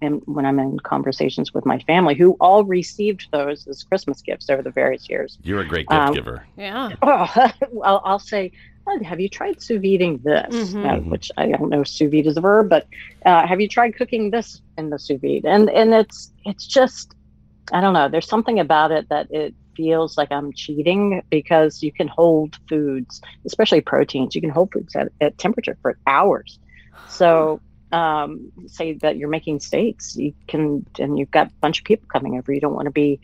am 0.00 0.20
when 0.26 0.46
I'm 0.46 0.58
in 0.60 0.78
conversations 0.78 1.52
with 1.52 1.66
my 1.66 1.78
family 1.80 2.14
who 2.14 2.36
all 2.40 2.64
received 2.64 3.28
those 3.32 3.66
as 3.66 3.82
Christmas 3.82 4.22
gifts 4.22 4.48
over 4.48 4.62
the 4.62 4.70
various 4.70 5.08
years. 5.10 5.36
You're 5.42 5.60
a 5.60 5.66
great 5.66 5.88
gift 5.88 6.00
Um, 6.08 6.14
giver. 6.14 6.46
yeah. 6.56 6.90
Oh, 7.02 7.26
I'll, 7.84 8.00
I'll 8.04 8.18
say, 8.18 8.52
oh, 8.86 9.02
have 9.04 9.20
you 9.20 9.28
tried 9.28 9.60
sous 9.62 9.80
videing 9.80 10.22
this? 10.22 10.74
Mhm. 10.74 10.84
Uh, 10.86 11.00
which 11.10 11.30
I 11.36 11.48
don't 11.48 11.70
know, 11.70 11.84
sous 11.84 12.10
vide 12.10 12.26
is 12.26 12.36
a 12.36 12.40
verb, 12.40 12.68
but 12.68 12.86
uh, 13.24 13.46
have 13.46 13.60
you 13.60 13.68
tried 13.68 13.96
cooking 13.96 14.30
this 14.30 14.60
in 14.76 14.90
the 14.90 14.98
sous 14.98 15.20
vide? 15.20 15.44
And 15.44 15.70
and 15.70 15.94
it's 15.94 16.32
it's 16.44 16.66
just, 16.66 17.14
I 17.72 17.80
don't 17.80 17.94
know. 17.94 18.08
There's 18.08 18.28
something 18.28 18.60
about 18.60 18.92
it 18.92 19.08
that 19.08 19.28
it 19.30 19.54
feels 19.76 20.16
like 20.16 20.30
I'm 20.30 20.52
cheating 20.52 21.22
because 21.30 21.82
you 21.82 21.92
can 21.92 22.08
hold 22.08 22.56
foods, 22.68 23.20
especially 23.46 23.80
proteins. 23.80 24.34
You 24.34 24.40
can 24.40 24.50
hold 24.50 24.72
foods 24.72 24.94
at, 24.94 25.08
at 25.20 25.38
temperature 25.38 25.76
for 25.82 25.98
hours. 26.06 26.58
So 27.06 27.60
um, 27.92 28.52
say 28.66 28.94
that 29.02 29.16
you're 29.16 29.28
making 29.28 29.60
steaks, 29.60 30.14
you 30.16 30.34
can, 30.48 30.86
and 30.98 31.18
you've 31.18 31.30
got 31.30 31.48
a 31.48 31.52
bunch 31.60 31.78
of 31.80 31.84
people 31.84 32.06
coming 32.12 32.38
over. 32.38 32.52
You 32.52 32.60
don't 32.60 32.74
want 32.74 32.86
to 32.86 32.92
be 32.92 33.20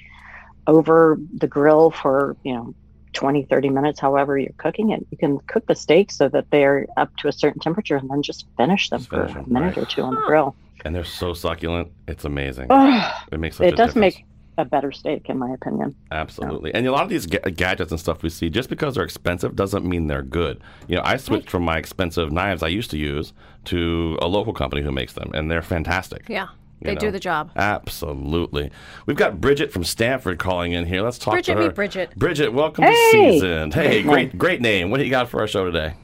over 0.66 1.18
the 1.38 1.48
grill 1.48 1.90
for 1.90 2.36
you 2.42 2.54
know 2.54 2.74
20 3.12 3.44
30 3.44 3.68
minutes 3.70 3.98
however 4.00 4.38
you're 4.38 4.52
cooking 4.58 4.90
it 4.90 5.04
you 5.10 5.16
can 5.18 5.38
cook 5.48 5.66
the 5.66 5.74
steaks 5.74 6.16
so 6.16 6.28
that 6.28 6.50
they're 6.50 6.86
up 6.96 7.14
to 7.16 7.28
a 7.28 7.32
certain 7.32 7.60
temperature 7.60 7.96
and 7.96 8.08
then 8.10 8.22
just 8.22 8.46
finish 8.56 8.88
them 8.90 9.00
Just 9.00 9.10
for 9.10 9.26
finish 9.28 9.46
a 9.46 9.50
minute 9.50 9.76
right. 9.76 9.78
or 9.78 9.86
two 9.86 10.02
on 10.02 10.14
the 10.14 10.20
grill 10.26 10.54
And 10.84 10.94
they're 10.94 11.04
so 11.04 11.34
succulent. 11.34 11.90
It's 12.08 12.24
amazing. 12.24 12.68
Oh, 12.70 13.12
It 13.32 13.38
makes 13.40 13.56
such 13.56 13.66
it 13.66 13.74
a 13.74 13.76
does 13.76 13.94
difference. 13.94 14.16
make 14.16 14.24
a 14.58 14.64
better 14.64 14.92
steak 14.92 15.28
in 15.30 15.38
my 15.38 15.50
opinion 15.52 15.94
Absolutely. 16.10 16.72
And 16.74 16.86
a 16.86 16.92
lot 16.92 17.02
of 17.02 17.08
these 17.08 17.26
ga- 17.26 17.50
gadgets 17.50 17.90
and 17.92 17.98
stuff 18.00 18.22
we 18.22 18.28
see, 18.30 18.48
just 18.50 18.68
because 18.68 18.94
they're 18.94 19.04
expensive 19.04 19.56
doesn't 19.56 19.84
mean 19.84 20.06
they're 20.06 20.22
good. 20.22 20.60
You 20.88 20.96
know, 20.96 21.02
I 21.04 21.16
switched 21.16 21.48
from 21.50 21.62
my 21.64 21.78
expensive 21.78 22.30
knives 22.30 22.62
I 22.62 22.68
used 22.68 22.90
to 22.92 22.98
use 22.98 23.32
to 23.66 24.18
a 24.20 24.26
local 24.28 24.52
company 24.52 24.82
who 24.82 24.92
makes 24.92 25.14
them, 25.14 25.30
and 25.34 25.50
they're 25.50 25.62
fantastic. 25.62 26.24
Yeah. 26.28 26.48
You 26.80 26.86
They 26.86 26.94
know? 26.94 27.00
do 27.00 27.10
the 27.10 27.20
job. 27.20 27.50
Absolutely. 27.56 28.70
We've 29.04 29.16
got 29.16 29.40
Bridget 29.40 29.70
from 29.70 29.84
Stamford 29.84 30.38
calling 30.38 30.72
in 30.72 30.86
here. 30.86 31.02
Let's 31.02 31.18
talk 31.18 31.34
Bridget, 31.34 31.54
to 31.54 31.60
her. 31.60 31.66
meet 31.68 31.74
Bridget. 31.74 32.16
Bridget, 32.16 32.52
welcome 32.54 32.84
Hey! 32.84 32.94
to 33.12 33.32
Seasoned. 33.32 33.74
Hey, 33.74 34.02
Great 34.02 34.06
great, 34.06 34.38
great 34.38 34.60
name. 34.62 34.90
What 34.90 34.96
do 34.98 35.04
you 35.04 35.10
got 35.10 35.28
for 35.28 35.40
our 35.40 35.46
show 35.46 35.64
today? 35.66 35.94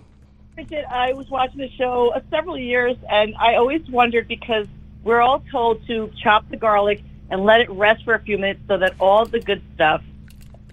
Bridget, 0.54 0.84
I 0.90 1.14
was 1.14 1.28
watching 1.30 1.58
the 1.58 1.70
show 1.78 2.12
uh, 2.14 2.20
several 2.30 2.58
years, 2.58 2.96
and 3.10 3.34
I 3.36 3.54
always 3.56 3.88
wondered 3.88 4.28
because 4.28 4.66
we're 5.02 5.20
all 5.22 5.42
told 5.50 5.86
to 5.86 6.10
chop 6.22 6.48
the 6.50 6.56
garlic 6.58 7.02
and 7.30 7.44
let 7.44 7.60
it 7.60 7.70
rest 7.70 8.04
for 8.04 8.14
a 8.14 8.20
few 8.20 8.36
minutes 8.36 8.60
so 8.68 8.76
that 8.78 8.94
all 9.00 9.24
the 9.24 9.40
good 9.40 9.62
stuff 9.74 10.02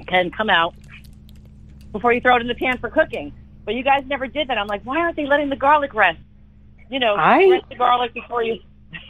can 0.08 0.32
come 0.32 0.50
out 0.50 0.76
before 1.94 2.12
you 2.12 2.20
throw 2.20 2.36
it 2.36 2.42
in 2.42 2.48
the 2.48 2.56
pan 2.56 2.78
for 2.78 2.90
cooking. 2.90 3.32
But 3.66 3.76
you 3.76 3.84
guys 3.84 4.04
never 4.06 4.28
did 4.28 4.50
that. 4.50 4.58
I'm 4.58 4.68
like, 4.68 4.84
why 4.84 4.98
aren't 5.00 5.16
they 5.16 5.26
letting 5.26 5.48
the 5.50 5.56
garlic 5.56 5.94
rest? 5.94 6.20
You 6.90 7.00
know, 7.00 7.16
I- 7.16 7.50
rest 7.50 7.70
the 7.70 7.76
garlic 7.76 8.14
before 8.14 8.44
you. 8.44 8.60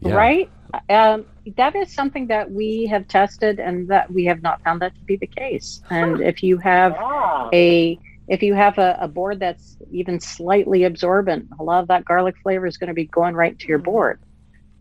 Yeah. 0.00 0.14
right? 0.14 0.50
Um, 0.88 1.26
that 1.56 1.74
is 1.76 1.92
something 1.94 2.28
that 2.28 2.50
we 2.50 2.86
have 2.90 3.06
tested, 3.08 3.60
and 3.60 3.88
that 3.88 4.10
we 4.12 4.24
have 4.26 4.42
not 4.42 4.60
found 4.64 4.82
that 4.82 4.94
to 4.98 5.04
be 5.04 5.16
the 5.16 5.26
case. 5.26 5.80
And 5.90 6.20
if 6.20 6.42
you 6.42 6.58
have 6.58 6.94
Ah. 6.98 7.48
a 7.52 7.98
if 8.28 8.42
you 8.42 8.54
have 8.54 8.78
a, 8.78 8.96
a 9.00 9.08
board 9.08 9.40
that's 9.40 9.76
even 9.90 10.18
slightly 10.20 10.84
absorbent, 10.84 11.46
a 11.58 11.62
lot 11.62 11.82
of 11.82 11.88
that 11.88 12.04
garlic 12.04 12.34
flavor 12.42 12.66
is 12.66 12.76
going 12.78 12.88
to 12.88 12.94
be 12.94 13.06
going 13.06 13.34
right 13.34 13.58
to 13.58 13.68
your 13.68 13.78
board. 13.78 14.18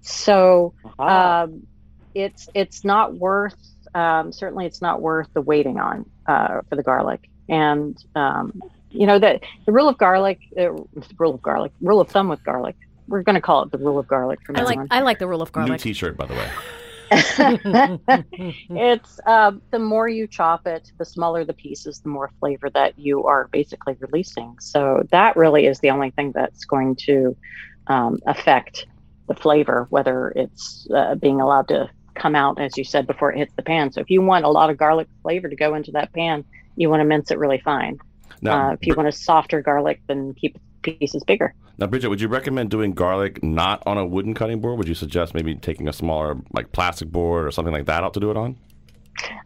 So 0.02 0.74
Ah. 1.00 1.44
um, 1.44 1.68
it's 2.14 2.48
it's 2.54 2.84
not 2.84 3.14
worth 3.16 3.56
um, 3.94 4.32
certainly 4.32 4.66
it's 4.66 4.82
not 4.82 5.02
worth 5.02 5.28
the 5.34 5.42
waiting 5.42 5.80
on 5.80 6.06
uh, 6.28 6.62
for 6.70 6.76
the 6.76 6.84
garlic. 6.84 7.22
And 7.50 7.98
um, 8.16 8.54
you 8.90 9.06
know 9.08 9.20
that 9.20 9.42
the 9.66 9.72
rule 9.74 9.90
of 9.90 9.98
garlic, 9.98 10.40
uh, 10.58 10.72
rule 11.18 11.36
of 11.36 11.42
garlic, 11.42 11.72
rule 11.82 12.00
of 12.02 12.10
thumb 12.10 12.30
with 12.30 12.44
garlic. 12.44 12.76
We're 13.08 13.24
going 13.24 13.36
to 13.36 13.42
call 13.42 13.64
it 13.64 13.72
the 13.72 13.78
rule 13.78 14.00
of 14.00 14.08
garlic 14.08 14.42
from 14.46 14.56
I 14.56 14.60
now 14.60 14.66
like 14.66 14.78
on. 14.80 14.88
I 14.92 15.02
like 15.02 15.20
the 15.20 15.28
rule 15.28 15.42
of 15.42 15.52
garlic. 15.52 15.68
New 15.68 15.72
garlic. 15.72 15.82
T-shirt, 15.82 16.18
by 16.18 16.26
the 16.26 16.34
way. 16.34 16.50
it's 18.70 19.20
uh, 19.26 19.52
the 19.72 19.80
more 19.80 20.08
you 20.08 20.26
chop 20.28 20.66
it, 20.66 20.92
the 20.98 21.06
smaller 21.06 21.46
the 21.46 21.54
pieces, 21.54 22.00
the 22.00 22.10
more 22.10 22.32
flavor 22.40 22.70
that 22.72 22.98
you 22.98 23.26
are 23.26 23.48
basically 23.50 23.96
releasing. 24.00 24.58
So 24.60 25.06
that 25.12 25.36
really 25.36 25.68
is 25.68 25.80
the 25.80 25.92
only 25.92 26.12
thing 26.12 26.32
that's 26.32 26.66
going 26.66 26.96
to 27.08 27.36
um, 27.88 28.20
affect 28.26 28.88
the 29.28 29.36
flavor, 29.36 29.88
whether 29.90 30.34
it's 30.36 30.88
uh, 30.94 31.16
being 31.16 31.40
allowed 31.40 31.68
to 31.70 31.90
come 32.16 32.36
out, 32.36 32.60
as 32.60 32.78
you 32.78 32.84
said, 32.84 33.08
before 33.08 33.32
it 33.32 33.38
hits 33.38 33.54
the 33.56 33.64
pan. 33.64 33.92
So 33.92 34.02
if 34.02 34.10
you 34.10 34.22
want 34.22 34.46
a 34.46 34.50
lot 34.50 34.70
of 34.70 34.78
garlic 34.78 35.08
flavor 35.22 35.50
to 35.50 35.56
go 35.56 35.76
into 35.76 35.92
that 35.92 36.14
pan, 36.14 36.44
you 36.76 36.90
want 36.90 37.02
to 37.02 37.06
mince 37.06 37.32
it 37.32 37.38
really 37.38 37.60
fine. 37.60 38.00
Now, 38.42 38.70
uh, 38.70 38.74
if 38.74 38.86
you 38.86 38.94
want 38.96 39.08
a 39.08 39.12
softer 39.12 39.62
garlic, 39.62 40.02
then 40.08 40.34
keep 40.34 40.58
pieces 40.82 41.24
bigger. 41.24 41.54
Now, 41.78 41.88
Bridget, 41.88 42.10
would 42.10 42.22
you 42.22 42.28
recommend 42.28 42.70
doing 42.70 42.94
garlic 42.94 43.42
not 43.44 43.82
on 43.86 43.98
a 43.98 44.06
wooden 44.06 44.34
cutting 44.34 44.62
board? 44.62 44.78
Would 44.78 44.88
you 44.88 44.94
suggest 44.94 45.34
maybe 45.34 45.56
taking 45.56 45.88
a 45.88 45.94
smaller, 45.94 46.38
like 46.52 46.72
plastic 46.72 47.12
board 47.12 47.46
or 47.46 47.52
something 47.52 47.74
like 47.74 47.86
that 47.86 48.04
out 48.04 48.14
to 48.14 48.20
do 48.20 48.30
it 48.30 48.38
on? 48.38 48.58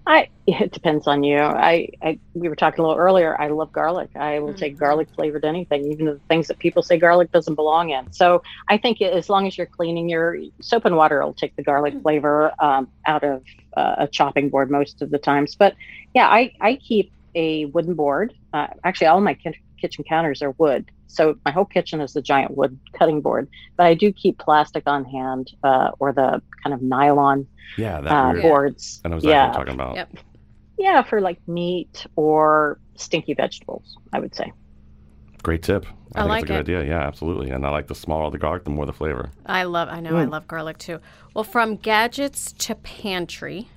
I 0.06 0.30
it 0.48 0.72
depends 0.72 1.08
on 1.08 1.24
you. 1.24 1.38
I, 1.38 1.90
I 2.02 2.20
we 2.34 2.50
were 2.50 2.56
talking 2.56 2.84
a 2.84 2.88
little 2.88 3.00
earlier. 3.00 3.40
I 3.40 3.48
love 3.48 3.72
garlic. 3.72 4.10
I 4.16 4.40
will 4.40 4.54
take 4.54 4.78
garlic 4.78 5.08
flavored 5.16 5.46
anything, 5.46 5.92
even 5.92 6.06
the 6.06 6.20
things 6.28 6.48
that 6.48 6.60
people 6.60 6.82
say 6.84 6.98
garlic 6.98 7.32
doesn't 7.32 7.56
belong 7.56 7.90
in. 7.92 8.12
So 8.12 8.44
I 8.70 8.78
think 8.78 9.02
as 9.02 9.30
long 9.30 9.48
as 9.48 9.58
you're 9.58 9.68
cleaning 9.68 10.10
your 10.10 10.38
soap 10.62 10.86
and 10.86 10.96
water, 10.96 11.24
will 11.24 11.34
take 11.34 11.56
the 11.56 11.64
garlic 11.64 12.02
flavor 12.02 12.52
um, 12.60 12.90
out 13.06 13.24
of 13.24 13.44
uh, 13.76 13.96
a 14.00 14.08
chopping 14.08 14.50
board 14.50 14.72
most 14.72 15.02
of 15.02 15.12
the 15.12 15.18
times. 15.18 15.56
But 15.56 15.76
yeah, 16.14 16.28
I 16.28 16.54
I 16.60 16.76
keep 16.76 17.12
a 17.36 17.66
wooden 17.66 17.94
board. 17.94 18.34
Uh, 18.54 18.68
actually, 18.84 19.08
all 19.08 19.22
my 19.22 19.34
ki- 19.34 19.60
kitchen 19.80 20.04
counters 20.08 20.42
are 20.42 20.54
wood. 20.58 20.90
So 21.08 21.36
my 21.46 21.52
whole 21.52 21.66
kitchen 21.66 22.02
is 22.02 22.14
the 22.14 22.22
giant 22.22 22.58
wood 22.58 22.80
cutting 22.98 23.22
board. 23.22 23.48
But 23.78 23.86
I 23.88 23.94
do 23.94 24.12
keep 24.12 24.38
plastic 24.40 24.84
on 24.88 25.06
hand 25.06 25.52
uh, 25.64 25.92
or 26.00 26.12
the 26.14 26.42
kind 26.64 26.74
of 26.74 26.82
nylon 26.82 27.48
Yeah, 27.78 28.02
that 28.02 28.12
uh, 28.12 28.32
weird. 28.32 28.42
boards. 28.44 29.02
I 29.06 29.10
know 29.10 29.16
exactly 29.18 29.32
yeah, 29.32 29.52
talking 29.52 29.74
about. 29.74 29.96
Yep. 29.96 30.14
yeah, 30.78 31.02
for 31.04 31.22
like 31.22 31.40
meat 31.48 32.06
or 32.16 32.80
stinky 32.96 33.34
vegetables, 33.34 33.96
I 34.14 34.20
would 34.20 34.36
say. 34.36 34.52
Great 35.44 35.62
tip. 35.64 35.86
I 36.16 36.22
think 36.22 36.30
like 36.30 36.44
it's 36.44 36.50
a 36.52 36.54
good 36.54 36.70
it. 36.72 36.80
idea. 36.80 36.84
Yeah, 36.96 37.08
absolutely. 37.08 37.52
And 37.52 37.66
I 37.66 37.70
like 37.70 37.88
the 37.88 37.96
smaller 37.96 38.30
the 38.32 38.38
garlic, 38.38 38.64
the 38.64 38.70
more 38.72 38.86
the 38.86 38.94
flavor. 38.94 39.32
I 39.46 39.64
love 39.64 39.88
I 39.90 40.00
know 40.00 40.18
I 40.18 40.26
Mm. 40.26 40.32
love 40.32 40.48
garlic 40.48 40.78
too. 40.78 41.00
Well, 41.34 41.44
from 41.44 41.76
gadgets 41.76 42.52
to 42.54 42.76
pantry, 42.76 43.70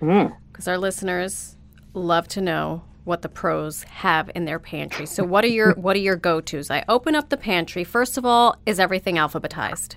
Mm. 0.00 0.34
because 0.50 0.66
our 0.66 0.78
listeners 0.78 1.56
love 1.92 2.28
to 2.28 2.40
know 2.40 2.82
what 3.06 3.22
the 3.22 3.28
pros 3.28 3.84
have 3.84 4.30
in 4.34 4.44
their 4.44 4.58
pantry. 4.58 5.06
So 5.06 5.24
what 5.24 5.44
are 5.44 5.48
your 5.48 5.74
what 5.74 5.96
are 5.96 6.00
your 6.00 6.16
go-tos? 6.16 6.70
I 6.70 6.84
open 6.88 7.14
up 7.14 7.28
the 7.28 7.36
pantry. 7.36 7.84
First 7.84 8.18
of 8.18 8.26
all, 8.26 8.56
is 8.66 8.80
everything 8.80 9.14
alphabetized? 9.14 9.94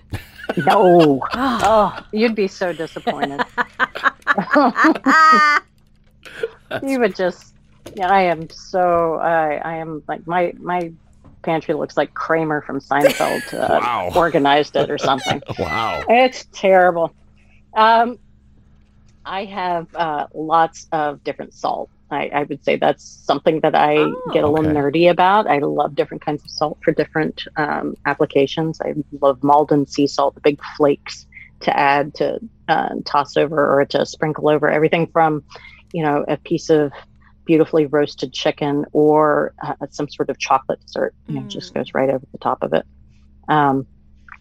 No. 0.65 1.21
oh, 1.33 1.99
you'd 2.11 2.35
be 2.35 2.47
so 2.47 2.73
disappointed. 2.73 3.43
you 6.83 6.99
would 6.99 7.15
just, 7.15 7.53
yeah, 7.95 8.09
I 8.09 8.21
am 8.21 8.49
so, 8.49 9.15
I, 9.15 9.55
I 9.57 9.75
am 9.75 10.03
like, 10.07 10.25
my, 10.27 10.53
my 10.57 10.91
pantry 11.41 11.75
looks 11.75 11.97
like 11.97 12.13
Kramer 12.13 12.61
from 12.61 12.79
Seinfeld 12.79 13.53
uh, 13.53 13.67
Wow. 13.81 14.11
organized 14.15 14.75
it 14.75 14.89
or 14.89 14.97
something. 14.97 15.41
Wow. 15.59 16.03
It's 16.07 16.45
terrible. 16.51 17.13
Um, 17.73 18.17
I 19.25 19.45
have 19.45 19.87
uh, 19.95 20.27
lots 20.33 20.87
of 20.91 21.23
different 21.23 21.53
salt. 21.53 21.89
I, 22.11 22.29
I 22.33 22.43
would 22.43 22.63
say 22.63 22.75
that's 22.75 23.03
something 23.03 23.59
that 23.61 23.75
I 23.75 23.95
get 24.33 24.43
a 24.43 24.47
little 24.47 24.69
okay. 24.69 24.79
nerdy 24.79 25.11
about. 25.11 25.47
I 25.47 25.59
love 25.59 25.95
different 25.95 26.25
kinds 26.25 26.43
of 26.43 26.49
salt 26.49 26.79
for 26.83 26.91
different 26.91 27.43
um, 27.55 27.95
applications. 28.05 28.81
I 28.81 28.95
love 29.21 29.43
Maldon 29.43 29.85
sea 29.85 30.07
salt, 30.07 30.35
the 30.35 30.41
big 30.41 30.59
flakes 30.75 31.27
to 31.61 31.77
add 31.77 32.15
to 32.15 32.39
uh, 32.67 32.95
toss 33.05 33.37
over 33.37 33.79
or 33.79 33.85
to 33.85 34.05
sprinkle 34.05 34.49
over 34.49 34.69
everything 34.69 35.07
from, 35.07 35.43
you 35.93 36.03
know, 36.03 36.25
a 36.27 36.37
piece 36.37 36.69
of 36.69 36.91
beautifully 37.45 37.85
roasted 37.85 38.31
chicken 38.33 38.85
or 38.91 39.53
uh, 39.63 39.73
some 39.89 40.09
sort 40.09 40.29
of 40.29 40.37
chocolate 40.39 40.79
dessert. 40.81 41.13
You 41.27 41.35
know, 41.35 41.41
it 41.41 41.47
just 41.47 41.73
goes 41.73 41.93
right 41.93 42.09
over 42.09 42.25
the 42.31 42.37
top 42.37 42.63
of 42.63 42.73
it. 42.73 42.85
Um, 43.47 43.87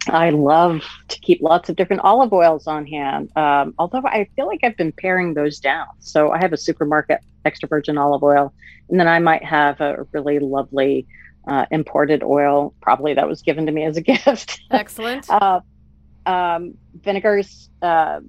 I 0.09 0.31
love 0.31 0.83
to 1.09 1.21
keep 1.21 1.41
lots 1.43 1.69
of 1.69 1.77
different 1.77 2.03
olive 2.03 2.33
oils 2.33 2.67
on 2.67 2.87
hand. 2.87 3.31
Um, 3.37 3.75
although 3.79 4.03
I 4.05 4.29
feel 4.37 4.47
like 4.47 4.61
I've 4.63 4.77
been 4.77 4.93
paring 4.93 5.35
those 5.35 5.61
down. 5.61 5.87
So 6.01 6.31
I 6.31 6.39
have 6.39 6.53
a 6.53 6.57
supermarket 6.57 7.21
extra 7.45 7.69
virgin 7.69 7.99
olive 7.99 8.23
oil, 8.23 8.53
and 8.89 8.99
then 8.99 9.09
I 9.09 9.19
might 9.19 9.45
have 9.45 9.81
a 9.81 10.07
really 10.13 10.39
lovely 10.39 11.07
uh, 11.47 11.67
imported 11.71 12.23
oil, 12.23 12.75
probably 12.81 13.15
that 13.15 13.27
was 13.27 13.43
given 13.43 13.67
to 13.67 13.73
me 13.73 13.85
as 13.85 13.97
a 13.97 14.01
gift. 14.13 14.61
Excellent. 14.71 15.29
uh, 15.31 15.61
um, 16.27 16.75
vinegars, 16.95 17.71
uh, 17.81 18.21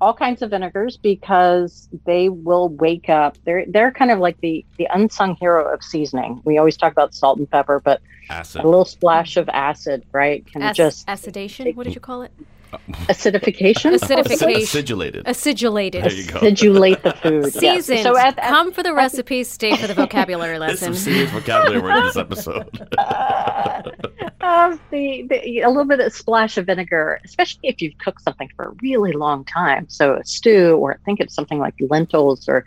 all 0.00 0.14
kinds 0.14 0.42
of 0.42 0.50
vinegars, 0.50 0.96
because 0.96 1.88
they 2.04 2.28
will 2.28 2.68
wake 2.68 3.08
up. 3.08 3.36
They're 3.44 3.64
they're 3.66 3.92
kind 3.92 4.10
of 4.10 4.18
like 4.18 4.40
the 4.40 4.64
the 4.76 4.88
unsung 4.92 5.36
hero 5.36 5.72
of 5.72 5.82
seasoning. 5.82 6.40
We 6.44 6.58
always 6.58 6.76
talk 6.76 6.92
about 6.92 7.14
salt 7.14 7.38
and 7.38 7.50
pepper, 7.50 7.80
but 7.80 8.00
Acid. 8.30 8.62
a 8.62 8.68
little 8.68 8.84
splash 8.84 9.36
of 9.36 9.48
acid, 9.48 10.04
right, 10.12 10.46
can 10.46 10.62
Ac- 10.62 10.74
just 10.74 11.08
acidation. 11.08 11.74
What 11.74 11.84
did 11.84 11.94
you 11.94 12.00
call 12.00 12.22
it? 12.22 12.32
Acidification, 13.08 13.94
Acidification. 13.98 14.62
Acidulated. 14.62 15.24
Acidulated. 15.26 16.04
There 16.04 16.12
you 16.12 16.26
go. 16.26 16.38
acidulate 16.40 17.02
the 17.02 17.12
food. 17.12 17.62
yes. 17.62 17.86
So 17.86 18.16
at, 18.16 18.38
at 18.38 18.48
Come 18.48 18.72
for 18.72 18.82
the 18.82 18.94
recipes, 18.94 19.48
stay 19.50 19.76
for 19.76 19.86
the 19.86 19.94
vocabulary 20.02 20.58
lesson. 20.58 20.92
There's 20.92 21.02
some 21.04 21.12
lesson. 21.12 21.12
serious 21.12 21.30
vocabulary 21.30 21.80
word 21.80 21.96
in 21.96 22.04
this 22.04 22.16
episode. 22.16 22.88
uh, 22.98 24.76
the, 24.90 25.22
the 25.28 25.60
a 25.60 25.68
little 25.68 25.84
bit 25.84 26.00
of 26.00 26.12
splash 26.12 26.56
of 26.58 26.66
vinegar, 26.66 27.20
especially 27.24 27.68
if 27.68 27.80
you've 27.82 27.96
cooked 27.98 28.22
something 28.22 28.50
for 28.56 28.66
a 28.66 28.70
really 28.82 29.12
long 29.12 29.44
time. 29.44 29.88
So 29.88 30.14
a 30.16 30.24
stew, 30.24 30.76
or 30.76 30.98
think 31.04 31.20
of 31.20 31.30
something 31.30 31.58
like 31.58 31.74
lentils 31.80 32.48
or 32.48 32.64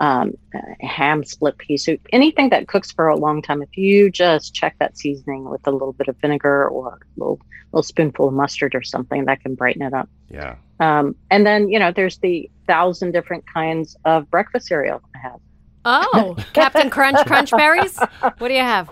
um, 0.00 0.32
ham 0.80 1.24
split 1.24 1.58
pea 1.58 1.76
soup, 1.76 2.00
anything 2.12 2.50
that 2.50 2.68
cooks 2.68 2.90
for 2.90 3.08
a 3.08 3.16
long 3.16 3.42
time. 3.42 3.62
If 3.62 3.76
you 3.76 4.10
just 4.10 4.54
check 4.54 4.76
that 4.78 4.96
seasoning 4.96 5.48
with 5.48 5.66
a 5.66 5.70
little 5.70 5.92
bit 5.92 6.08
of 6.08 6.16
vinegar 6.18 6.68
or 6.68 6.94
a 6.94 7.20
little, 7.20 7.40
little 7.72 7.82
spoonful 7.82 8.28
of 8.28 8.34
mustard 8.34 8.74
or 8.74 8.82
something, 8.82 9.24
that 9.26 9.40
can 9.42 9.54
brighten 9.54 9.82
it 9.82 9.94
up. 9.94 10.08
yeah. 10.30 10.56
Um, 10.80 11.14
and 11.30 11.46
then 11.46 11.68
you 11.68 11.78
know, 11.78 11.92
there's 11.92 12.18
the 12.18 12.50
thousand 12.66 13.12
different 13.12 13.44
kinds 13.46 13.96
of 14.04 14.28
breakfast 14.30 14.66
cereal 14.66 15.00
I 15.14 15.18
have. 15.18 15.40
Oh, 15.84 16.36
Captain 16.52 16.90
Crunch 16.90 17.24
Crunch 17.26 17.50
Berries. 17.50 17.98
What 18.20 18.48
do 18.48 18.54
you 18.54 18.60
have? 18.60 18.90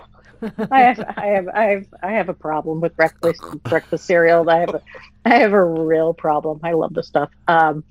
I 0.71 0.79
have, 0.81 0.99
I 1.17 1.25
have, 1.27 1.47
I 1.49 1.63
have, 1.65 1.85
I 2.01 2.11
have 2.13 2.29
a 2.29 2.33
problem 2.33 2.81
with 2.81 2.95
breakfast 2.95 3.41
breakfast 3.63 4.05
cereal. 4.05 4.49
I 4.49 4.59
have, 4.59 4.69
a, 4.69 4.81
I 5.25 5.35
have 5.35 5.53
a 5.53 5.63
real 5.63 6.13
problem. 6.13 6.59
I 6.63 6.73
love 6.73 6.93
the 6.93 7.03
stuff. 7.03 7.29
Um, 7.47 7.83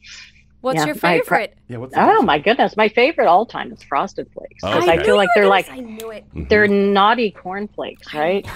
What's 0.61 0.79
Yeah, 0.81 0.87
your 0.87 0.95
I 0.97 0.99
pro- 0.99 1.11
favorite? 1.21 1.59
Yeah. 1.69 1.77
What's 1.79 1.95
oh 1.97 2.23
my 2.23 2.39
goodness, 2.39 2.77
my 2.77 2.89
favorite 2.89 3.27
all 3.27 3.47
time 3.47 3.73
is 3.73 3.83
Frosted 3.83 4.31
Flakes 4.33 4.61
Oh, 4.63 4.69
because 4.75 4.89
okay. 4.89 4.99
I 4.99 5.03
feel 5.05 5.17
like 5.17 5.31
they're 5.35 5.47
like 5.47 5.71
I 5.71 5.79
knew 5.81 6.11
it. 6.11 6.25
they're 6.35 6.69
naughty 6.69 7.31
cornflakes, 7.31 8.13
right? 8.15 8.47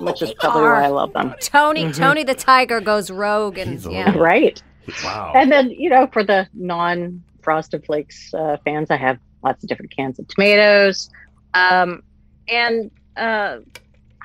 Which 0.00 0.22
is 0.22 0.30
they 0.30 0.34
probably 0.40 0.62
are. 0.62 0.72
why 0.74 0.84
I 0.84 0.88
love 0.88 1.12
them. 1.12 1.34
Tony, 1.40 1.84
Mhm. 1.84 1.96
Tony 1.96 2.24
the 2.24 2.34
Tiger 2.34 2.80
goes 2.80 3.10
rogue, 3.10 3.58
and 3.58 3.70
He's 3.72 3.86
yeah. 3.86 4.06
little- 4.06 4.22
Right. 4.22 4.62
Wow. 5.04 5.32
And 5.36 5.52
then 5.52 5.70
you 5.70 5.90
know, 5.90 6.06
for 6.12 6.24
the 6.24 6.48
non 6.54 7.22
Frosted 7.42 7.84
Flakes 7.84 8.32
uh, 8.34 8.56
fans, 8.64 8.90
I 8.90 8.96
have 8.96 9.18
lots 9.44 9.62
of 9.62 9.68
different 9.68 9.94
cans 9.94 10.18
of 10.18 10.26
tomatoes, 10.28 11.10
um, 11.54 12.02
and 12.48 12.90
uh, 13.16 13.58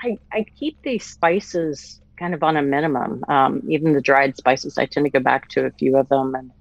I 0.04 0.18
I 0.32 0.46
keep 0.58 0.82
these 0.84 1.04
spices 1.06 2.00
kind 2.18 2.34
of 2.34 2.42
on 2.42 2.58
a 2.58 2.62
minimum. 2.62 3.24
Um, 3.28 3.62
even 3.70 3.94
the 3.94 4.02
dried 4.02 4.38
spices, 4.38 4.78
I 4.78 4.86
tend 4.86 5.06
to 5.06 5.10
go 5.12 5.20
back 5.20 5.50
to 5.50 5.66
a 5.66 5.72
few 5.72 5.98
of 5.98 6.08
them, 6.10 6.34
and 6.36 6.52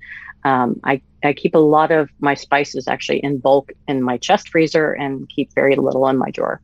um, 0.46 0.68
I 0.84 0.94
I 1.28 1.32
keep 1.42 1.54
a 1.54 1.64
lot 1.76 1.90
of 1.90 2.08
my 2.20 2.34
spices 2.34 2.86
actually 2.88 3.20
in 3.28 3.38
bulk 3.38 3.66
in 3.88 4.02
my 4.10 4.16
chest 4.26 4.48
freezer, 4.52 4.92
and 5.02 5.28
keep 5.34 5.48
very 5.54 5.76
little 5.76 6.06
in 6.08 6.16
my 6.24 6.30
drawer. 6.30 6.60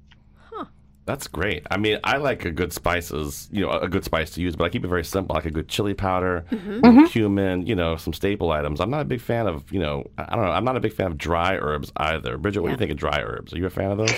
That's 1.05 1.26
great. 1.26 1.66
I 1.68 1.78
mean, 1.78 1.99
I 2.05 2.18
like 2.18 2.45
a 2.45 2.53
good 2.53 2.72
spices, 2.72 3.49
you 3.51 3.62
know, 3.62 3.72
a 3.72 3.89
good 3.89 4.05
spice 4.05 4.30
to 4.35 4.41
use, 4.41 4.55
but 4.55 4.64
I 4.66 4.68
keep 4.68 4.85
it 4.85 4.89
very 4.89 5.03
simple. 5.05 5.35
Like 5.35 5.47
a 5.47 5.51
good 5.51 5.66
chili 5.68 5.95
powder, 5.95 6.45
Mm-hmm. 6.53 7.07
cumin, 7.07 7.66
you 7.66 7.74
know, 7.74 7.97
some 7.97 8.12
staple 8.12 8.53
items. 8.53 8.80
I'm 8.80 8.89
not 8.91 9.01
a 9.01 9.05
big 9.05 9.20
fan 9.20 9.49
of, 9.49 9.57
you 9.72 9.80
know, 9.80 10.09
I 10.16 10.26
I 10.28 10.37
don't 10.37 10.45
know. 10.45 10.53
I'm 10.53 10.64
not 10.64 10.76
a 10.76 10.80
big 10.80 10.93
fan 10.93 11.09
of 11.09 11.18
dry 11.18 11.57
herbs 11.57 11.91
either. 11.97 12.39
Bridget, 12.39 12.61
what 12.62 12.68
do 12.68 12.72
you 12.74 12.78
think 12.78 12.93
of 12.93 12.99
dry 12.99 13.20
herbs? 13.20 13.53
Are 13.53 13.59
you 13.59 13.66
a 13.66 13.70
fan 13.70 13.91
of 13.91 13.99
those? 13.99 14.14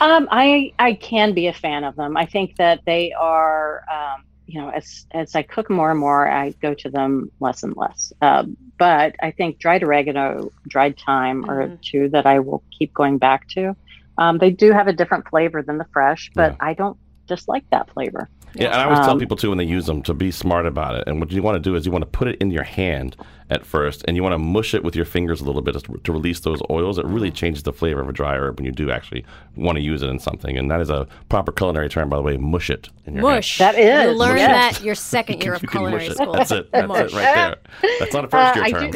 Um, 0.00 0.28
I 0.30 0.72
I 0.78 0.94
can 0.94 1.34
be 1.34 1.48
a 1.48 1.52
fan 1.64 1.82
of 1.82 1.96
them. 1.96 2.16
I 2.16 2.26
think 2.26 2.54
that 2.56 2.76
they 2.86 3.12
are, 3.14 3.82
um, 3.90 4.22
you 4.46 4.60
know, 4.60 4.68
as 4.70 5.06
as 5.10 5.34
I 5.34 5.42
cook 5.42 5.68
more 5.70 5.90
and 5.90 5.98
more, 5.98 6.28
I 6.28 6.50
go 6.62 6.72
to 6.82 6.88
them 6.88 7.32
less 7.40 7.64
and 7.64 7.74
less. 7.76 8.12
Um, 8.22 8.56
but 8.82 9.14
I 9.22 9.30
think 9.30 9.60
dried 9.60 9.84
oregano, 9.84 10.50
dried 10.66 10.98
thyme 11.06 11.48
are 11.48 11.68
Mhm. 11.68 11.80
two 11.82 12.08
that 12.08 12.26
I 12.26 12.40
will 12.40 12.64
keep 12.76 12.92
going 12.92 13.16
back 13.16 13.46
to. 13.50 13.76
Um, 14.18 14.38
they 14.38 14.50
do 14.50 14.72
have 14.72 14.88
a 14.88 14.92
different 14.92 15.28
flavor 15.28 15.62
than 15.62 15.78
the 15.78 15.86
fresh, 15.92 16.32
but 16.34 16.50
Yeah. 16.54 16.68
I 16.68 16.74
don't 16.74 16.98
dislike 17.28 17.62
that 17.70 17.88
flavor. 17.90 18.28
Yeah, 18.54 18.66
and 18.66 18.74
I 18.80 18.84
always 18.84 18.98
tell 19.00 19.10
Um, 19.12 19.18
people 19.18 19.36
too 19.36 19.48
when 19.48 19.58
they 19.58 19.64
use 19.64 19.86
them 19.86 20.02
to 20.02 20.14
be 20.14 20.30
smart 20.30 20.66
about 20.66 20.94
it. 20.96 21.04
And 21.06 21.20
what 21.20 21.30
you 21.32 21.42
want 21.42 21.56
to 21.56 21.60
do 21.60 21.74
is 21.74 21.86
you 21.86 21.92
want 21.92 22.02
to 22.02 22.10
put 22.10 22.28
it 22.28 22.36
in 22.40 22.50
your 22.50 22.64
hand 22.64 23.16
at 23.50 23.64
first, 23.66 24.02
and 24.06 24.16
you 24.16 24.22
want 24.22 24.32
to 24.32 24.38
mush 24.38 24.72
it 24.74 24.82
with 24.84 24.96
your 24.96 25.04
fingers 25.04 25.40
a 25.40 25.44
little 25.44 25.60
bit 25.62 25.74
to, 25.78 26.00
to 26.04 26.12
release 26.12 26.40
those 26.40 26.60
oils. 26.70 26.98
It 26.98 27.04
really 27.06 27.30
changes 27.30 27.62
the 27.64 27.72
flavor 27.72 28.00
of 28.00 28.08
a 28.08 28.12
dry 28.12 28.34
herb 28.36 28.58
when 28.58 28.64
you 28.66 28.72
do 28.72 28.90
actually 28.90 29.24
want 29.56 29.76
to 29.76 29.82
use 29.82 30.02
it 30.02 30.08
in 30.08 30.18
something. 30.18 30.56
And 30.56 30.70
that 30.70 30.80
is 30.80 30.88
a 30.90 31.06
proper 31.28 31.52
culinary 31.52 31.88
term, 31.88 32.08
by 32.08 32.16
the 32.16 32.22
way. 32.22 32.36
Mush 32.36 32.70
it 32.70 32.88
in 33.06 33.14
your 33.14 33.22
hand. 33.22 33.36
Mush. 33.36 33.58
That 33.58 33.76
You 33.76 34.10
is, 34.12 34.16
learned 34.18 34.38
yes. 34.38 34.78
that 34.78 34.84
your 34.84 34.94
second 34.94 35.42
year 35.44 35.54
of 35.54 35.62
You 35.62 35.68
can 35.68 35.78
culinary 35.80 36.08
mush 36.08 36.10
it. 36.12 36.16
school. 36.22 36.32
That's 36.32 36.50
it. 36.50 36.70
That's 36.72 36.88
Mush. 36.88 37.12
it 37.12 37.16
right 37.16 37.34
there. 37.34 37.56
That's 38.00 38.12
not 38.14 38.24
a 38.24 38.36
Uh, 38.36 38.52
first 38.52 38.56
year 38.56 38.64
I 38.64 38.70
term. 38.90 38.92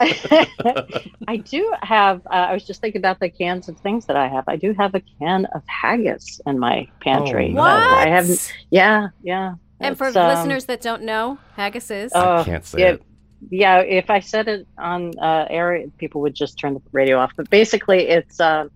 Do- 0.00 1.04
I 1.28 1.36
do 1.36 1.72
have. 1.82 2.22
Uh, 2.26 2.34
I 2.50 2.52
was 2.54 2.64
just 2.66 2.80
thinking 2.80 3.00
about 3.00 3.20
the 3.20 3.30
cans 3.30 3.68
of 3.68 3.78
things 3.80 4.06
that 4.06 4.16
I 4.16 4.28
have. 4.28 4.44
I 4.48 4.56
do 4.56 4.74
have 4.74 4.94
a 4.94 5.02
can 5.20 5.46
of 5.54 5.62
haggis 5.66 6.40
in 6.46 6.58
my 6.58 6.86
pantry. 7.02 7.54
Oh, 7.56 7.60
Uh, 7.62 7.64
I 7.64 8.08
have. 8.08 8.28
What? 8.28 8.52
Yeah, 8.70 9.08
yeah. 9.22 9.54
And 9.80 9.96
for 9.96 10.08
It's, 10.08 10.16
um, 10.16 10.28
listeners 10.28 10.66
that 10.66 10.80
don't 10.82 11.02
know, 11.04 11.38
haggis 11.56 11.90
is. 11.90 12.12
Oh, 12.14 12.38
I 12.38 12.44
can't 12.44 12.64
say 12.64 12.80
yeah, 12.80 12.90
it. 12.92 13.02
yeah. 13.50 13.78
If 13.80 14.10
I 14.10 14.20
said 14.20 14.48
it 14.48 14.66
on 14.78 15.12
uh, 15.18 15.46
air, 15.48 15.84
people 15.98 16.20
would 16.22 16.34
just 16.34 16.58
turn 16.58 16.74
the 16.74 16.82
radio 16.92 17.18
off. 17.18 17.32
But 17.36 17.48
basically, 17.50 18.08
it's 18.08 18.38
uh, 18.40 18.66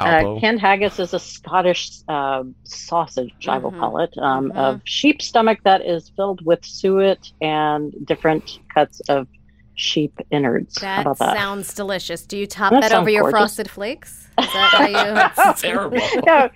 uh, 0.00 0.38
canned 0.40 0.60
haggis 0.60 0.98
is 1.00 1.12
a 1.12 1.18
Scottish 1.18 1.90
uh, 2.08 2.44
sausage, 2.64 3.48
I 3.48 3.58
will 3.58 3.72
Mhm. 3.72 3.80
call 3.80 3.98
it, 3.98 4.10
um, 4.18 4.50
Mhm. 4.52 4.56
of 4.56 4.80
sheep 4.84 5.20
stomach 5.20 5.58
that 5.64 5.84
is 5.84 6.10
filled 6.16 6.40
with 6.46 6.64
suet 6.64 7.18
and 7.42 7.92
different 8.06 8.58
cuts 8.72 9.00
of 9.08 9.26
sheep 9.78 10.18
innards. 10.30 10.80
How 10.80 10.86
that 10.96 11.00
about 11.02 11.18
that? 11.18 11.36
sounds 11.36 11.72
delicious. 11.74 12.26
Do 12.26 12.36
you 12.36 12.46
top 12.46 12.72
That 12.72 12.82
that, 12.82 12.92
over 12.92 13.08
your 13.08 13.22
gorgeous. 13.22 13.38
frosted 13.38 13.70
flakes? 13.70 14.24
Is 14.38 14.46
that 14.52 14.70
how 14.72 14.86
you? 14.86 15.50
It's 15.50 15.60
terrible. 15.62 15.98
no, 16.26 16.48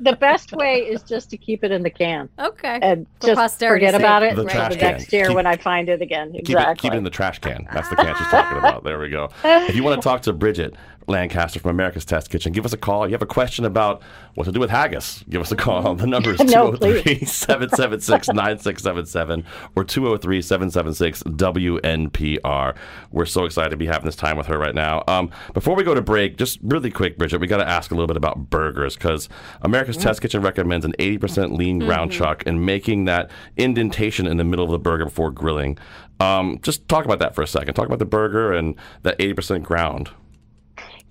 the 0.00 0.14
best 0.16 0.52
way 0.52 0.80
is 0.80 1.02
just 1.02 1.30
to 1.30 1.36
keep 1.36 1.64
it 1.64 1.70
in 1.72 1.82
the 1.82 1.90
can 1.90 2.28
Okay. 2.38 2.78
and 2.82 3.06
For 3.20 3.28
just 3.28 3.38
posterity's 3.38 3.88
forget 3.88 4.00
about 4.00 4.22
it 4.22 4.34
The 4.36 4.42
until 4.42 4.54
trash 4.54 4.72
the 4.74 4.78
can. 4.78 4.92
next 4.92 5.12
year 5.12 5.26
Keep- 5.26 5.34
when 5.36 5.46
I 5.46 5.56
find 5.56 5.88
it 5.88 6.00
again. 6.02 6.32
Keep 6.32 6.40
Exactly. 6.40 6.72
it, 6.72 6.78
keep 6.78 6.92
it 6.92 6.96
in 6.98 7.04
the 7.04 7.10
trash 7.10 7.38
can. 7.40 7.66
That's 7.72 7.88
the 7.88 7.96
can 7.96 8.14
she's 8.16 8.26
talking 8.28 8.58
about. 8.58 8.84
There 8.84 8.98
we 8.98 9.08
go. 9.08 9.30
If 9.44 9.74
you 9.76 9.82
want 9.82 10.00
to 10.00 10.06
talk 10.08 10.22
to 10.22 10.32
Bridget 10.32 10.74
Lancaster 11.06 11.60
from 11.60 11.70
America's 11.70 12.04
Test 12.04 12.30
Kitchen, 12.30 12.52
give 12.52 12.64
us 12.64 12.72
a 12.72 12.76
call. 12.76 13.06
You 13.06 13.12
have 13.12 13.22
a 13.22 13.26
question 13.26 13.64
about 13.64 14.02
what 14.34 14.44
to 14.44 14.52
do 14.52 14.60
with 14.60 14.70
haggis, 14.70 15.24
give 15.28 15.40
us 15.40 15.52
a 15.52 15.56
call. 15.56 15.94
The 16.04 16.06
number 16.06 16.32
is 16.32 16.40
No, 16.44 16.72
203 16.72 17.24
776 17.24 18.28
9677 18.28 19.44
or 19.76 19.84
203 19.84 20.42
776 20.42 21.22
WNPR. 21.24 22.76
We're 23.10 23.26
so 23.26 23.44
excited 23.44 23.70
to 23.70 23.76
be 23.76 23.86
having 23.86 24.04
this 24.06 24.16
time 24.16 24.36
with 24.36 24.46
her 24.48 24.58
right 24.58 24.74
now. 24.74 25.02
Um, 25.08 25.30
before 25.52 25.74
we 25.76 25.84
go 25.84 25.94
to 25.94 26.02
break, 26.02 26.36
just 26.36 26.58
really 26.62 26.90
quick, 26.90 27.16
Bridget, 27.18 27.38
we 27.38 27.46
got 27.46 27.58
to 27.58 27.68
ask 27.68 27.90
a 27.90 27.94
little 27.94 28.06
bit 28.06 28.16
about 28.16 28.50
burgers 28.50 28.96
because 28.96 29.28
America's 29.62 29.96
Test 29.96 30.20
Kitchen 30.20 30.42
recommends 30.42 30.84
an 30.84 30.94
80% 30.98 31.56
lean 31.56 31.78
ground 31.78 32.12
chuck 32.12 32.42
and 32.46 32.64
making 32.64 33.04
that 33.06 33.30
indentation 33.56 34.26
in 34.26 34.36
the 34.36 34.44
middle 34.44 34.64
of 34.64 34.70
the 34.70 34.78
burger 34.78 35.04
before 35.04 35.30
grilling. 35.30 35.78
Um, 36.20 36.58
just 36.62 36.88
talk 36.88 37.04
about 37.04 37.18
that 37.18 37.34
for 37.34 37.42
a 37.42 37.46
second. 37.46 37.74
Talk 37.74 37.86
about 37.86 37.98
the 37.98 38.04
burger 38.04 38.52
and 38.52 38.74
that 39.02 39.18
80% 39.18 39.62
ground. 39.62 40.10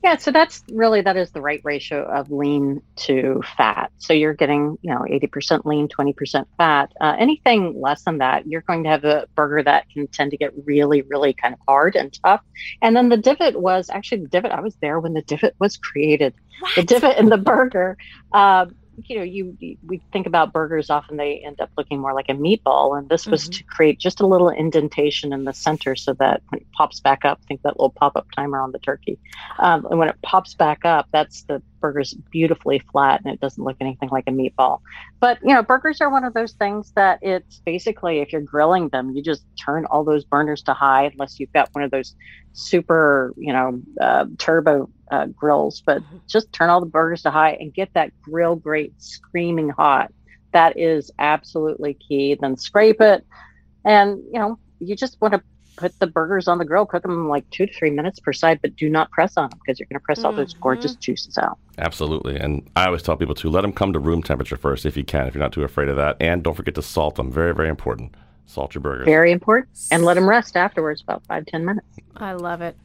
Yeah, 0.03 0.17
so 0.17 0.31
that's 0.31 0.61
really 0.69 0.99
that 0.99 1.15
is 1.15 1.31
the 1.31 1.39
right 1.39 1.61
ratio 1.63 2.03
of 2.03 2.29
lean 2.29 2.81
to 2.97 3.41
fat. 3.55 3.89
So 3.99 4.11
you're 4.11 4.33
getting, 4.33 4.77
you 4.81 4.91
know, 4.91 5.05
80% 5.09 5.63
lean, 5.63 5.87
20% 5.87 6.45
fat. 6.57 6.91
Uh, 6.99 7.15
anything 7.17 7.79
less 7.79 8.03
than 8.03 8.17
that, 8.17 8.45
you're 8.45 8.63
going 8.63 8.83
to 8.83 8.89
have 8.89 9.05
a 9.05 9.27
burger 9.33 9.63
that 9.63 9.89
can 9.89 10.07
tend 10.07 10.31
to 10.31 10.37
get 10.37 10.51
really, 10.65 11.03
really 11.03 11.31
kind 11.31 11.53
of 11.53 11.61
hard 11.65 11.95
and 11.95 12.11
tough. 12.21 12.41
And 12.81 12.97
then 12.97 13.07
the 13.07 13.15
divot 13.15 13.55
was 13.61 13.89
actually 13.89 14.23
the 14.23 14.27
divot. 14.27 14.51
I 14.51 14.59
was 14.59 14.75
there 14.81 14.99
when 14.99 15.13
the 15.13 15.21
divot 15.21 15.55
was 15.57 15.77
created. 15.77 16.33
The 16.75 16.83
divot 16.83 17.17
in 17.17 17.29
the 17.29 17.37
burger. 17.37 17.97
Uh, 18.33 18.65
you 19.07 19.17
know, 19.17 19.23
you, 19.23 19.55
you 19.59 19.77
we 19.85 20.01
think 20.11 20.27
about 20.27 20.53
burgers 20.53 20.89
often 20.89 21.17
they 21.17 21.43
end 21.45 21.59
up 21.59 21.69
looking 21.77 21.99
more 21.99 22.13
like 22.13 22.29
a 22.29 22.33
meatball, 22.33 22.97
and 22.97 23.09
this 23.09 23.25
was 23.25 23.47
Mhm. 23.47 23.57
to 23.57 23.63
create 23.65 23.99
just 23.99 24.21
a 24.21 24.27
little 24.27 24.49
indentation 24.49 25.33
in 25.33 25.45
the 25.45 25.53
center 25.53 25.95
so 25.95 26.13
that 26.13 26.41
when 26.49 26.61
it 26.61 26.67
pops 26.77 26.99
back 26.99 27.25
up, 27.25 27.39
think 27.47 27.61
that 27.63 27.79
little 27.79 27.93
pop-up 27.97 28.27
timer 28.35 28.61
on 28.61 28.71
the 28.71 28.79
turkey. 28.79 29.19
Um, 29.59 29.85
and 29.89 29.99
when 29.99 30.09
it 30.09 30.15
pops 30.23 30.55
back 30.55 30.85
up, 30.85 31.07
that's 31.11 31.43
the 31.43 31.61
burger's 31.81 32.13
beautifully 32.31 32.81
flat 32.93 33.19
and 33.25 33.33
it 33.33 33.41
doesn't 33.41 33.63
look 33.63 33.75
anything 33.81 34.07
like 34.09 34.23
a 34.27 34.31
meatball. 34.31 34.79
But 35.19 35.39
you 35.43 35.53
know, 35.53 35.61
burgers 35.63 35.99
are 35.99 36.09
one 36.09 36.23
of 36.23 36.33
those 36.33 36.53
things 36.53 36.93
that 36.95 37.19
it's 37.21 37.61
basically 37.65 38.19
if 38.19 38.31
you're 38.31 38.41
grilling 38.41 38.89
them, 38.89 39.11
you 39.15 39.21
just 39.21 39.43
turn 39.63 39.85
all 39.85 40.03
those 40.05 40.23
burners 40.23 40.61
to 40.63 40.73
high 40.73 41.05
unless 41.05 41.39
you've 41.39 41.51
got 41.51 41.69
one 41.73 41.83
of 41.83 41.91
those 41.91 42.15
super, 42.53 43.33
you 43.37 43.51
know, 43.51 43.81
uh, 43.99 44.25
turbo 44.37 44.89
uh, 45.13 45.27
grills. 45.27 45.81
But 45.85 46.01
just 46.27 46.51
turn 46.51 46.69
all 46.69 46.79
the 46.79 46.85
burgers 46.85 47.21
to 47.23 47.31
high 47.31 47.51
and 47.59 47.73
get 47.73 47.93
that 47.93 48.11
grill 48.21 48.55
grate 48.55 48.93
screaming 48.97 49.69
hot. 49.69 50.11
That 50.51 50.77
is 50.77 51.11
absolutely 51.19 51.95
key. 51.95 52.35
Then 52.39 52.57
scrape 52.57 53.01
it, 53.01 53.25
and 53.85 54.17
you 54.31 54.39
know, 54.39 54.59
you 54.79 54.95
just 54.95 55.19
want 55.21 55.33
to 55.33 55.41
put 55.75 55.97
the 55.99 56.07
burgers 56.07 56.47
on 56.47 56.59
the 56.59 56.65
grill, 56.65 56.85
cook 56.85 57.01
them 57.01 57.27
like 57.27 57.49
two 57.49 57.65
to 57.65 57.73
three 57.73 57.89
minutes 57.89 58.19
per 58.19 58.31
side, 58.31 58.59
but 58.61 58.75
do 58.75 58.89
not 58.89 59.09
press 59.11 59.37
on 59.37 59.49
them 59.49 59.59
because 59.63 59.79
you're 59.79 59.87
going 59.87 59.99
to 59.99 60.03
press 60.03 60.23
all 60.23 60.31
those 60.31 60.53
gorgeous 60.53 60.95
juices 60.95 61.37
out. 61.37 61.57
Absolutely. 61.79 62.37
And 62.37 62.69
I 62.75 62.85
always 62.85 63.01
tell 63.01 63.17
people 63.17 63.33
to 63.35 63.49
let 63.49 63.61
them 63.61 63.73
come 63.73 63.91
to 63.93 63.99
room 63.99 64.21
temperature 64.21 64.55
first 64.55 64.85
if 64.85 64.95
you 64.95 65.03
can, 65.03 65.25
if 65.25 65.33
you're 65.33 65.43
not 65.43 65.51
too 65.51 65.63
afraid 65.63 65.89
of 65.89 65.95
that. 65.95 66.17
And 66.19 66.43
don't 66.43 66.53
forget 66.53 66.75
to 66.75 66.83
salt 66.83 67.15
them. 67.15 67.31
Very, 67.31 67.55
very 67.55 67.69
important. 67.69 68.13
Salt 68.45 68.75
your 68.75 68.81
burgers. 68.81 69.05
Very 69.05 69.31
important. 69.31 69.69
And 69.89 70.03
let 70.05 70.13
them 70.13 70.29
rest 70.29 70.55
afterwards, 70.55 71.01
about 71.01 71.25
five, 71.25 71.45
ten 71.47 71.65
minutes. 71.65 71.87
I 72.17 72.33
love 72.33 72.61
it. 72.61 72.77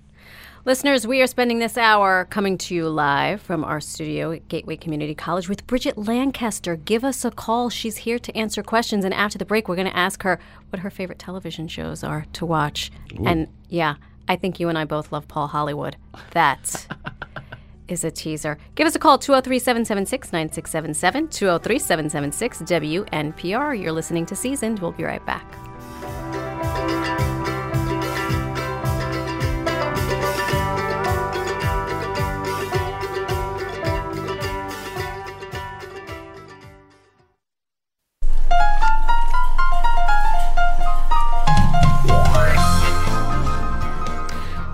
Listeners, 0.69 1.07
we 1.07 1.23
are 1.23 1.27
spending 1.27 1.61
this 1.61 1.79
hour 1.79 2.27
coming 2.27 2.59
to 2.59 2.75
you 2.75 2.91
live 2.91 3.41
from 3.41 3.65
our 3.65 3.81
studio 3.81 4.33
at 4.33 4.49
Gateway 4.49 4.77
Community 4.77 5.15
College 5.15 5.49
with 5.49 5.67
Bridget 5.67 5.97
Lancaster. 5.97 6.77
Give 6.77 7.05
us 7.05 7.25
a 7.25 7.31
call. 7.31 7.71
She's 7.71 7.97
here 7.97 8.19
to 8.19 8.37
answer 8.37 8.63
questions. 8.63 9.03
And 9.03 9.15
after 9.15 9.39
the 9.39 9.47
break, 9.47 9.67
we're 9.67 9.77
going 9.77 9.89
to 9.89 9.97
ask 9.97 10.25
her 10.25 10.39
what 10.69 10.81
her 10.81 10.91
favorite 10.91 11.19
television 11.19 11.69
shows 11.69 12.05
are 12.05 12.27
to 12.35 12.45
watch. 12.45 12.91
And 13.25 13.49
yeah, 13.71 13.95
I 14.29 14.37
think 14.37 14.61
you 14.61 14.69
and 14.69 14.77
I 14.77 14.85
both 14.85 15.11
love 15.11 15.27
Paul 15.27 15.47
Hollywood. 15.47 15.97
That 16.33 16.87
is 17.89 18.05
a 18.05 18.11
teaser. 18.11 18.59
Give 18.75 18.87
us 18.87 18.95
a 18.95 18.99
call, 18.99 19.17
203 19.17 19.59
776 19.59 20.33
9677, 20.35 21.29
203 21.29 21.79
776 21.79 22.59
WNPR. 22.59 23.83
You're 23.83 23.93
listening 23.93 24.27
to 24.27 24.37
Seasoned. 24.37 24.81
We'll 24.81 24.93
be 24.93 25.05
right 25.05 25.25
back. 25.25 25.47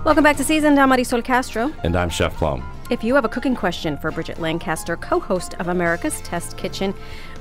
Welcome 0.05 0.23
back 0.23 0.37
to 0.37 0.43
Seasoned. 0.43 0.79
I'm 0.79 0.91
Marisol 0.91 1.23
Castro. 1.23 1.73
And 1.83 1.95
I'm 1.95 2.11
Chef 2.11 2.37
Plum. 2.37 2.63
If 2.91 3.03
you 3.03 3.15
have 3.15 3.25
a 3.25 3.27
cooking 3.27 3.55
question 3.55 3.97
for 3.97 4.11
Bridget 4.11 4.39
Lancaster, 4.39 4.95
co 4.97 5.19
host 5.19 5.55
of 5.55 5.67
America's 5.67 6.21
Test 6.21 6.59
Kitchen, 6.59 6.93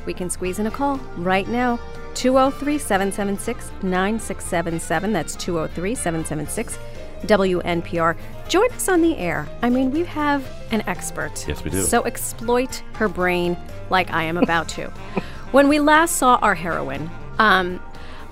we 0.06 0.14
can 0.14 0.30
squeeze 0.30 0.58
in 0.58 0.66
a 0.66 0.70
call 0.70 0.96
right 1.18 1.46
now. 1.46 1.78
203 2.14 2.78
776 2.78 3.70
9677. 3.82 5.12
That's 5.12 5.36
203 5.36 5.94
776 5.94 6.78
WNPR. 7.26 8.16
Join 8.48 8.72
us 8.72 8.88
on 8.88 9.02
the 9.02 9.14
air. 9.18 9.46
I 9.60 9.68
mean, 9.68 9.90
we 9.90 10.02
have 10.04 10.50
an 10.70 10.80
expert. 10.86 11.46
Yes, 11.46 11.62
we 11.62 11.70
do. 11.70 11.82
So 11.82 12.04
exploit 12.04 12.82
her 12.94 13.08
brain 13.08 13.58
like 13.90 14.10
I 14.10 14.22
am 14.22 14.38
about 14.38 14.70
to. 14.70 14.88
when 15.52 15.68
we 15.68 15.80
last 15.80 16.16
saw 16.16 16.36
our 16.36 16.54
heroine, 16.54 17.10
um, 17.38 17.78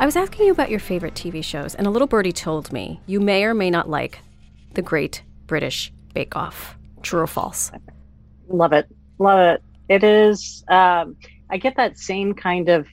I 0.03 0.05
was 0.05 0.17
asking 0.17 0.47
you 0.47 0.51
about 0.51 0.69
your 0.69 0.81
favorite 0.81 1.15
TV 1.15 1.45
shows, 1.45 1.77
and 1.77 1.87
a 1.87 1.91
little 1.91 2.09
birdie 2.09 2.33
told 2.33 2.73
me 2.73 3.01
you 3.07 3.21
may 3.21 3.45
or 3.45 3.55
may 3.55 3.71
not 3.71 3.89
like 3.89 4.19
The 4.75 4.83
Great 4.83 5.23
British 5.47 5.93
Bake 6.13 6.35
Off. 6.35 6.77
True 7.03 7.21
or 7.21 7.29
false? 7.29 7.71
Love 8.49 8.73
it. 8.73 8.89
Love 9.21 9.39
it. 9.39 9.63
It 9.89 10.03
is, 10.03 10.65
um, 10.69 11.15
I 11.51 11.57
get 11.57 11.77
that 11.77 12.01
same 12.01 12.35
kind 12.35 12.69
of 12.69 12.89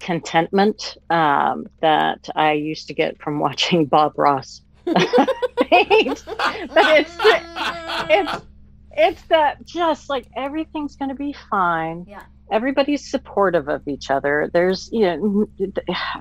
contentment 0.00 0.96
um, 1.10 1.68
that 1.80 2.28
I 2.34 2.54
used 2.54 2.88
to 2.88 2.94
get 2.94 3.22
from 3.22 3.38
watching 3.38 3.86
Bob 3.86 4.18
Ross 4.18 4.62
but 4.84 4.96
it's, 6.00 6.24
it's, 8.10 8.44
it's 8.90 9.22
that 9.28 9.64
just 9.64 10.10
like 10.10 10.26
everything's 10.36 10.96
going 10.96 11.10
to 11.10 11.14
be 11.14 11.36
fine. 11.50 12.04
Yeah. 12.08 12.24
Everybody's 12.52 13.10
supportive 13.10 13.68
of 13.68 13.86
each 13.88 14.10
other. 14.10 14.48
There's, 14.52 14.88
you 14.92 15.00
know, 15.00 15.46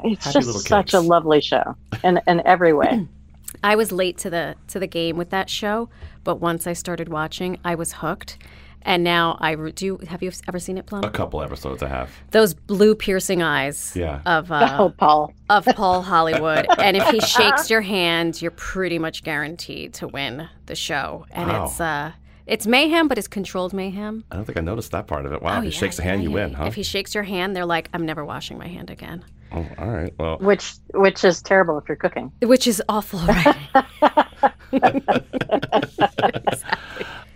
it's 0.04 0.26
Happy 0.26 0.40
just 0.40 0.68
such 0.68 0.94
a 0.94 1.00
lovely 1.00 1.42
show 1.42 1.76
in, 2.04 2.20
in 2.26 2.42
every 2.46 2.74
way. 2.74 3.08
I 3.64 3.76
was 3.76 3.92
late 3.92 4.18
to 4.20 4.30
the 4.30 4.56
to 4.70 4.80
the 4.80 4.88
game 4.88 5.18
with 5.18 5.30
that 5.32 5.50
show, 5.50 5.90
but 6.24 6.36
once 6.40 6.66
I 6.66 6.74
started 6.74 7.10
watching, 7.10 7.60
I 7.66 7.76
was 7.76 7.94
hooked. 7.94 8.38
And 8.84 9.04
now 9.04 9.38
I 9.40 9.52
re- 9.52 9.72
do. 9.74 10.00
Have 10.08 10.24
you 10.24 10.32
ever 10.48 10.58
seen 10.58 10.76
it, 10.80 10.88
Plum? 10.88 11.04
A 11.04 11.12
couple 11.12 11.44
episodes 11.44 11.84
I 11.84 11.88
have. 11.88 12.10
Those 12.32 12.56
blue 12.56 12.96
piercing 12.96 13.44
eyes 13.44 13.94
Yeah. 13.96 14.22
of 14.26 14.52
uh, 14.52 14.78
oh, 14.80 14.90
Paul. 14.98 15.34
of 15.52 15.66
Paul 15.76 16.02
Hollywood. 16.14 16.66
and 16.80 16.98
if 16.98 17.08
he 17.10 17.20
shakes 17.36 17.70
your 17.70 17.82
hand, 17.82 18.42
you're 18.42 18.50
pretty 18.50 18.98
much 18.98 19.22
guaranteed 19.24 19.94
to 19.96 20.08
win 20.08 20.50
the 20.66 20.74
show. 20.74 21.28
And 21.30 21.50
Wow. 21.50 21.66
it's 21.66 21.80
uh, 21.80 22.14
it's 22.48 22.68
mayhem, 22.68 23.08
but 23.08 23.18
it's 23.18 23.28
controlled 23.28 23.74
mayhem. 23.74 24.24
I 24.32 24.36
don't 24.36 24.46
think 24.46 24.58
I 24.58 24.62
noticed 24.62 24.92
that 24.92 25.08
part 25.08 25.26
of 25.26 25.34
it. 25.34 25.42
Wow, 25.42 25.58
Oh, 25.58 25.62
he 25.62 25.70
yeah, 25.70 25.78
shakes 25.78 25.98
the 25.98 26.04
yeah, 26.04 26.10
hand, 26.10 26.24
you 26.24 26.30
yeah, 26.30 26.36
win, 26.36 26.52
yeah. 26.52 26.58
huh? 26.58 26.66
If 26.66 26.76
he 26.76 26.84
shakes 26.84 27.14
your 27.16 27.24
hand, 27.24 27.56
they're 27.56 27.66
like, 27.66 27.90
I'm 27.94 28.06
never 28.06 28.26
washing 28.26 28.58
my 28.58 28.68
hand 28.68 28.90
again. 28.90 29.24
oh, 29.52 29.66
all 29.78 29.90
right. 29.90 30.14
Well, 30.18 30.38
Which 30.40 30.74
which 30.94 31.24
is 31.24 31.42
terrible 31.42 31.78
if 31.78 31.88
you're 31.88 31.96
cooking. 31.98 32.32
Which 32.42 32.68
is 32.68 32.82
awful, 32.90 33.20
right? 33.20 33.58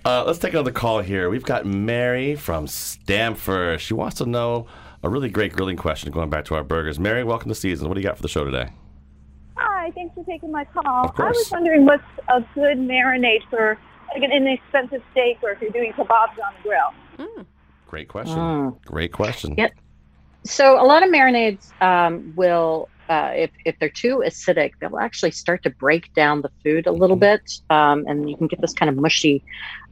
Uh, 0.05 0.23
let's 0.23 0.37
take 0.37 0.53
another 0.53 0.71
call 0.71 1.01
here. 1.01 1.31
We've 1.31 1.43
got 1.43 1.65
Mary 1.65 2.35
from 2.35 2.67
Stamford. 2.67 3.81
She 3.81 3.95
wants 3.95 4.17
to 4.17 4.27
know 4.27 4.67
a 5.01 5.09
really 5.09 5.29
great 5.29 5.53
grilling 5.53 5.77
question 5.77 6.11
going 6.11 6.29
back 6.29 6.45
to 6.45 6.55
our 6.55 6.63
burgers. 6.63 6.99
Mary, 6.99 7.23
welcome 7.23 7.49
to 7.49 7.55
Seasoned. 7.55 7.89
What 7.89 7.95
do 7.95 8.01
you 8.01 8.07
got 8.07 8.15
for 8.15 8.21
the 8.21 8.27
show 8.29 8.43
today? 8.43 8.69
Hi, 9.57 9.89
thanks 9.95 10.13
for 10.13 10.23
taking 10.25 10.51
my 10.51 10.63
call. 10.65 11.07
Of. 11.09 11.19
I 11.19 11.29
was 11.29 11.49
wondering 11.51 11.85
what's 11.85 12.03
a 12.27 12.41
good 12.53 12.77
marinade 12.77 13.49
for 13.49 13.79
like 14.13 14.23
an 14.23 14.31
inexpensive 14.31 15.01
steak 15.11 15.39
or 15.41 15.51
if 15.51 15.61
you're 15.61 15.71
doing 15.71 15.93
kebabs 15.93 16.37
on 16.43 16.53
the 16.63 16.69
grill. 16.69 17.45
Great 17.87 18.07
question. 18.07 18.37
Mm. 18.37 18.83
Great 18.85 19.11
question. 19.11 19.55
Yep. 19.57 19.73
So 20.43 20.81
a 20.81 20.85
lot 20.85 21.01
of 21.01 21.09
marinades 21.09 21.71
um, 21.81 22.33
will, 22.35 22.89
uh, 23.09 23.31
if 23.33 23.51
if 23.65 23.77
they're 23.79 23.89
too 23.89 24.23
acidic, 24.25 24.71
they'll 24.79 24.99
actually 24.99 25.31
start 25.31 25.63
to 25.63 25.69
break 25.69 26.13
down 26.13 26.41
the 26.41 26.51
food 26.63 26.87
a 26.87 26.91
little 26.91 27.15
bit, 27.15 27.59
um, 27.69 28.05
and 28.07 28.29
you 28.29 28.35
can 28.35 28.47
get 28.47 28.61
this 28.61 28.73
kind 28.73 28.89
of 28.89 28.95
mushy 28.95 29.43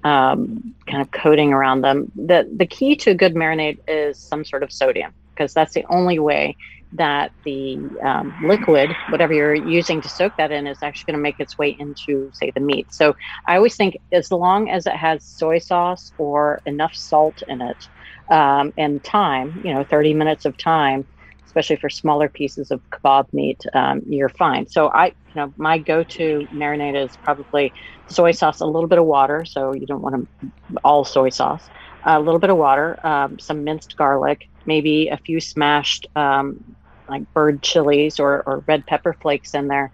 um, 0.03 0.75
kind 0.85 1.01
of 1.01 1.11
coating 1.11 1.53
around 1.53 1.81
them. 1.81 2.11
the 2.15 2.49
The 2.55 2.65
key 2.65 2.95
to 2.97 3.11
a 3.11 3.15
good 3.15 3.35
marinade 3.35 3.79
is 3.87 4.17
some 4.17 4.43
sort 4.45 4.63
of 4.63 4.71
sodium, 4.71 5.13
because 5.33 5.53
that's 5.53 5.73
the 5.73 5.85
only 5.89 6.19
way 6.19 6.55
that 6.95 7.31
the 7.45 7.79
um, 8.05 8.33
liquid, 8.43 8.91
whatever 9.09 9.33
you're 9.33 9.55
using 9.55 10.01
to 10.01 10.09
soak 10.09 10.33
that 10.37 10.51
in, 10.51 10.67
is 10.67 10.79
actually 10.83 11.13
going 11.13 11.19
to 11.19 11.23
make 11.23 11.39
its 11.39 11.57
way 11.57 11.75
into, 11.79 12.29
say, 12.33 12.51
the 12.53 12.61
meat. 12.61 12.87
So 12.93 13.13
I 13.47 13.55
always 13.57 13.75
think 13.75 13.97
as 14.11 14.31
long 14.31 14.69
as 14.69 14.85
it 14.85 14.95
has 14.95 15.25
soy 15.25 15.59
sauce 15.59 16.13
or 16.17 16.61
enough 16.65 16.93
salt 16.95 17.41
in 17.47 17.61
it, 17.61 17.85
um, 18.31 18.71
and 18.77 19.03
time, 19.03 19.53
you 19.63 19.73
know, 19.73 19.83
30 19.89 20.13
minutes 20.13 20.45
of 20.45 20.57
time, 20.57 21.07
especially 21.45 21.75
for 21.77 21.89
smaller 21.89 22.29
pieces 22.29 22.71
of 22.71 22.81
kebab 22.91 23.25
meat, 23.33 23.61
um, 23.73 24.01
you're 24.07 24.29
fine. 24.29 24.67
So 24.67 24.89
I, 24.89 25.07
you 25.07 25.35
know, 25.35 25.53
my 25.57 25.77
go-to 25.77 26.47
marinade 26.53 27.03
is 27.03 27.17
probably 27.17 27.73
soy 28.07 28.31
sauce, 28.31 28.61
a 28.61 28.65
little 28.65 28.87
bit 28.87 28.99
of 28.99 29.05
water. 29.05 29.45
So 29.45 29.73
you 29.73 29.85
don't 29.85 30.01
want 30.01 30.15
to 30.15 30.51
all 30.83 31.05
soy 31.05 31.29
sauce, 31.29 31.69
a 32.05 32.19
little 32.19 32.39
bit 32.39 32.49
of 32.49 32.57
water, 32.57 32.97
um, 33.05 33.37
some 33.39 33.63
minced 33.63 33.95
garlic, 33.97 34.41
maybe 34.65 35.09
a 35.09 35.17
few 35.17 35.39
smashed 35.39 36.07
um, 36.15 36.72
like 37.07 37.31
bird 37.33 37.61
chilies 37.61 38.19
or, 38.19 38.43
or 38.45 38.63
red 38.67 38.85
pepper 38.85 39.13
flakes 39.21 39.53
in 39.53 39.67
there, 39.67 39.91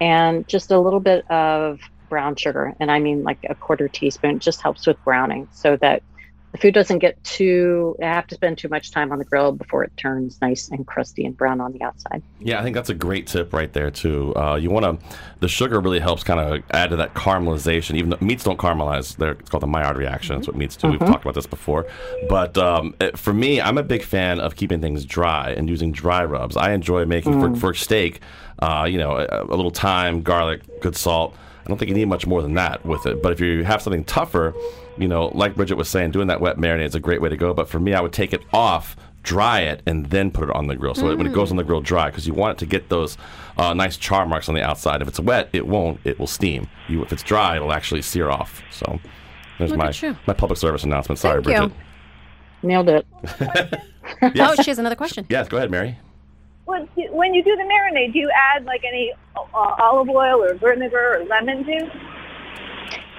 and 0.00 0.46
just 0.48 0.70
a 0.70 0.78
little 0.78 1.00
bit 1.00 1.28
of 1.30 1.80
brown 2.08 2.36
sugar. 2.36 2.74
And 2.80 2.90
I 2.90 2.98
mean 2.98 3.22
like 3.22 3.38
a 3.48 3.54
quarter 3.54 3.88
teaspoon 3.88 4.38
just 4.38 4.62
helps 4.62 4.86
with 4.86 5.02
browning 5.04 5.48
so 5.52 5.76
that 5.76 6.02
the 6.52 6.58
food 6.58 6.74
doesn't 6.74 6.98
get 6.98 7.22
too 7.24 7.96
I 8.00 8.06
have 8.06 8.26
to 8.28 8.34
spend 8.34 8.58
too 8.58 8.68
much 8.68 8.90
time 8.90 9.10
on 9.10 9.18
the 9.18 9.24
grill 9.24 9.52
before 9.52 9.82
it 9.84 9.96
turns 9.96 10.40
nice 10.40 10.68
and 10.68 10.86
crusty 10.86 11.24
and 11.24 11.36
brown 11.36 11.60
on 11.60 11.72
the 11.72 11.82
outside. 11.82 12.22
Yeah, 12.40 12.60
I 12.60 12.62
think 12.62 12.74
that's 12.74 12.90
a 12.90 12.94
great 12.94 13.26
tip 13.26 13.52
right 13.52 13.72
there 13.72 13.90
too. 13.90 14.34
Uh, 14.36 14.56
you 14.56 14.70
want 14.70 15.00
to, 15.00 15.06
the 15.40 15.48
sugar 15.48 15.80
really 15.80 15.98
helps 15.98 16.22
kind 16.22 16.40
of 16.40 16.62
add 16.70 16.90
to 16.90 16.96
that 16.96 17.14
caramelization. 17.14 17.96
Even 17.96 18.10
though 18.10 18.18
meats 18.20 18.44
don't 18.44 18.58
caramelize, 18.58 19.16
they're, 19.16 19.32
it's 19.32 19.48
called 19.48 19.62
the 19.62 19.66
Maillard 19.66 19.96
reaction. 19.96 20.36
That's 20.36 20.46
what 20.46 20.56
meats 20.56 20.76
do. 20.76 20.88
We've 20.88 21.00
talked 21.00 21.24
about 21.24 21.34
this 21.34 21.46
before. 21.46 21.86
But 22.28 22.56
um, 22.58 22.94
eh, 23.00 23.10
for 23.16 23.32
me, 23.32 23.60
I'm 23.60 23.78
a 23.78 23.82
big 23.82 24.02
fan 24.02 24.38
of 24.38 24.56
keeping 24.56 24.80
things 24.80 25.04
dry 25.04 25.50
and 25.50 25.68
using 25.68 25.90
dry 25.90 26.24
rubs. 26.24 26.56
I 26.56 26.72
enjoy 26.72 27.06
making 27.06 27.40
for, 27.40 27.54
for 27.56 27.74
steak. 27.74 28.20
Uh, 28.58 28.86
you 28.88 28.98
know, 28.98 29.16
a, 29.16 29.44
a 29.44 29.56
little 29.56 29.70
thyme, 29.70 30.22
garlic, 30.22 30.80
good 30.80 30.96
salt. 30.96 31.34
I 31.64 31.68
don't 31.68 31.78
think 31.78 31.88
you 31.88 31.94
need 31.94 32.08
much 32.08 32.26
more 32.26 32.42
than 32.42 32.54
that 32.54 32.84
with 32.84 33.06
it. 33.06 33.22
But 33.22 33.32
if 33.32 33.40
you 33.40 33.64
have 33.64 33.80
something 33.80 34.04
tougher, 34.04 34.52
you 34.98 35.08
know, 35.08 35.26
like 35.34 35.54
Bridget 35.54 35.76
was 35.76 35.88
saying, 35.88 36.10
doing 36.10 36.28
that 36.28 36.40
wet 36.40 36.56
marinade 36.56 36.86
is 36.86 36.94
a 36.94 37.00
great 37.00 37.20
way 37.20 37.28
to 37.28 37.36
go. 37.36 37.54
But 37.54 37.68
for 37.68 37.80
me, 37.80 37.94
I 37.94 38.00
would 38.00 38.12
take 38.12 38.32
it 38.32 38.42
off, 38.52 38.96
dry 39.22 39.60
it, 39.60 39.82
and 39.86 40.06
then 40.06 40.30
put 40.30 40.48
it 40.48 40.54
on 40.54 40.66
the 40.66 40.76
grill. 40.76 40.94
So 40.94 41.16
when 41.16 41.26
it 41.26 41.32
goes 41.32 41.50
on 41.50 41.56
the 41.56 41.64
grill 41.64 41.80
dry, 41.80 42.10
because 42.10 42.26
you 42.26 42.34
want 42.34 42.56
it 42.56 42.58
to 42.60 42.66
get 42.66 42.88
those 42.88 43.16
uh, 43.56 43.74
nice 43.74 43.96
char 43.96 44.26
marks 44.26 44.48
on 44.48 44.54
the 44.54 44.62
outside. 44.62 45.02
If 45.02 45.08
it's 45.08 45.20
wet, 45.20 45.48
it 45.52 45.66
won't. 45.66 46.00
It 46.04 46.18
will 46.18 46.26
steam. 46.26 46.68
You, 46.88 47.02
if 47.02 47.12
it's 47.12 47.22
dry, 47.22 47.56
it'll 47.56 47.72
actually 47.72 48.02
sear 48.02 48.30
off. 48.30 48.62
So 48.70 49.00
there's 49.58 49.70
Look 49.70 49.78
my 49.78 50.16
my 50.26 50.34
public 50.34 50.58
service 50.58 50.84
announcement. 50.84 51.18
Sorry, 51.18 51.42
Thank 51.42 51.56
you. 51.56 51.68
Bridget. 51.68 51.76
Nailed 52.62 52.88
it. 52.88 53.06
Oh, 54.22 54.54
she 54.56 54.70
has 54.70 54.78
another 54.78 54.96
question. 54.96 55.26
Yes, 55.28 55.48
go 55.48 55.56
ahead, 55.56 55.70
Mary. 55.70 55.96
What, 56.64 56.88
when 57.12 57.34
you 57.34 57.42
do 57.42 57.56
the 57.56 57.62
marinade, 57.62 58.12
do 58.12 58.18
you 58.18 58.30
add 58.30 58.64
like 58.64 58.82
any 58.84 59.12
uh, 59.36 59.40
olive 59.54 60.08
oil 60.08 60.42
or 60.42 60.54
vinegar 60.54 61.18
or 61.20 61.24
lemon 61.24 61.64
juice? 61.64 61.90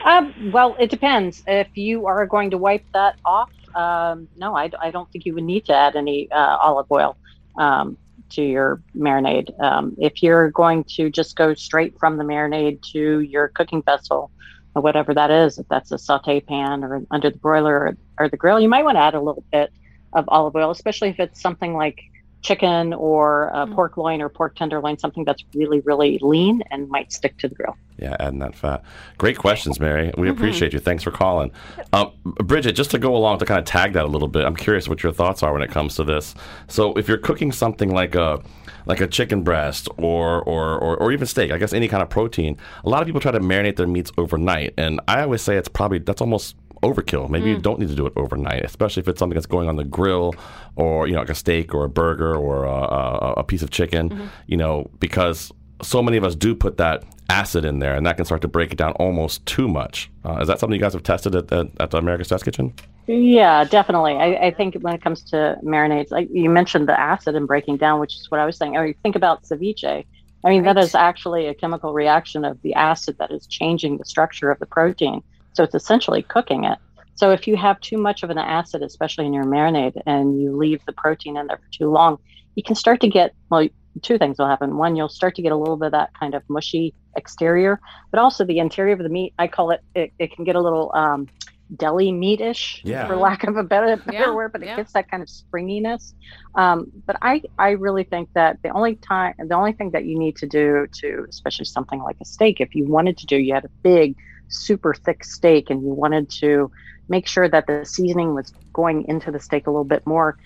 Um, 0.04 0.52
well, 0.52 0.76
it 0.80 0.90
depends. 0.90 1.44
If 1.48 1.76
you 1.78 2.08
are 2.08 2.26
going 2.26 2.52
to 2.52 2.58
wipe 2.58 2.86
that 2.94 3.16
off, 3.26 3.50
um, 3.76 4.28
no, 4.38 4.56
I, 4.56 4.70
I 4.82 4.92
don't 4.92 5.10
think 5.12 5.26
you 5.26 5.34
would 5.34 5.44
need 5.44 5.66
to 5.66 5.74
add 5.74 5.96
any 5.96 6.30
uh, 6.32 6.58
olive 6.62 6.88
oil 6.92 7.18
um, 7.58 7.98
to 8.32 8.44
your 8.44 8.82
marinade. 8.96 9.58
Um, 9.62 9.96
if 9.98 10.22
you're 10.22 10.52
going 10.52 10.84
to 10.96 11.10
just 11.10 11.36
go 11.36 11.54
straight 11.54 11.98
from 12.00 12.18
the 12.18 12.24
marinade 12.24 12.82
to 12.92 13.22
your 13.22 13.48
cooking 13.50 13.82
vessel, 13.82 14.32
or 14.76 14.82
whatever 14.82 15.14
that 15.14 15.32
is, 15.32 15.60
if 15.60 15.68
that's 15.68 15.92
a 15.92 15.98
saute 15.98 16.42
pan 16.42 16.84
or 16.84 17.04
under 17.12 17.30
the 17.30 17.38
broiler 17.38 17.76
or, 17.76 17.98
or 18.20 18.30
the 18.30 18.38
grill, 18.38 18.60
you 18.60 18.70
might 18.70 18.84
want 18.84 18.96
to 18.96 19.02
add 19.02 19.14
a 19.14 19.22
little 19.22 19.44
bit 19.52 19.72
of 20.14 20.26
olive 20.28 20.56
oil, 20.56 20.72
especially 20.72 21.10
if 21.10 21.20
it's 21.20 21.42
something 21.42 21.74
like 21.74 22.00
chicken 22.44 22.94
or 22.94 23.54
uh, 23.56 23.66
pork 23.68 23.98
loin 23.98 24.22
or 24.22 24.30
pork 24.30 24.56
tenderloin, 24.56 24.98
something 24.98 25.24
that's 25.24 25.44
really, 25.56 25.80
really 25.82 26.20
lean 26.22 26.62
and 26.70 26.88
might 26.90 27.12
stick 27.12 27.38
to 27.40 27.48
the 27.48 27.56
grill. 27.56 27.76
Yeah, 27.98 28.16
adding 28.20 28.40
that 28.40 28.56
fat. 28.56 28.84
Great 29.18 29.38
questions, 29.38 29.80
Mary. 29.80 30.12
We 30.18 30.30
appreciate 30.30 30.74
you. 30.74 30.80
Thanks 30.80 31.04
for 31.04 31.12
calling. 31.12 31.52
Um, 31.94 32.12
Bridget, 32.24 32.74
just 32.74 32.92
to 32.92 33.00
go 33.00 33.16
along 33.16 33.40
to 33.40 33.46
kind 33.46 33.60
of 33.60 33.66
tag 33.66 33.94
that 33.94 34.04
a 34.04 34.08
little 34.08 34.28
bit, 34.28 34.46
I'm 34.46 34.56
curious 34.56 34.90
what 34.90 35.04
your 35.04 35.14
thoughts 35.14 35.42
are 35.42 35.54
when 35.54 35.62
it 35.62 35.72
comes 35.72 35.96
to 35.96 36.04
this. 36.04 36.36
So, 36.68 36.94
if 36.94 37.08
you're 37.08 37.18
cooking 37.18 37.52
something 37.52 37.92
like 37.92 38.16
a 38.16 38.44
like 38.86 39.02
a 39.02 39.08
chicken 39.08 39.44
breast 39.44 39.88
or, 39.98 40.42
or, 40.44 40.78
or, 40.78 40.98
or 40.98 41.12
even 41.12 41.28
steak, 41.28 41.52
I 41.52 41.58
guess 41.58 41.74
any 41.74 41.88
kind 41.88 42.04
of 42.04 42.10
protein, 42.10 42.58
a 42.84 42.90
lot 42.90 43.02
of 43.02 43.06
people 43.06 43.22
try 43.22 43.32
to 43.32 43.40
marinate 43.40 43.78
their 43.78 43.88
meats 43.88 44.12
overnight. 44.18 44.74
And 44.78 45.00
I 45.08 45.22
always 45.22 45.42
say 45.42 45.56
it's 45.56 45.70
probably, 45.70 46.00
that's 46.00 46.22
almost 46.22 46.56
overkill. 46.84 47.30
Maybe 47.30 47.50
you 47.50 47.58
don't 47.58 47.80
need 47.80 47.90
to 47.90 47.96
do 47.96 48.06
it 48.06 48.14
overnight, 48.16 48.64
especially 48.64 49.02
if 49.02 49.08
it's 49.08 49.20
something 49.20 49.36
that's 49.36 49.46
going 49.46 49.68
on 49.70 49.76
the 49.76 49.84
grill 49.84 50.36
or, 50.76 51.08
you 51.08 51.14
know, 51.14 51.20
like 51.20 51.30
a 51.30 51.36
steak 51.36 51.74
or 51.74 51.84
a 51.86 51.90
burger 51.90 52.36
or 52.36 52.66
a, 52.66 52.72
a, 52.72 53.34
a 53.38 53.44
piece 53.44 53.62
of 53.62 53.70
chicken, 53.72 54.30
you 54.48 54.58
know, 54.58 54.90
because 55.00 55.52
so 55.82 56.02
many 56.02 56.18
of 56.18 56.24
us 56.24 56.36
do 56.36 56.56
put 56.56 56.78
that 56.78 57.04
acid 57.30 57.66
in 57.66 57.80
there 57.80 57.96
and 57.96 58.06
that 58.06 58.16
can 58.18 58.26
start 58.26 58.42
to 58.42 58.48
break 58.48 58.72
it 58.72 58.78
down 58.78 58.92
almost 58.94 59.46
too 59.46 59.68
much. 59.68 60.10
Uh, 60.26 60.38
is 60.42 60.48
that 60.48 60.60
something 60.60 60.76
you 60.76 60.82
guys 60.82 60.94
have 60.94 61.04
tested 61.04 61.36
at, 61.36 61.52
at, 61.52 61.68
at 61.80 61.90
the 61.92 61.98
America's 61.98 62.28
Test 62.28 62.46
Kitchen? 62.46 62.74
Yeah, 63.08 63.66
definitely. 63.66 64.14
I, 64.14 64.48
I 64.48 64.52
think 64.52 64.76
when 64.76 64.94
it 64.94 65.02
comes 65.02 65.24
to 65.32 65.58
marinades, 65.64 66.12
like 66.12 66.30
you 66.32 66.50
mentioned 66.50 66.88
the 66.88 66.98
acid 67.00 67.36
and 67.36 67.48
breaking 67.48 67.78
down, 67.78 68.00
which 68.00 68.16
is 68.16 68.32
what 68.32 68.40
I 68.40 68.46
was 68.46 68.58
saying. 68.58 68.78
Or 68.78 68.86
you 68.86 68.94
think 69.04 69.16
about 69.16 69.44
ceviche. 69.44 70.06
I 70.46 70.50
mean, 70.50 70.64
that 70.64 70.76
Right. 70.76 70.84
is 70.84 70.96
actually 70.96 71.48
a 71.48 71.54
chemical 71.54 71.94
reaction 71.94 72.46
of 72.46 72.62
the 72.62 72.74
acid 72.76 73.18
that 73.20 73.32
is 73.32 73.48
changing 73.48 73.98
the 73.98 74.06
structure 74.06 74.52
of 74.52 74.60
the 74.60 74.66
protein. 74.66 75.22
So 75.54 75.64
it's 75.64 75.76
essentially 75.76 76.24
cooking 76.24 76.64
it. 76.66 76.78
So 77.16 77.32
if 77.32 77.48
you 77.48 77.56
have 77.58 77.80
too 77.80 77.98
much 77.98 78.24
of 78.24 78.30
an 78.32 78.38
acid, 78.40 78.82
especially 78.82 79.26
in 79.28 79.34
your 79.34 79.46
marinade, 79.46 80.02
and 80.06 80.42
you 80.42 80.56
leave 80.56 80.82
the 80.88 80.94
protein 80.94 81.38
in 81.38 81.48
there 81.48 81.58
for 81.58 81.78
too 81.78 81.92
long, 81.92 82.18
you 82.56 82.64
can 82.64 82.76
start 82.76 83.02
to 83.02 83.08
get, 83.08 83.34
well, 83.50 83.68
two 84.02 84.18
things 84.18 84.40
will 84.40 84.48
happen. 84.48 84.78
One, 84.78 84.96
you'll 84.96 85.10
start 85.10 85.36
to 85.36 85.44
get 85.44 85.52
a 85.52 85.56
little 85.56 85.78
bit 85.78 85.88
of 85.88 85.92
that 85.92 86.10
kind 86.20 86.34
of 86.34 86.42
mushy 86.50 86.96
exterior, 87.16 87.80
but 88.12 88.20
also 88.20 88.44
the 88.44 88.58
interior 88.58 88.94
of 88.94 89.00
the 89.00 89.10
meat, 89.10 89.34
I 89.38 89.48
call 89.48 89.70
it, 89.72 89.82
it, 89.94 90.12
it 90.18 90.36
can 90.36 90.44
get 90.44 90.56
a 90.56 90.62
little 90.62 90.92
um, 90.96 91.28
deli 91.76 92.12
meatish, 92.12 92.80
Yeah. 92.84 93.06
for 93.06 93.16
lack 93.16 93.44
of 93.44 93.58
a 93.58 93.64
better, 93.64 93.96
better 93.98 94.18
Yeah, 94.18 94.34
word, 94.34 94.52
but 94.52 94.64
it 94.64 94.68
yeah. 94.68 94.76
gets 94.78 94.94
that 94.94 95.10
kind 95.10 95.22
of 95.22 95.30
springiness. 95.30 96.16
Um, 96.56 96.92
but 97.06 97.18
I, 97.22 97.44
I 97.60 97.72
really 97.72 98.04
think 98.04 98.30
that 98.34 98.58
the 98.64 98.70
only 98.70 98.96
time, 98.96 99.36
the 99.38 99.56
only 99.56 99.74
thing 99.74 99.92
that 99.92 100.06
you 100.06 100.18
need 100.18 100.36
to 100.38 100.48
do 100.48 100.88
to, 101.02 101.26
especially 101.30 101.66
something 101.66 102.02
like 102.02 102.18
a 102.22 102.26
steak, 102.26 102.60
if 102.60 102.74
you 102.74 102.88
wanted 102.88 103.18
to 103.20 103.28
do, 103.28 103.38
you 103.38 103.54
had 103.54 103.66
a 103.66 103.72
big, 103.84 104.16
super 104.48 104.94
thick 104.94 105.24
steak 105.24 105.70
and 105.70 105.82
you 105.82 105.90
wanted 105.90 106.30
to 106.30 106.72
make 107.10 107.28
sure 107.28 107.50
that 107.50 107.68
the 107.68 107.86
seasoning 107.86 108.34
was 108.34 108.54
going 108.72 109.06
into 109.08 109.32
the 109.32 109.40
steak 109.40 109.68
a 109.68 109.70
little 109.70 109.84
bit 109.84 110.06
more, 110.06 110.38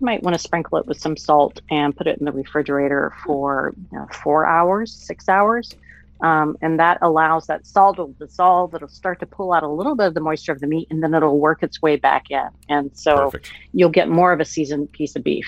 you 0.00 0.04
might 0.04 0.22
want 0.22 0.34
to 0.34 0.38
sprinkle 0.38 0.78
it 0.78 0.86
with 0.86 0.98
some 0.98 1.16
salt 1.16 1.60
and 1.70 1.96
put 1.96 2.06
it 2.06 2.18
in 2.18 2.24
the 2.24 2.32
refrigerator 2.32 3.12
for 3.24 3.74
you 3.92 3.98
know, 3.98 4.06
four 4.22 4.46
hours, 4.46 4.92
six 4.92 5.28
hours. 5.28 5.74
Um, 6.22 6.56
and 6.62 6.80
that 6.80 6.98
allows 7.02 7.46
that 7.46 7.66
salt 7.66 7.98
will 7.98 8.14
dissolve. 8.18 8.74
It'll 8.74 8.88
start 8.88 9.20
to 9.20 9.26
pull 9.26 9.52
out 9.52 9.62
a 9.62 9.68
little 9.68 9.94
bit 9.94 10.06
of 10.06 10.14
the 10.14 10.20
moisture 10.20 10.52
of 10.52 10.60
the 10.60 10.66
meat, 10.66 10.88
and 10.90 11.02
then 11.02 11.12
it'll 11.12 11.38
work 11.38 11.62
its 11.62 11.82
way 11.82 11.96
back 11.96 12.30
in. 12.30 12.48
And 12.70 12.90
so 12.94 13.16
Perfect. 13.30 13.52
you'll 13.72 13.90
get 13.90 14.08
more 14.08 14.32
of 14.32 14.40
a 14.40 14.44
seasoned 14.44 14.92
piece 14.92 15.14
of 15.14 15.22
beef. 15.22 15.46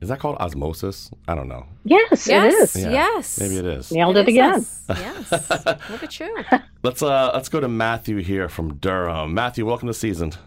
Is 0.00 0.08
that 0.10 0.20
called 0.20 0.36
osmosis? 0.36 1.10
I 1.26 1.34
don't 1.34 1.48
know. 1.48 1.66
Yes, 1.84 2.28
it 2.28 2.32
Yes, 2.32 2.76
is. 2.76 2.82
Yeah, 2.84 2.90
yes. 2.90 3.40
Maybe 3.40 3.56
it 3.56 3.66
is. 3.66 3.90
Nailed 3.90 4.16
It 4.16 4.20
it, 4.20 4.28
is 4.28 4.34
again. 4.34 4.54
us. 4.54 4.84
Yes. 4.88 5.32
Look 5.90 6.02
at 6.04 6.20
you. 6.20 6.44
Let's 6.84 7.02
uh 7.02 7.32
let's 7.34 7.48
go 7.48 7.58
to 7.58 7.68
Matthew 7.68 8.18
here 8.18 8.48
from 8.48 8.74
Durham. 8.76 9.34
Matthew, 9.34 9.66
welcome 9.66 9.88
to 9.88 9.94
Seasoned. 9.94 10.38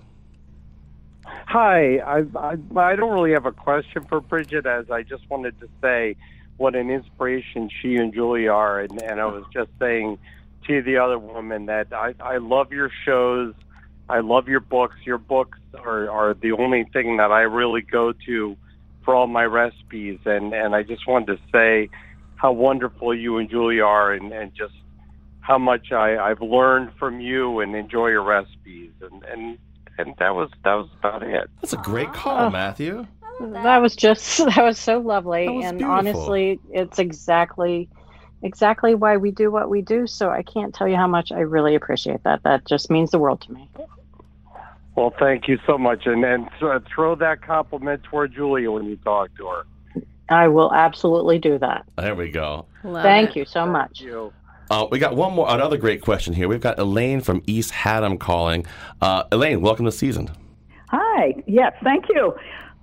Hi, 1.26 1.98
I, 1.98 2.24
I 2.40 2.58
I 2.78 2.96
don't 2.96 3.12
really 3.14 3.34
have 3.34 3.46
a 3.46 3.52
question 3.52 4.06
for 4.08 4.22
Bridget, 4.22 4.66
as 4.66 4.90
I 4.90 5.04
just 5.04 5.30
wanted 5.30 5.60
to 5.60 5.68
say 5.82 6.16
what 6.58 6.76
an 6.76 6.90
inspiration 6.90 7.70
she 7.82 7.96
and 7.96 8.14
Julie 8.14 8.48
are, 8.48 8.80
and, 8.80 9.02
and 9.02 9.20
I 9.20 9.26
was 9.26 9.44
just 9.54 9.70
saying 9.80 10.18
to 10.68 10.82
the 10.82 10.98
other 10.98 11.20
woman 11.20 11.66
that 11.66 11.92
I 11.92 12.16
I 12.22 12.38
love 12.38 12.72
your 12.72 12.90
shows, 13.06 13.54
I 14.08 14.22
love 14.22 14.48
your 14.48 14.62
books. 14.62 14.96
Your 15.06 15.18
books 15.18 15.60
are 15.78 16.10
are 16.10 16.34
the 16.34 16.54
only 16.54 16.86
thing 16.94 17.18
that 17.18 17.32
I 17.32 17.42
really 17.42 17.82
go 17.82 18.14
to 18.26 18.56
for 19.04 19.16
all 19.16 19.28
my 19.28 19.46
recipes, 19.46 20.20
and 20.26 20.54
and 20.54 20.76
I 20.76 20.84
just 20.84 21.08
wanted 21.08 21.38
to 21.38 21.44
say 21.52 21.90
how 22.36 22.52
wonderful 22.52 23.14
you 23.16 23.38
and 23.38 23.50
Julie 23.50 23.82
are, 23.82 24.12
and 24.14 24.32
and 24.32 24.54
just 24.54 24.74
how 25.42 25.58
much 25.58 25.92
I, 25.92 26.18
I've 26.18 26.42
learned 26.42 26.92
from 26.98 27.20
you 27.20 27.60
and 27.60 27.76
enjoy 27.76 28.08
your 28.08 28.24
recipes, 28.24 28.92
and 29.02 29.24
and 29.24 29.58
and 29.98 30.16
that 30.20 30.36
was 30.36 30.50
that 30.64 30.74
was 30.76 30.90
about 31.00 31.24
it. 31.24 31.50
That's 31.62 31.74
a 31.74 31.78
great 31.78 32.12
call, 32.14 32.48
oh. 32.48 32.50
Matthew. 32.50 33.08
That 33.40 33.78
was 33.78 33.96
just 33.96 34.38
that 34.46 34.64
was 34.64 34.78
so 34.78 35.00
lovely, 35.00 35.48
That 35.48 35.54
was 35.54 35.66
and 35.66 35.78
beautiful. 35.80 35.98
honestly, 35.98 36.60
it's 36.72 37.00
exactly 37.00 37.90
exactly 38.44 38.96
why 38.96 39.18
we 39.18 39.32
do 39.32 39.52
what 39.52 39.70
we 39.70 39.82
do. 39.82 40.08
So 40.08 40.30
I 40.30 40.44
can't 40.44 40.74
tell 40.74 40.88
you 40.88 40.96
how 40.96 41.08
much 41.08 41.32
I 41.32 41.40
really 41.40 41.76
appreciate 41.76 42.24
that. 42.24 42.44
That 42.44 42.66
just 42.66 42.90
means 42.90 43.12
the 43.12 43.20
world 43.20 43.42
to 43.42 43.52
me. 43.54 43.70
Well, 44.96 45.14
thank 45.18 45.48
you 45.48 45.58
so 45.66 45.78
much, 45.78 46.06
and 46.06 46.24
and 46.24 46.50
uh, 46.62 46.80
throw 46.94 47.16
that 47.16 47.42
compliment 47.42 48.04
toward 48.04 48.34
Julia 48.34 48.72
when 48.72 48.86
you 48.86 48.98
talk 48.98 49.30
to 49.38 49.48
her. 49.48 49.66
I 50.30 50.48
will 50.48 50.74
absolutely 50.74 51.40
do 51.40 51.58
that. 51.60 51.86
There 51.98 52.16
we 52.16 52.30
go. 52.30 52.66
Love 52.84 53.04
Thank 53.04 53.32
it. 53.32 53.36
you 53.38 53.46
so 53.46 53.66
much. 53.66 54.00
You. 54.00 54.34
Uh, 54.70 54.88
we 54.90 55.00
got 55.00 55.16
one 55.16 55.34
more, 55.34 55.50
another 55.50 55.76
great 55.78 56.02
question 56.02 56.34
here. 56.34 56.48
We've 56.48 56.62
got 56.62 56.80
Elaine 56.80 57.20
from 57.20 57.44
East 57.46 57.72
Haddam 57.72 58.18
calling. 58.18 58.66
Uh, 59.02 59.24
Elaine, 59.32 59.62
welcome 59.62 59.86
to 59.86 59.92
Seasoned. 59.92 60.32
Hi. 60.88 61.36
Yes, 61.48 61.74
thank 61.84 62.06
you. 62.08 62.34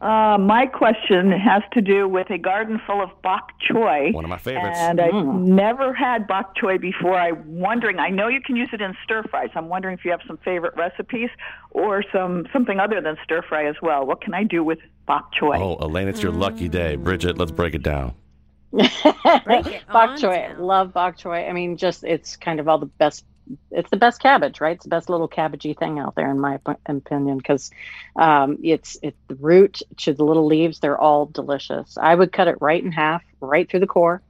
Uh, 0.01 0.38
my 0.38 0.64
question 0.66 1.32
has 1.32 1.62
to 1.72 1.80
do 1.80 2.07
with 2.09 2.30
a 2.30 2.38
garden 2.38 2.80
full 2.86 3.03
of 3.03 3.11
bok 3.20 3.51
choy. 3.68 4.12
One 4.12 4.24
of 4.24 4.30
my 4.30 4.38
favorites. 4.38 4.78
And 4.78 5.01
I've 5.01 5.12
Mm. 5.12 5.40
never 5.46 5.92
had 5.92 6.28
bok 6.28 6.55
choy 6.57 6.80
before. 6.80 7.16
I'm 7.18 7.59
wondering. 7.59 7.99
I 7.99 8.09
know 8.09 8.28
you 8.28 8.40
can 8.40 8.55
use 8.55 8.68
it 8.72 8.80
in 8.80 8.94
stir 9.03 9.24
fries. 9.24 9.51
I'm 9.57 9.68
wondering 9.68 9.94
if 9.94 10.05
you 10.05 10.12
have 10.12 10.20
some 10.26 10.36
favorite 10.38 10.76
recipes 10.76 11.30
or 11.72 12.05
some 12.12 12.46
something 12.53 12.78
other 12.78 13.01
than 13.01 13.16
stir 13.24 13.42
fry 13.42 13.66
as 13.66 13.74
well. 13.82 14.07
What 14.07 14.20
can 14.20 14.34
I 14.34 14.44
do 14.44 14.62
with 14.62 14.78
bok 15.07 15.32
choy? 15.34 15.59
Oh, 15.59 15.76
Elaine, 15.84 16.07
it's 16.07 16.22
your 16.22 16.32
lucky 16.32 16.68
day. 16.68 16.94
Bridget, 16.94 17.36
let's 17.36 17.51
break 17.51 17.74
it 17.74 17.82
down. 17.82 18.14
it 18.72 19.82
bok 19.90 20.11
choy, 20.18 20.49
down. 20.49 20.61
love 20.61 20.92
bok 20.92 21.16
choy. 21.18 21.49
I 21.49 21.53
mean, 21.53 21.76
just 21.76 22.05
it's 22.05 22.36
kind 22.36 22.61
of 22.61 22.68
all 22.68 22.78
the 22.78 22.86
best. 22.86 23.24
It's 23.70 23.90
the 23.90 23.96
best 23.96 24.20
cabbage, 24.20 24.61
right? 24.61 24.76
It's 24.76 24.84
the 24.84 24.90
best 24.90 25.09
little 25.09 25.28
cabbagey 25.28 25.78
thing 25.78 25.99
out 25.99 26.14
there, 26.14 26.30
in 26.30 26.40
my 26.40 26.59
opinion, 26.86 27.38
because 27.38 27.70
um, 28.16 28.59
it's 28.62 28.99
it's 29.03 29.18
the 29.28 29.34
root 29.36 29.82
to 29.99 30.12
the 30.12 30.24
little 30.24 30.46
leaves. 30.46 30.80
They're 30.80 30.99
all 30.99 31.26
delicious. 31.26 31.96
I 32.01 32.14
would 32.14 32.32
cut 32.32 32.49
it 32.49 32.57
right 32.61 32.82
in 32.82 32.92
half, 32.92 33.22
right 33.40 33.68
through 33.68 33.80
the 33.80 33.86
core. 33.86 34.22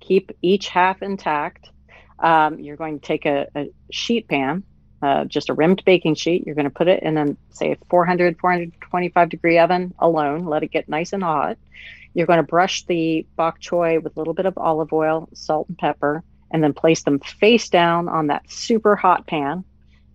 Keep 0.00 0.32
each 0.42 0.68
half 0.68 1.02
intact. 1.02 1.70
Um, 2.18 2.58
you're 2.60 2.76
going 2.76 3.00
to 3.00 3.06
take 3.06 3.26
a, 3.26 3.48
a 3.54 3.70
sheet 3.90 4.28
pan, 4.28 4.62
uh, 5.02 5.24
just 5.24 5.50
a 5.50 5.54
rimmed 5.54 5.84
baking 5.84 6.14
sheet. 6.14 6.46
You're 6.46 6.54
going 6.54 6.64
to 6.64 6.70
put 6.70 6.88
it 6.88 7.02
in 7.02 7.16
a 7.16 7.36
say 7.50 7.72
a 7.72 7.76
400 7.90 8.38
425 8.38 9.28
degree 9.28 9.58
oven 9.58 9.94
alone. 9.98 10.46
Let 10.46 10.62
it 10.62 10.70
get 10.70 10.88
nice 10.88 11.12
and 11.12 11.22
hot. 11.22 11.58
You're 12.14 12.26
going 12.26 12.38
to 12.38 12.44
brush 12.44 12.84
the 12.84 13.26
bok 13.36 13.60
choy 13.60 14.00
with 14.00 14.16
a 14.16 14.20
little 14.20 14.34
bit 14.34 14.46
of 14.46 14.56
olive 14.56 14.92
oil, 14.92 15.28
salt, 15.34 15.68
and 15.68 15.76
pepper, 15.76 16.22
and 16.54 16.62
then 16.62 16.72
place 16.72 17.02
them 17.02 17.18
face 17.18 17.68
down 17.68 18.08
on 18.08 18.28
that 18.28 18.48
super 18.50 18.94
hot 18.94 19.26
pan 19.26 19.64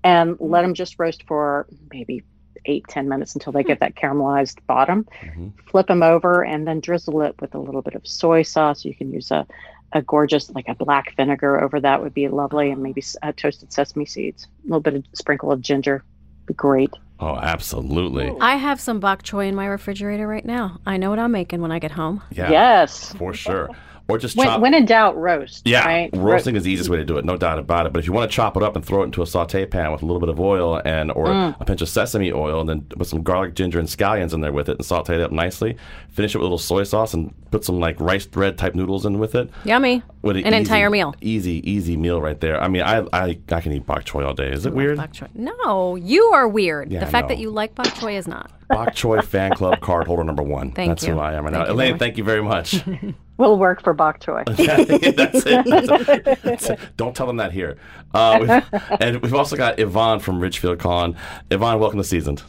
and 0.06 0.38
let 0.40 0.62
them 0.62 0.74
just 0.74 0.98
roast 0.98 1.22
for 1.28 1.68
maybe 1.92 2.24
eight, 2.66 2.86
ten 2.88 3.10
minutes 3.10 3.36
until 3.36 3.52
they 3.52 3.62
get 3.64 3.82
that 3.82 3.96
caramelized 3.96 4.58
bottom. 4.66 5.06
Mhm. 5.22 5.52
Flip 5.70 5.88
them 5.88 6.02
over 6.02 6.44
and 6.46 6.66
then 6.66 6.80
drizzle 6.80 7.22
it 7.24 7.36
with 7.42 7.54
a 7.56 7.60
little 7.60 7.82
bit 7.82 7.94
of 7.96 8.08
soy 8.08 8.42
sauce. 8.42 8.86
You 8.86 8.96
can 8.96 9.12
use 9.12 9.32
a, 9.32 9.46
a 9.92 10.02
gorgeous, 10.02 10.50
like 10.52 10.70
a 10.70 10.76
black 10.76 11.14
vinegar 11.18 11.62
over 11.62 11.80
that 11.82 12.02
would 12.02 12.14
be 12.14 12.28
lovely, 12.30 12.70
and 12.72 12.82
maybe 12.82 13.02
s- 13.02 13.18
uh, 13.22 13.34
toasted 13.36 13.74
sesame 13.74 14.06
seeds, 14.06 14.48
a 14.64 14.68
little 14.68 14.80
bit 14.80 14.94
of 14.96 15.04
sprinkle 15.14 15.52
of 15.52 15.60
ginger. 15.62 16.04
Be 16.46 16.54
great. 16.54 16.92
Oh, 17.20 17.36
absolutely. 17.36 18.32
I 18.40 18.56
have 18.56 18.80
some 18.80 19.02
bok 19.02 19.24
choy 19.24 19.48
in 19.50 19.56
my 19.56 19.66
refrigerator 19.66 20.26
right 20.28 20.46
now. 20.46 20.80
I 20.86 20.96
know 20.96 21.10
what 21.10 21.20
I'm 21.20 21.32
making 21.34 21.62
when 21.62 21.72
I 21.74 21.80
get 21.80 21.92
home. 21.92 22.22
Yeah, 22.32 22.50
Yes. 22.50 23.14
for 23.14 23.34
sure. 23.34 23.70
Or 24.10 24.18
just 24.18 24.36
When, 24.36 24.48
chop. 24.48 24.60
when 24.62 24.74
in 24.74 24.86
doubt, 24.86 25.16
roast. 25.18 25.68
yeah, 25.68 25.86
right? 25.86 26.10
roasting 26.14 26.56
is 26.56 26.64
the 26.64 26.72
easiest 26.72 26.90
way 26.90 26.98
to 26.98 27.06
do 27.06 27.18
it, 27.18 27.26
no 27.26 27.38
doubt 27.38 27.60
about 27.60 27.86
it. 27.86 27.94
But 27.94 28.00
if 28.00 28.08
you 28.08 28.14
want 28.14 28.30
to 28.30 28.36
chop 28.36 28.58
it 28.58 28.64
up 28.64 28.76
and 28.76 28.84
throw 28.84 29.02
it 29.04 29.06
into 29.06 29.22
a 29.22 29.28
saute 29.28 29.66
pan 29.68 29.92
with 29.92 30.02
a 30.02 30.06
little 30.06 30.20
bit 30.20 30.30
of 30.30 30.40
oil 30.40 30.82
and 30.84 31.12
or 31.12 31.28
Mm. 31.28 31.56
a 31.62 31.66
pinch 31.66 31.82
of 31.82 31.90
sesame 31.90 32.32
oil, 32.34 32.60
and 32.60 32.68
then 32.68 32.82
put 32.82 33.08
some 33.08 33.22
garlic, 33.22 33.54
ginger, 33.54 33.78
and 33.80 33.88
scallions 33.88 34.34
in 34.34 34.42
there 34.42 34.52
with 34.52 34.68
it, 34.68 34.78
and 34.78 34.86
saute 34.86 35.14
it 35.16 35.22
up 35.22 35.32
nicely. 35.32 35.78
Finish 36.10 36.34
it 36.34 36.40
with 36.40 36.42
a 36.44 36.46
little 36.46 36.58
soy 36.58 36.84
sauce 36.84 37.14
and 37.14 37.34
put 37.52 37.64
some 37.64 37.80
like 37.80 38.00
rice 38.02 38.26
bread 38.26 38.58
type 38.58 38.74
noodles 38.76 39.06
in 39.06 39.20
with 39.20 39.36
it. 39.36 39.50
Yummy. 39.64 40.02
What 40.22 40.36
An 40.36 40.54
entire 40.54 40.90
meal. 40.90 41.14
Easy, 41.22 41.62
easy 41.70 41.96
meal 41.96 42.20
right 42.22 42.40
there. 42.42 42.62
I 42.62 42.68
mean, 42.68 42.82
I 42.82 43.06
I, 43.14 43.38
I 43.52 43.62
can 43.62 43.72
eat 43.74 43.86
bok 43.86 44.04
choy 44.06 44.26
all 44.26 44.34
day. 44.34 44.50
Is 44.52 44.66
it 44.66 44.74
weird? 44.74 44.98
Bok 44.98 45.14
choy. 45.14 45.28
No, 45.36 45.96
you 45.96 46.24
are 46.34 46.48
weird. 46.48 46.92
Yeah, 46.92 47.02
the 47.02 47.08
I 47.08 47.10
fact 47.12 47.28
that 47.30 47.38
you 47.38 47.52
like 47.52 47.76
bok 47.76 47.88
choy 47.88 48.18
is 48.18 48.28
not. 48.28 48.52
Bok 48.70 48.90
choy 48.94 49.24
fan 49.24 49.52
club 49.52 49.82
card 49.82 50.08
holder 50.08 50.24
number 50.24 50.44
one. 50.44 50.72
Thank 50.72 50.90
That's 50.90 51.04
you. 51.04 51.14
who 51.14 51.20
I 51.20 51.34
am 51.34 51.46
right 51.46 51.54
Thank 51.54 51.68
now. 51.68 51.74
Elaine, 51.74 51.98
thank 51.98 52.18
you 52.18 52.24
very 52.24 52.44
much. 52.44 52.84
We'll 53.40 53.58
work 53.58 53.82
for 53.82 53.94
bok 53.94 54.20
choy. 54.20 54.44
That's 55.16 55.46
it. 55.46 56.44
That's 56.44 56.70
it. 56.70 56.80
Don't 56.98 57.16
tell 57.16 57.26
them 57.26 57.38
that 57.38 57.54
here. 57.54 57.78
Uh, 58.14 58.38
we've, 58.42 58.82
and 59.00 59.22
we've 59.22 59.34
also 59.34 59.56
got 59.56 59.80
Yvonne 59.80 60.20
from 60.20 60.42
Richfield 60.42 60.78
calling. 60.80 61.16
Yvonne, 61.50 61.80
welcome 61.80 62.00
to 62.00 62.04
Seasoned. 62.04 62.44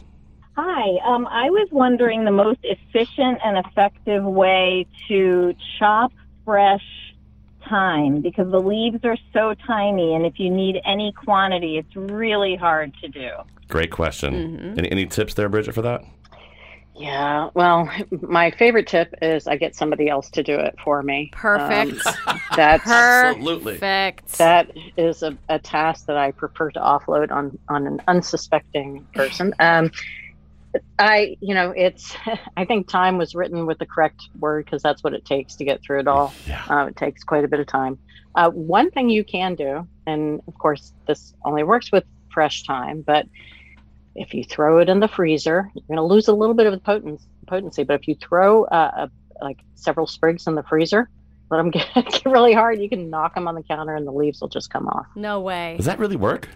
Hi. 0.57 0.97
Um, 1.05 1.27
I 1.27 1.49
was 1.49 1.69
wondering 1.71 2.25
the 2.25 2.31
most 2.31 2.59
efficient 2.63 3.39
and 3.41 3.65
effective 3.65 4.25
way 4.25 4.85
to 5.07 5.55
chop 5.79 6.11
fresh 6.43 6.83
thyme 7.69 8.21
because 8.21 8.49
the 8.51 8.59
leaves 8.59 8.99
are 9.03 9.17
so 9.33 9.53
tiny, 9.65 10.13
and 10.13 10.25
if 10.25 10.39
you 10.39 10.49
need 10.49 10.81
any 10.85 11.11
quantity, 11.13 11.77
it's 11.77 11.95
really 11.95 12.55
hard 12.55 12.93
to 13.01 13.07
do. 13.07 13.29
Great 13.67 13.91
question. 13.91 14.33
Mm-hmm. 14.33 14.79
Any, 14.79 14.91
any 14.91 15.05
tips 15.05 15.33
there, 15.33 15.49
Bridget, 15.49 15.73
for 15.73 15.81
that? 15.81 16.03
Yeah, 17.01 17.49
well, 17.53 17.89
my 18.21 18.51
favorite 18.51 18.85
tip 18.85 19.15
is 19.21 19.47
I 19.47 19.55
get 19.55 19.75
somebody 19.75 20.09
else 20.09 20.29
to 20.31 20.43
do 20.43 20.59
it 20.59 20.75
for 20.83 21.01
me. 21.01 21.31
Perfect. 21.33 22.05
Um, 22.27 22.39
that's 22.55 22.87
Absolutely. 22.87 23.73
Perfect. 23.73 24.37
that 24.37 24.71
is 24.97 25.23
a, 25.23 25.35
a 25.49 25.57
task 25.57 26.05
that 26.07 26.17
I 26.17 26.31
prefer 26.31 26.69
to 26.71 26.79
offload 26.79 27.31
on 27.31 27.57
on 27.69 27.87
an 27.87 28.01
unsuspecting 28.07 29.07
person. 29.15 29.53
Um, 29.59 29.89
I, 30.97 31.37
you 31.41 31.53
know, 31.53 31.73
it's. 31.75 32.15
I 32.57 32.65
think 32.65 32.87
time 32.87 33.17
was 33.17 33.35
written 33.35 33.65
with 33.65 33.79
the 33.79 33.85
correct 33.85 34.29
word 34.39 34.65
because 34.65 34.81
that's 34.81 35.03
what 35.03 35.13
it 35.13 35.25
takes 35.25 35.55
to 35.55 35.65
get 35.65 35.81
through 35.81 35.99
it 35.99 36.07
all. 36.07 36.33
Yeah. 36.47 36.63
Uh, 36.69 36.85
it 36.87 36.95
takes 36.95 37.23
quite 37.23 37.43
a 37.43 37.47
bit 37.47 37.59
of 37.59 37.67
time. 37.67 37.97
Uh, 38.35 38.49
one 38.49 38.91
thing 38.91 39.09
you 39.09 39.23
can 39.23 39.55
do, 39.55 39.87
and 40.07 40.41
of 40.47 40.57
course, 40.57 40.93
this 41.07 41.33
only 41.43 41.63
works 41.63 41.91
with 41.91 42.05
fresh 42.31 42.63
thyme, 42.63 43.01
but 43.01 43.27
if 44.15 44.33
you 44.33 44.43
throw 44.43 44.79
it 44.79 44.89
in 44.89 44.99
the 44.99 45.07
freezer, 45.07 45.69
you're 45.73 45.83
going 45.87 45.97
to 45.97 46.03
lose 46.03 46.27
a 46.27 46.33
little 46.33 46.55
bit 46.55 46.65
of 46.65 46.73
the 46.73 46.79
poten- 46.79 47.21
potency. 47.47 47.83
But 47.83 47.99
if 47.99 48.07
you 48.07 48.15
throw 48.15 48.65
uh, 48.65 49.07
a, 49.41 49.43
like 49.43 49.59
several 49.75 50.07
sprigs 50.07 50.47
in 50.47 50.55
the 50.55 50.63
freezer, 50.63 51.09
let 51.49 51.57
them 51.57 51.69
get, 51.71 51.93
get 51.93 52.25
really 52.25 52.53
hard, 52.53 52.79
you 52.79 52.89
can 52.89 53.09
knock 53.09 53.35
them 53.35 53.47
on 53.47 53.55
the 53.55 53.63
counter 53.63 53.95
and 53.95 54.07
the 54.07 54.11
leaves 54.11 54.41
will 54.41 54.49
just 54.49 54.69
come 54.69 54.87
off. 54.87 55.07
No 55.15 55.41
way. 55.41 55.75
Does 55.77 55.85
that 55.85 55.99
really 55.99 56.15
work? 56.15 56.47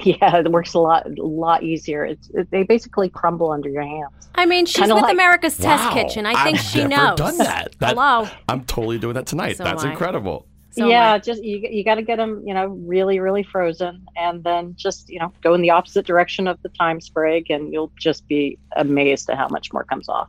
Yeah, 0.04 0.38
it 0.38 0.50
works 0.50 0.74
a 0.74 0.78
lot, 0.78 1.06
a 1.06 1.22
lot 1.22 1.62
easier. 1.62 2.04
It's 2.04 2.28
it, 2.30 2.50
they 2.50 2.62
basically 2.62 3.08
crumble 3.08 3.50
under 3.50 3.68
your 3.68 3.82
hands. 3.82 4.28
I 4.34 4.46
mean, 4.46 4.66
she's 4.66 4.76
Kinda 4.76 4.94
with 4.94 5.02
like- 5.04 5.12
America's 5.12 5.56
Test 5.56 5.84
Wow. 5.84 5.94
Kitchen. 5.94 6.26
I 6.26 6.44
think 6.44 6.58
I've 6.58 6.64
she 6.64 6.84
never 6.84 7.08
knows. 7.08 7.16
done 7.18 7.38
that. 7.38 7.74
That- 7.80 7.90
Hello. 7.96 8.28
I'm 8.48 8.64
totally 8.64 8.98
doing 8.98 9.14
that 9.14 9.26
tonight. 9.26 9.56
So 9.56 9.64
That's 9.64 9.82
am 9.82 9.88
I. 9.88 9.92
incredible. 9.92 10.46
So 10.70 10.84
am 10.84 10.90
yeah, 10.90 11.12
I. 11.14 11.18
just 11.18 11.42
you 11.42 11.58
you 11.70 11.82
got 11.82 11.96
to 11.96 12.02
get 12.02 12.16
them, 12.16 12.42
you 12.46 12.54
know, 12.54 12.66
really 12.68 13.18
really 13.20 13.42
frozen, 13.42 14.06
and 14.16 14.44
then 14.44 14.74
just 14.76 15.08
you 15.08 15.18
know 15.18 15.32
go 15.42 15.54
in 15.54 15.60
the 15.62 15.70
opposite 15.70 16.06
direction 16.06 16.46
of 16.46 16.60
the 16.62 16.68
thyme 16.78 17.00
sprig, 17.00 17.50
and 17.50 17.72
you'll 17.72 17.90
just 17.98 18.28
be 18.28 18.58
amazed 18.76 19.28
at 19.30 19.36
how 19.38 19.48
much 19.48 19.72
more 19.72 19.82
comes 19.84 20.08
off. 20.08 20.28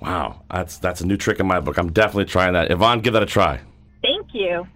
Wow, 0.00 0.42
that's 0.50 0.78
that's 0.78 1.00
a 1.00 1.06
new 1.06 1.16
trick 1.16 1.40
in 1.40 1.46
my 1.46 1.60
book. 1.60 1.78
I'm 1.78 1.92
definitely 1.92 2.26
trying 2.26 2.52
that. 2.52 2.70
Yvonne, 2.70 3.00
give 3.00 3.14
that 3.14 3.22
a 3.22 3.26
try. 3.26 3.60
Thank 4.32 4.34
you. 4.34 4.66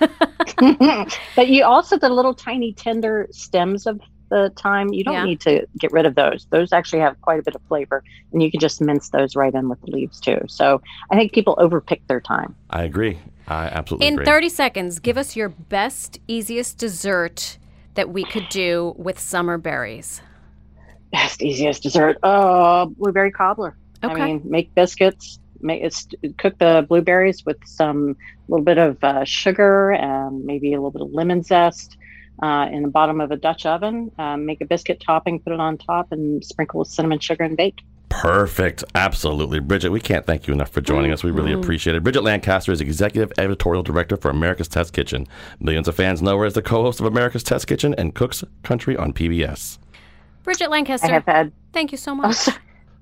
but 1.36 1.48
you 1.48 1.64
also 1.64 1.98
the 1.98 2.08
little 2.08 2.34
tiny 2.34 2.72
tender 2.72 3.28
stems 3.30 3.86
of 3.86 4.00
the 4.30 4.50
thyme. 4.56 4.92
you 4.92 5.04
don't 5.04 5.14
Yeah. 5.14 5.24
need 5.24 5.40
to 5.42 5.66
get 5.78 5.92
rid 5.92 6.06
of 6.06 6.14
those. 6.14 6.46
Those 6.50 6.72
actually 6.72 7.00
have 7.00 7.20
quite 7.20 7.38
a 7.38 7.42
bit 7.42 7.54
of 7.54 7.60
flavor, 7.68 8.02
and 8.32 8.42
you 8.42 8.50
can 8.50 8.60
just 8.60 8.80
mince 8.80 9.10
those 9.10 9.36
right 9.36 9.52
in 9.52 9.68
with 9.68 9.80
the 9.82 9.90
leaves 9.90 10.20
too. 10.20 10.40
So 10.48 10.80
I 11.10 11.16
think 11.16 11.32
people 11.32 11.54
overpick 11.56 12.00
their 12.08 12.20
thyme. 12.26 12.54
I 12.70 12.84
agree. 12.84 13.18
I 13.46 13.66
absolutely 13.66 14.06
In 14.06 14.14
agree. 14.14 14.24
30 14.24 14.48
seconds, 14.48 14.98
give 15.00 15.18
us 15.18 15.36
your 15.36 15.50
best, 15.50 16.18
easiest 16.28 16.78
dessert 16.78 17.58
that 17.94 18.08
we 18.10 18.24
could 18.24 18.48
do 18.48 18.94
with 18.96 19.18
summer 19.18 19.58
berries. 19.58 20.22
Best 21.10 21.42
easiest 21.42 21.82
dessert. 21.82 22.16
Oh, 22.22 22.86
blueberry 22.96 23.30
cobbler. 23.32 23.76
Okay. 24.02 24.14
I 24.14 24.26
mean, 24.26 24.40
make 24.44 24.74
biscuits. 24.74 25.38
Make 25.62 25.82
it's 25.82 26.06
cook 26.38 26.58
the 26.58 26.84
blueberries 26.88 27.44
with 27.46 27.58
some 27.64 28.16
little 28.48 28.64
bit 28.64 28.78
of 28.78 29.02
uh, 29.02 29.24
sugar 29.24 29.92
and 29.92 30.44
maybe 30.44 30.72
a 30.72 30.76
little 30.76 30.90
bit 30.90 31.02
of 31.02 31.12
lemon 31.12 31.42
zest 31.42 31.96
uh, 32.42 32.68
in 32.72 32.82
the 32.82 32.88
bottom 32.88 33.20
of 33.20 33.30
a 33.30 33.36
Dutch 33.36 33.64
oven. 33.66 34.10
Um, 34.18 34.46
make 34.46 34.60
a 34.60 34.64
biscuit 34.66 35.00
topping, 35.04 35.40
put 35.40 35.52
it 35.52 35.60
on 35.60 35.78
top, 35.78 36.12
and 36.12 36.44
sprinkle 36.44 36.80
with 36.80 36.88
cinnamon 36.88 37.18
sugar 37.20 37.44
and 37.44 37.56
bake. 37.56 37.82
Perfect. 38.08 38.84
Absolutely. 38.94 39.58
Bridget, 39.58 39.90
we 39.90 39.98
can't 40.00 40.26
thank 40.26 40.46
you 40.46 40.52
enough 40.52 40.68
for 40.68 40.82
joining 40.82 41.12
us. 41.12 41.24
We 41.24 41.30
really 41.30 41.52
Mhm. 41.52 41.62
appreciate 41.62 41.96
it. 41.96 42.02
Bridget 42.02 42.22
Lancaster 42.22 42.70
is 42.70 42.80
Executive 42.82 43.32
Editorial 43.38 43.82
Director 43.82 44.18
for 44.18 44.30
America's 44.30 44.68
Test 44.68 44.92
Kitchen. 44.92 45.26
Millions 45.60 45.88
of 45.88 45.94
fans 45.94 46.20
know 46.20 46.36
her 46.38 46.44
as 46.44 46.52
the 46.52 46.60
co 46.60 46.82
host 46.82 47.00
of 47.00 47.06
America's 47.06 47.42
Test 47.42 47.66
Kitchen 47.66 47.94
and 47.96 48.14
Cooks 48.14 48.44
Country 48.62 48.96
on 48.98 49.14
PBS. 49.14 49.78
Bridget 50.44 50.70
Lancaster, 50.70 51.06
I 51.06 51.12
have 51.12 51.24
had 51.24 51.52
thank 51.72 51.90
you 51.90 51.96
so 51.98 52.14
much. 52.14 52.48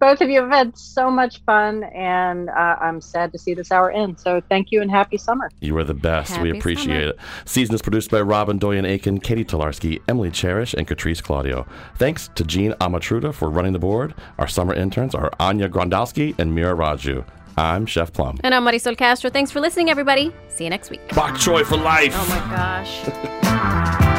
Both 0.00 0.22
of 0.22 0.30
you 0.30 0.40
have 0.40 0.50
had 0.50 0.76
so 0.78 1.10
much 1.10 1.42
fun, 1.44 1.84
and 1.84 2.48
uh, 2.48 2.76
I'm 2.80 3.02
sad 3.02 3.32
to 3.32 3.38
see 3.38 3.52
this 3.52 3.70
hour 3.70 3.90
end. 3.90 4.18
So 4.18 4.40
thank 4.48 4.72
you 4.72 4.80
and 4.80 4.90
happy 4.90 5.18
summer. 5.18 5.50
You 5.60 5.76
are 5.76 5.84
the 5.84 5.94
best. 5.94 6.40
we 6.40 6.50
appreciate 6.50 6.86
summer. 6.86 7.08
it. 7.10 7.18
Seasoned 7.44 7.74
is 7.74 7.82
produced 7.82 8.10
by 8.10 8.22
Robin 8.22 8.58
Doyen 8.58 8.86
Aiken, 8.86 9.20
Catie 9.20 9.44
Talarski, 9.44 10.00
Emily 10.08 10.30
Charash, 10.30 10.72
and 10.72 10.88
Katrice 10.88 11.22
Claudio. 11.22 11.66
Thanks 11.96 12.30
to 12.34 12.44
Jean 12.44 12.72
Amatruda 12.80 13.34
for 13.34 13.50
running 13.50 13.74
the 13.74 13.78
board. 13.78 14.14
Our 14.38 14.48
summer 14.48 14.72
interns 14.74 15.14
are 15.14 15.30
Anya 15.38 15.68
Grondowski 15.68 16.38
and 16.38 16.54
Mira 16.54 16.74
Raju. 16.74 17.24
I'm 17.58 17.84
Chef 17.84 18.10
Plum. 18.12 18.38
And 18.42 18.54
I'm 18.54 18.64
Marisol 18.64 18.96
Castro. 18.96 19.28
Thanks 19.28 19.50
for 19.50 19.60
listening, 19.60 19.90
everybody. 19.90 20.32
See 20.48 20.64
you 20.64 20.70
next 20.70 20.88
week. 20.90 21.00
Bok 21.14 21.34
choy 21.34 21.62
for 21.64 21.76
life. 21.76 22.14
Oh 22.16 22.28
my 22.28 22.38
gosh. 22.56 24.06